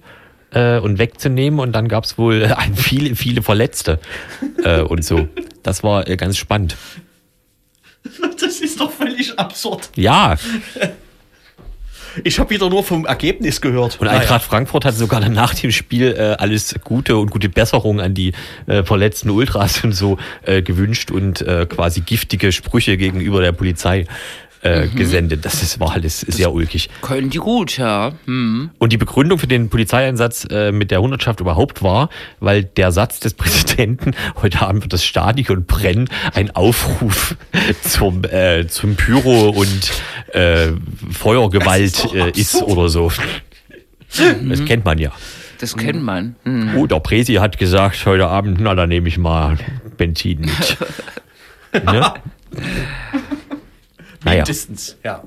äh, 0.50 0.78
und 0.78 0.98
wegzunehmen. 0.98 1.60
Und 1.60 1.72
dann 1.72 1.88
gab 1.88 2.04
es 2.04 2.18
wohl 2.18 2.42
äh, 2.42 2.54
viele, 2.74 3.16
viele 3.16 3.42
Verletzte 3.42 3.98
äh, 4.64 4.80
und 4.80 5.04
so. 5.04 5.28
Das 5.62 5.82
war 5.82 6.08
äh, 6.08 6.16
ganz 6.16 6.36
spannend. 6.36 6.76
Das 8.40 8.58
ist 8.58 8.80
doch 8.80 8.90
völlig 8.90 9.38
absurd. 9.38 9.90
Ja, 9.94 10.36
Ich 12.24 12.38
habe 12.38 12.50
wieder 12.50 12.68
nur 12.68 12.84
vom 12.84 13.06
Ergebnis 13.06 13.60
gehört. 13.60 14.00
und 14.00 14.08
Eintracht 14.08 14.42
Frankfurt 14.42 14.84
hat 14.84 14.94
sogar 14.94 15.20
dann 15.20 15.32
nach 15.32 15.54
dem 15.54 15.70
Spiel 15.70 16.14
äh, 16.18 16.36
alles 16.38 16.74
Gute 16.84 17.16
und 17.16 17.30
gute 17.30 17.48
Besserung 17.48 18.00
an 18.00 18.14
die 18.14 18.32
äh, 18.66 18.82
verletzten 18.82 19.30
Ultras 19.30 19.82
und 19.84 19.92
so 19.92 20.18
äh, 20.44 20.62
gewünscht 20.62 21.10
und 21.10 21.40
äh, 21.40 21.66
quasi 21.66 22.00
giftige 22.00 22.52
Sprüche 22.52 22.96
gegenüber 22.96 23.40
der 23.40 23.52
Polizei 23.52 24.06
äh, 24.62 24.88
gesendet. 24.88 25.44
Das 25.44 25.62
ist, 25.62 25.80
war 25.80 25.92
alles 25.92 26.20
sehr 26.20 26.52
ulkig. 26.52 26.88
Können 27.00 27.30
die 27.30 27.38
gut, 27.38 27.78
ja. 27.78 28.12
Hm. 28.26 28.70
Und 28.78 28.92
die 28.92 28.96
Begründung 28.96 29.38
für 29.38 29.46
den 29.46 29.68
Polizeieinsatz 29.68 30.46
äh, 30.50 30.72
mit 30.72 30.90
der 30.90 31.00
Hundertschaft 31.00 31.40
überhaupt 31.40 31.82
war, 31.82 32.08
weil 32.40 32.64
der 32.64 32.92
Satz 32.92 33.20
des 33.20 33.34
Präsidenten, 33.34 34.12
heute 34.42 34.62
Abend 34.62 34.82
wird 34.82 34.92
das 34.92 35.04
Stadion 35.04 35.64
brennen, 35.64 36.08
ein 36.34 36.54
Aufruf 36.54 37.36
zum, 37.82 38.24
äh, 38.24 38.66
zum 38.68 38.96
Pyro 38.96 39.50
und 39.50 39.92
äh, 40.32 40.68
Feuergewalt 41.10 42.14
äh, 42.14 42.30
ist 42.30 42.62
oder 42.62 42.88
so. 42.88 43.10
Das 44.16 44.64
kennt 44.64 44.84
man 44.84 44.98
ja. 44.98 45.10
Das 45.58 45.76
kennt 45.76 46.02
man. 46.02 46.36
Hm. 46.44 46.76
Oh, 46.76 46.86
der 46.86 47.00
Presi 47.00 47.34
hat 47.34 47.56
gesagt, 47.56 48.04
heute 48.04 48.26
Abend, 48.26 48.58
na, 48.60 48.74
dann 48.74 48.88
nehme 48.88 49.08
ich 49.08 49.16
mal 49.16 49.58
Benzin 49.96 50.40
mit. 50.40 50.76
ne? 51.84 52.14
Naja, 54.24 54.38
Mindestens, 54.38 54.96
ja. 55.02 55.24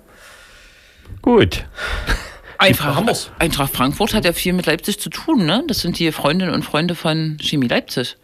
gut. 1.21 1.65
Eintracht. 2.57 3.31
Eintracht 3.37 3.73
Frankfurt 3.73 4.13
hat 4.13 4.25
ja 4.25 4.31
viel 4.31 4.53
mit 4.53 4.65
Leipzig 4.65 4.99
zu 4.99 5.09
tun, 5.09 5.45
ne? 5.45 5.63
Das 5.67 5.79
sind 5.79 5.99
die 5.99 6.11
Freundinnen 6.11 6.53
und 6.53 6.63
Freunde 6.63 6.95
von 6.95 7.37
Chemie 7.41 7.67
Leipzig. 7.67 8.17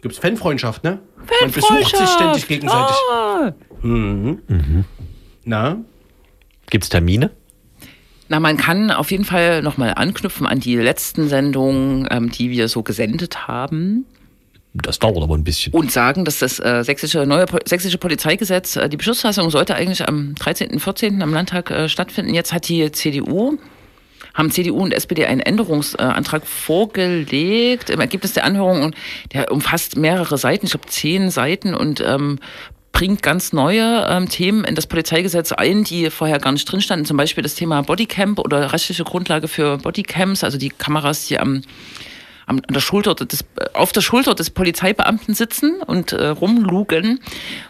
Gibt's 0.00 0.18
Fanfreundschaft, 0.18 0.84
ne? 0.84 1.00
Man 1.40 1.50
besucht 1.50 1.96
sich 1.96 2.08
ständig 2.08 2.46
gegenseitig. 2.46 2.96
Ah. 3.10 3.52
Na? 5.44 5.78
Gibt's 6.70 6.88
Termine? 6.88 7.32
Na, 8.28 8.40
man 8.40 8.56
kann 8.56 8.90
auf 8.90 9.10
jeden 9.10 9.24
Fall 9.24 9.62
nochmal 9.62 9.94
anknüpfen 9.94 10.46
an 10.46 10.60
die 10.60 10.76
letzten 10.76 11.28
Sendungen, 11.28 12.06
ähm, 12.10 12.30
die 12.30 12.50
wir 12.50 12.68
so 12.68 12.82
gesendet 12.82 13.48
haben 13.48 14.06
Das 14.82 14.98
dauert 14.98 15.22
aber 15.22 15.36
ein 15.36 15.44
bisschen. 15.44 15.72
und 15.72 15.90
sagen, 15.90 16.24
dass 16.24 16.38
das 16.38 16.58
äh, 16.60 16.82
sächsische, 16.84 17.26
neue 17.26 17.46
sächsische 17.64 17.98
Polizeigesetz, 17.98 18.76
äh, 18.76 18.88
die 18.88 18.96
Beschlussfassung 18.96 19.50
sollte 19.50 19.74
eigentlich 19.74 20.06
am 20.06 20.34
13., 20.34 20.78
14. 20.78 21.22
am 21.22 21.32
Landtag 21.32 21.70
äh, 21.70 21.88
stattfinden. 21.88 22.34
Jetzt 22.34 22.52
hat 22.52 22.68
die 22.68 22.90
CDU, 22.92 23.58
haben 24.34 24.50
CDU 24.50 24.82
und 24.82 24.92
SPD 24.92 25.26
einen 25.26 25.40
Änderungsantrag 25.40 26.46
vorgelegt 26.46 27.90
im 27.90 28.00
Ergebnis 28.00 28.32
der 28.32 28.44
Anhörung 28.44 28.82
und 28.82 28.94
der 29.32 29.50
umfasst 29.50 29.96
mehrere 29.96 30.38
Seiten, 30.38 30.66
ich 30.66 30.72
glaube 30.72 30.86
zehn 30.86 31.30
Seiten 31.30 31.74
und 31.74 32.00
ähm, 32.00 32.38
bringt 32.92 33.22
ganz 33.22 33.52
neue 33.52 34.06
ähm, 34.08 34.28
Themen 34.28 34.64
in 34.64 34.74
das 34.74 34.86
Polizeigesetz 34.86 35.52
ein, 35.52 35.84
die 35.84 36.08
vorher 36.10 36.38
gar 36.38 36.52
nicht 36.52 36.70
drin 36.70 36.80
standen. 36.80 37.04
Zum 37.04 37.18
Beispiel 37.18 37.42
das 37.42 37.54
Thema 37.54 37.82
Bodycamp 37.82 38.38
oder 38.38 38.72
rechtliche 38.72 39.04
Grundlage 39.04 39.48
für 39.48 39.76
Bodycams, 39.76 40.42
also 40.42 40.56
die 40.56 40.70
Kameras, 40.70 41.26
die 41.26 41.38
am 41.38 41.56
am, 41.56 41.62
an 42.46 42.62
der 42.70 42.80
Schulter 42.80 43.14
des, 43.14 43.44
auf 43.74 43.92
der 43.92 44.00
Schulter 44.00 44.34
des 44.34 44.50
Polizeibeamten 44.50 45.34
sitzen 45.34 45.82
und 45.82 46.12
äh, 46.12 46.28
rumlugen. 46.28 47.20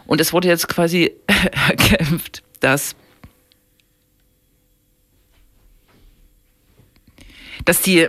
Und 0.07 0.20
es 0.20 0.33
wurde 0.33 0.49
jetzt 0.49 0.68
quasi 0.68 1.12
erkämpft, 1.68 2.43
dass, 2.61 2.95
dass 7.64 7.81
die 7.81 8.09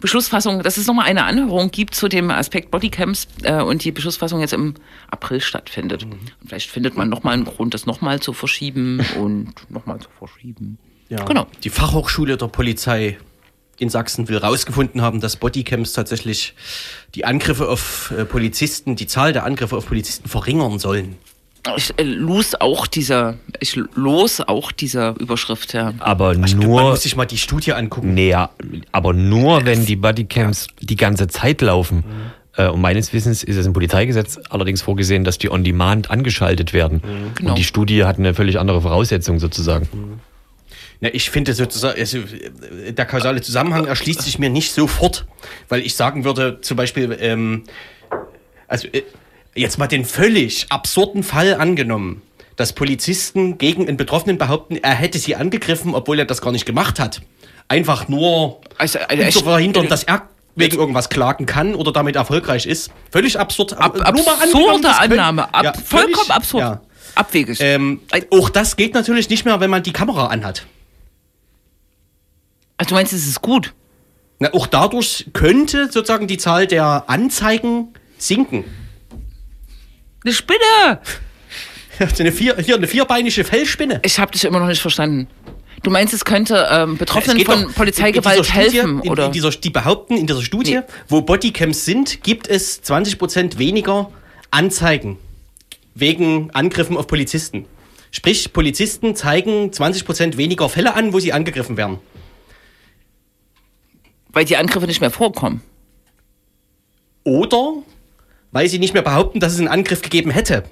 Beschlussfassung, 0.00 0.62
dass 0.64 0.76
es 0.76 0.88
nochmal 0.88 1.06
eine 1.06 1.24
Anhörung 1.24 1.70
gibt 1.70 1.94
zu 1.94 2.08
dem 2.08 2.30
Aspekt 2.30 2.72
Bodycams 2.72 3.28
äh, 3.44 3.62
und 3.62 3.84
die 3.84 3.92
Beschlussfassung 3.92 4.40
jetzt 4.40 4.52
im 4.52 4.74
April 5.08 5.40
stattfindet. 5.40 6.02
Und 6.02 6.34
vielleicht 6.44 6.68
findet 6.68 6.96
man 6.96 7.08
nochmal 7.08 7.34
einen 7.34 7.44
Grund, 7.44 7.74
das 7.74 7.86
nochmal 7.86 8.18
zu 8.18 8.32
verschieben 8.32 9.00
und 9.20 9.54
nochmal 9.70 10.00
zu 10.00 10.08
verschieben. 10.18 10.78
Ja. 11.08 11.24
Genau. 11.24 11.46
Die 11.62 11.70
Fachhochschule 11.70 12.36
der 12.36 12.48
Polizei 12.48 13.18
in 13.78 13.90
Sachsen 13.90 14.28
will 14.28 14.38
rausgefunden 14.38 15.02
haben, 15.02 15.20
dass 15.20 15.36
Bodycams 15.36 15.92
tatsächlich 15.92 16.54
die 17.14 17.24
Angriffe 17.24 17.68
auf 17.68 18.12
äh, 18.16 18.24
Polizisten, 18.24 18.96
die 18.96 19.06
Zahl 19.06 19.32
der 19.32 19.44
Angriffe 19.44 19.76
auf 19.76 19.86
Polizisten 19.86 20.28
verringern 20.28 20.78
sollen. 20.78 21.16
Ich 21.76 21.98
äh, 21.98 22.02
los 22.02 22.54
auch 22.54 22.86
dieser, 22.86 23.36
ich 23.60 23.76
los 23.94 24.40
auch 24.40 24.70
dieser 24.70 25.18
Überschrift, 25.18 25.72
ja. 25.72 25.94
Aber 25.98 26.36
Man 26.36 26.50
nur. 26.58 26.82
muss 26.82 27.02
sich 27.02 27.16
mal 27.16 27.24
die 27.24 27.38
Studie 27.38 27.72
angucken. 27.72 28.14
Nee, 28.14 28.30
ja, 28.30 28.50
aber 28.92 29.12
nur, 29.12 29.64
wenn 29.64 29.86
die 29.86 29.96
Bodycams 29.96 30.68
die 30.80 30.96
ganze 30.96 31.26
Zeit 31.28 31.62
laufen. 31.62 32.04
Äh, 32.56 32.68
und 32.68 32.80
meines 32.80 33.12
Wissens 33.12 33.42
ist 33.42 33.56
es 33.56 33.66
im 33.66 33.72
Polizeigesetz 33.72 34.38
allerdings 34.50 34.82
vorgesehen, 34.82 35.24
dass 35.24 35.38
die 35.38 35.50
on 35.50 35.64
demand 35.64 36.10
angeschaltet 36.10 36.72
werden. 36.72 37.02
Genau. 37.34 37.50
Und 37.50 37.58
die 37.58 37.64
Studie 37.64 38.04
hat 38.04 38.18
eine 38.18 38.34
völlig 38.34 38.58
andere 38.58 38.82
Voraussetzung 38.82 39.38
sozusagen. 39.40 39.88
Ja, 41.04 41.10
ich 41.12 41.28
finde 41.28 41.52
sozusagen, 41.52 42.00
also, 42.00 42.16
äh, 42.18 42.92
der 42.92 43.04
kausale 43.04 43.42
Zusammenhang 43.42 43.84
erschließt 43.84 44.22
sich 44.22 44.38
mir 44.38 44.48
nicht 44.48 44.72
sofort, 44.72 45.26
weil 45.68 45.82
ich 45.82 45.94
sagen 45.96 46.24
würde, 46.24 46.62
zum 46.62 46.78
Beispiel, 46.78 47.14
ähm, 47.20 47.64
also 48.68 48.88
äh, 48.88 49.02
jetzt 49.54 49.76
mal 49.78 49.86
den 49.86 50.06
völlig 50.06 50.64
absurden 50.70 51.22
Fall 51.22 51.56
angenommen, 51.56 52.22
dass 52.56 52.72
Polizisten 52.72 53.58
gegen 53.58 53.86
einen 53.86 53.98
Betroffenen 53.98 54.38
behaupten, 54.38 54.76
er 54.76 54.94
hätte 54.94 55.18
sie 55.18 55.36
angegriffen, 55.36 55.94
obwohl 55.94 56.18
er 56.20 56.24
das 56.24 56.40
gar 56.40 56.52
nicht 56.52 56.64
gemacht 56.64 56.98
hat. 56.98 57.20
Einfach 57.68 58.08
nur, 58.08 58.62
Also, 58.78 58.98
um 58.98 59.04
eine 59.08 59.28
zu 59.28 59.40
verhindern, 59.40 59.88
dass 59.88 60.04
er 60.04 60.22
wegen 60.56 60.78
irgendwas 60.78 61.10
klagen 61.10 61.44
kann 61.44 61.74
oder 61.74 61.92
damit 61.92 62.16
erfolgreich 62.16 62.64
ist. 62.64 62.90
Völlig 63.10 63.38
absurd. 63.38 63.74
Ab, 63.76 64.00
absurde 64.00 64.88
Annahme, 64.96 65.52
ab, 65.52 65.64
Ja, 65.64 65.72
vollkommen 65.74 66.14
völlig- 66.14 66.30
absurd. 66.30 66.62
Ja. 66.62 66.80
Abwegig. 67.14 67.58
Ähm, 67.60 68.00
auch 68.30 68.48
das 68.48 68.76
geht 68.76 68.94
natürlich 68.94 69.28
nicht 69.28 69.44
mehr, 69.44 69.60
wenn 69.60 69.70
man 69.70 69.82
die 69.82 69.92
Kamera 69.92 70.28
anhat. 70.28 70.64
Also 72.76 72.88
du 72.88 72.94
meinst, 72.94 73.12
es 73.12 73.26
ist 73.26 73.40
gut? 73.42 73.72
Na, 74.38 74.52
auch 74.52 74.66
dadurch 74.66 75.26
könnte 75.32 75.90
sozusagen 75.90 76.26
die 76.26 76.38
Zahl 76.38 76.66
der 76.66 77.04
Anzeigen 77.08 77.88
sinken. 78.18 78.64
Eine 80.24 80.34
Spinne! 80.34 81.00
Eine 82.18 82.32
vier, 82.32 82.56
hier 82.56 82.74
eine 82.74 82.88
vierbeinige 82.88 83.44
Fellspinne. 83.44 84.00
Ich 84.04 84.18
habe 84.18 84.32
dich 84.32 84.44
immer 84.44 84.58
noch 84.58 84.66
nicht 84.66 84.80
verstanden. 84.82 85.28
Du 85.84 85.90
meinst, 85.90 86.12
es 86.12 86.24
könnte 86.24 86.66
ähm, 86.70 86.96
Betroffenen 86.96 87.38
Es 87.38 87.44
von 87.44 87.62
doch- 87.64 87.74
Polizeigewalt 87.74 88.38
in 88.38 88.44
Studie- 88.44 88.58
helfen, 88.58 89.02
in, 89.02 89.10
oder? 89.10 89.26
In 89.26 89.32
dieser, 89.32 89.50
die 89.50 89.70
behaupten 89.70 90.16
in 90.16 90.26
dieser 90.26 90.42
Studie, 90.42 90.76
Nee. 90.76 90.82
wo 91.08 91.20
Bodycams 91.20 91.84
sind, 91.84 92.24
gibt 92.24 92.48
es 92.48 92.82
20% 92.82 93.58
weniger 93.58 94.10
Anzeigen 94.50 95.18
wegen 95.94 96.50
Angriffen 96.52 96.96
auf 96.96 97.06
Polizisten. 97.06 97.66
Sprich, 98.10 98.52
Polizisten 98.52 99.14
zeigen 99.14 99.70
20% 99.70 100.36
weniger 100.36 100.68
Fälle 100.68 100.94
an, 100.94 101.12
wo 101.12 101.20
sie 101.20 101.32
angegriffen 101.32 101.76
werden. 101.76 101.98
Weil 104.34 104.44
die 104.44 104.56
Angriffe 104.56 104.86
nicht 104.86 105.00
mehr 105.00 105.10
vorkommen. 105.10 105.62
Oder 107.24 107.74
weil 108.52 108.68
sie 108.68 108.78
nicht 108.78 108.94
mehr 108.94 109.02
behaupten, 109.02 109.40
dass 109.40 109.52
es 109.52 109.58
einen 109.58 109.68
Angriff 109.68 110.02
gegeben 110.02 110.30
hätte. 110.30 110.64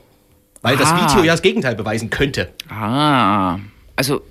Weil 0.60 0.76
das 0.76 0.90
Ah. 0.92 1.08
Video 1.10 1.24
ja 1.24 1.32
das 1.32 1.42
Gegenteil 1.42 1.74
beweisen 1.74 2.10
könnte. 2.10 2.52
Ah, 2.68 3.58
also 3.96 4.22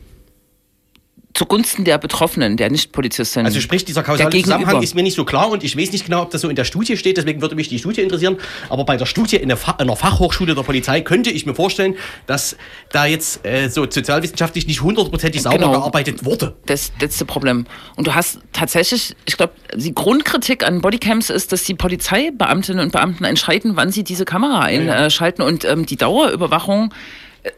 zugunsten 1.34 1.86
der 1.86 1.98
Betroffenen, 1.98 2.58
der 2.58 2.70
Nicht-Polizistin. 2.70 3.46
Also 3.46 3.60
sprich, 3.62 3.86
dieser 3.86 4.04
kausale. 4.04 4.30
Zusammenhang 4.42 4.82
ist 4.82 4.96
mir 4.96 5.04
nicht 5.04 5.16
so 5.16 5.26
klar 5.26 5.50
und 5.50 5.64
ich 5.64 5.78
weiß 5.78 5.92
nicht 5.92 6.06
genau, 6.06 6.24
ob 6.24 6.32
das 6.32 6.42
so 6.42 6.50
in 6.50 6.56
der 6.56 6.66
Studie 6.66 6.98
steht, 6.98 7.18
deswegen 7.18 7.42
würde 7.42 7.56
mich 7.56 7.70
die 7.70 7.80
Studie 7.80 8.02
interessieren. 8.02 8.38
Aber 8.70 8.84
bei 8.86 8.98
der 8.98 9.06
Studie 9.06 9.38
in 9.38 9.48
der, 9.48 9.58
Fa 9.58 9.78
in 9.80 9.88
der 9.88 9.96
Fachhochschule 9.96 10.56
der 10.56 10.64
Polizei 10.64 11.02
könnte 11.02 11.30
ich 11.30 11.46
mir 11.46 11.56
vorstellen, 11.56 11.96
dass 12.28 12.56
da 12.92 13.06
jetzt 13.06 13.46
äh, 13.46 13.70
so 13.70 13.84
sozialwissenschaftlich 13.90 14.68
nicht 14.68 14.82
hundertprozentig 14.82 15.42
sauber 15.42 15.58
Genau. 15.58 15.72
gearbeitet 15.72 16.26
wurde. 16.26 16.56
Das 16.66 16.92
letzte 17.00 17.26
Problem. 17.26 17.66
Und 17.96 18.08
du 18.08 18.16
hast 18.16 18.40
tatsächlich, 18.52 19.16
ich 19.26 19.38
glaube, 19.38 19.54
die 19.76 19.94
Grundkritik 19.94 20.66
an 20.66 20.82
Bodycams 20.82 21.30
ist, 21.30 21.52
dass 21.52 21.64
die 21.64 21.76
Polizeibeamtinnen 21.76 22.84
und 22.84 22.92
Beamten 22.92 23.24
entscheiden, 23.26 23.76
wann 23.76 23.92
sie 23.92 24.04
diese 24.04 24.26
Kamera 24.26 24.62
einschalten 24.62 25.42
und 25.44 25.66
ähm, 25.66 25.86
die 25.86 25.98
Dauerüberwachung 25.98 26.94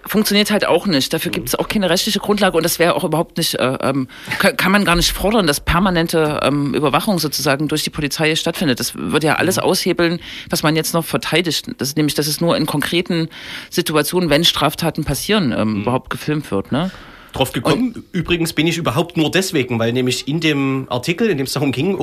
funktioniert 0.05 0.51
halt 0.51 0.65
auch 0.65 0.85
nicht. 0.85 1.13
Dafür 1.13 1.31
gibt 1.31 1.49
es 1.49 1.55
auch 1.55 1.67
keine 1.67 1.89
rechtliche 1.89 2.19
Grundlage 2.19 2.55
und 2.55 2.63
das 2.63 2.79
wäre 2.79 2.95
auch 2.95 3.03
überhaupt 3.03 3.37
nicht, 3.37 3.55
äh, 3.55 3.77
ähm, 3.81 4.07
kann, 4.39 4.71
man 4.71 4.85
gar 4.85 4.95
nicht 4.95 5.11
fordern, 5.11 5.47
dass 5.47 5.59
permanente 5.59 6.39
ähm, 6.43 6.73
Überwachung 6.73 7.19
sozusagen 7.19 7.67
durch 7.67 7.83
die 7.83 7.89
Polizei 7.89 8.35
stattfindet. 8.35 8.79
Das 8.79 8.95
würde 8.95 9.27
ja 9.27 9.35
alles 9.35 9.59
aushebeln, 9.59 10.19
was 10.49 10.63
man 10.63 10.75
jetzt 10.75 10.93
noch 10.93 11.05
verteidigt. 11.05 11.67
Das 11.77 11.89
ist 11.89 11.97
nämlich, 11.97 12.15
dass 12.15 12.27
es 12.27 12.39
nur 12.41 12.55
in 12.55 12.65
konkreten 12.65 13.29
Situationen, 13.69 14.29
wenn 14.29 14.43
Straftaten 14.45 15.03
passieren, 15.03 15.53
ähm, 15.57 15.81
überhaupt 15.81 16.09
gefilmt 16.09 16.49
wird. 16.51 16.71
Ne? 16.71 16.91
Drauf 17.33 17.51
gekommen, 17.51 18.03
übrigens 18.11 18.53
bin 18.53 18.67
ich 18.67 18.77
überhaupt 18.77 19.17
nur 19.17 19.31
deswegen, 19.31 19.79
weil 19.79 19.91
nämlich 19.91 20.27
in 20.27 20.39
dem 20.39 20.85
Artikel, 20.89 21.29
in 21.29 21.37
dem 21.37 21.47
es 21.47 21.53
darum 21.53 21.71
ging, 21.71 21.97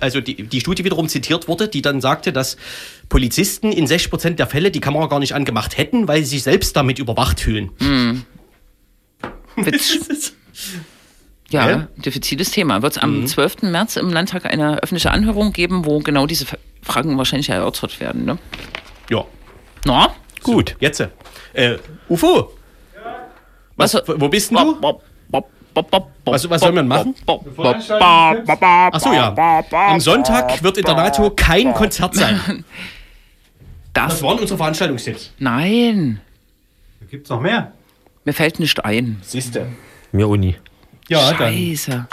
also 0.00 0.20
die, 0.20 0.34
die 0.42 0.60
Studie 0.60 0.84
wiederum 0.84 1.08
zitiert 1.08 1.48
wurde, 1.48 1.68
die 1.68 1.80
dann 1.82 2.00
sagte, 2.00 2.32
dass 2.32 2.56
Polizisten 3.08 3.72
in 3.72 3.86
60% 3.86 4.30
der 4.30 4.46
Fälle 4.46 4.70
die 4.70 4.80
Kamera 4.80 5.06
gar 5.06 5.18
nicht 5.20 5.34
angemacht 5.34 5.78
hätten, 5.78 6.06
weil 6.08 6.22
sie 6.22 6.30
sich 6.36 6.42
selbst 6.42 6.76
damit 6.76 6.98
überwacht 6.98 7.40
fühlen. 7.40 7.70
Witz. 9.56 10.32
Ja, 11.50 11.66
Hä? 11.66 11.86
diffiziles 11.96 12.50
Thema. 12.52 12.82
Wird 12.82 12.92
es 12.92 12.98
am 13.02 13.26
12. 13.26 13.62
März 13.62 13.96
im 13.96 14.10
Landtag 14.10 14.46
eine 14.46 14.82
öffentliche 14.82 15.10
Anhörung 15.10 15.52
geben, 15.52 15.84
wo 15.84 15.98
genau 15.98 16.26
diese 16.26 16.46
Fragen 16.82 17.18
wahrscheinlich 17.18 17.48
erörtert 17.48 17.98
werden. 18.00 18.24
Ne? 18.24 18.38
Ja. 19.10 19.24
Na? 19.84 20.14
Gut. 20.42 20.76
Jetzt. 20.78 21.00
Äh, 21.52 21.78
Ufo, 22.08 22.52
was, 23.76 23.94
Was- 23.94 24.02
wo 24.06 24.28
bist 24.28 24.50
denn 24.50 24.58
du? 24.58 25.00
Was- 26.24 26.48
was 26.50 26.60
soll 26.60 26.72
man 26.72 26.88
machen? 26.88 27.14
Ach 27.26 27.38
Achso, 28.92 29.12
ja. 29.12 29.34
Am 29.72 30.00
Sonntag 30.00 30.62
wird 30.62 30.78
in 30.78 30.84
der 30.84 30.94
NATO 30.94 31.30
kein 31.30 31.72
Konzert 31.74 32.14
sein. 32.14 32.64
Das 33.92 34.12
Das, 34.12 34.22
waren 34.22 34.38
unsere 34.38 34.56
Veranstaltungstipps. 34.56 35.32
nein, 35.40 36.20
Gibt's 37.10 37.28
noch 37.28 37.40
mehr? 37.40 37.72
mir 38.24 38.32
fällt 38.32 38.60
nicht 38.60 38.84
ein. 38.84 39.18
Siehste. 39.22 39.66
Mir 40.12 40.28
Uni. 40.28 40.54
Ja, 41.08 41.32
dann, 41.32 41.36
Scheiße. 41.52 42.06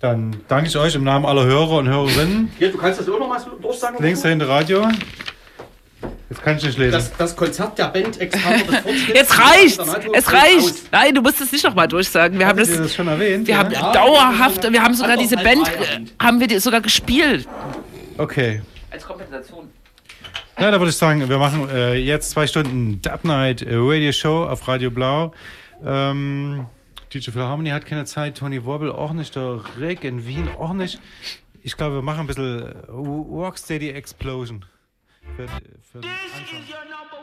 dann 0.00 0.36
danke 0.48 0.68
ich 0.70 0.76
euch 0.78 0.94
im 0.94 1.04
Namen 1.04 1.26
aller 1.26 1.44
Hörer 1.44 1.72
und 1.72 1.88
Hörerinnen. 1.88 2.50
Hier, 2.58 2.72
du 2.72 2.78
kannst 2.78 3.00
das 3.00 3.08
auch 3.10 3.18
noch 3.18 3.28
mal 3.28 3.38
durchsagen. 3.60 4.02
Links 4.02 4.22
dahinter 4.22 4.48
Radio. 4.48 4.88
Jetzt 6.30 6.42
kann 6.42 6.56
ich 6.56 6.62
nicht 6.62 6.78
lesen. 6.78 6.92
Das, 6.92 7.16
das 7.16 7.36
Konzert 7.36 7.76
der 7.76 7.88
Band 7.88 8.20
Extra 8.20 8.52
des 8.52 8.62
Fortschritts. 8.62 9.08
Jetzt 9.08 9.38
reicht's! 9.38 9.78
Es 10.14 10.32
reicht! 10.32 10.58
aus. 10.58 10.82
Nein, 10.92 11.14
du 11.14 11.22
musst 11.22 11.40
es 11.40 11.50
nicht 11.50 11.64
nochmal 11.64 11.88
durchsagen. 11.88 12.38
Wir 12.38 12.46
haben 12.46 12.58
das, 12.58 12.76
das 12.76 12.94
schon 12.94 13.08
erwähnt? 13.08 13.46
wir 13.46 13.54
ja? 13.54 13.58
haben 13.58 13.72
dauerhaft, 13.92 14.72
wir 14.72 14.82
haben 14.82 14.94
sogar 14.94 15.16
diese 15.16 15.36
Band, 15.36 15.68
erwähnt. 15.68 16.14
haben 16.20 16.38
wir 16.38 16.46
die 16.46 16.58
sogar 16.60 16.80
gespielt. 16.80 17.48
Okay. 18.16 18.62
Als 18.90 19.04
Kompensation. 19.04 19.68
Ja, 20.58 20.70
da 20.70 20.78
würde 20.78 20.90
ich 20.90 20.96
sagen, 20.96 21.28
wir 21.28 21.38
machen 21.38 21.68
äh, 21.70 21.94
jetzt 21.94 22.30
zwei 22.30 22.46
Stunden 22.46 23.00
Dub 23.02 23.24
Night 23.24 23.62
äh, 23.62 23.74
Radio 23.74 24.12
Show 24.12 24.44
auf 24.44 24.68
Radio 24.68 24.90
Blau. 24.90 25.32
Ähm, 25.84 26.66
DJ 27.12 27.30
Philharmony 27.30 27.70
hat 27.70 27.86
keine 27.86 28.04
Zeit, 28.04 28.36
Tony 28.36 28.64
Wobble 28.64 28.94
auch 28.94 29.12
nicht, 29.12 29.34
der 29.34 29.60
Rick 29.80 30.04
in 30.04 30.26
Wien 30.26 30.48
auch 30.58 30.74
nicht. 30.74 31.00
Ich 31.62 31.76
glaube, 31.76 31.96
wir 31.96 32.02
machen 32.02 32.20
ein 32.20 32.26
bisschen 32.26 32.62
äh, 32.62 32.90
Rocksteady 32.90 33.90
Explosion. 33.90 34.64
Für, 35.36 35.48
für 35.48 36.00
den 36.00 36.92
Anfang. 36.92 37.19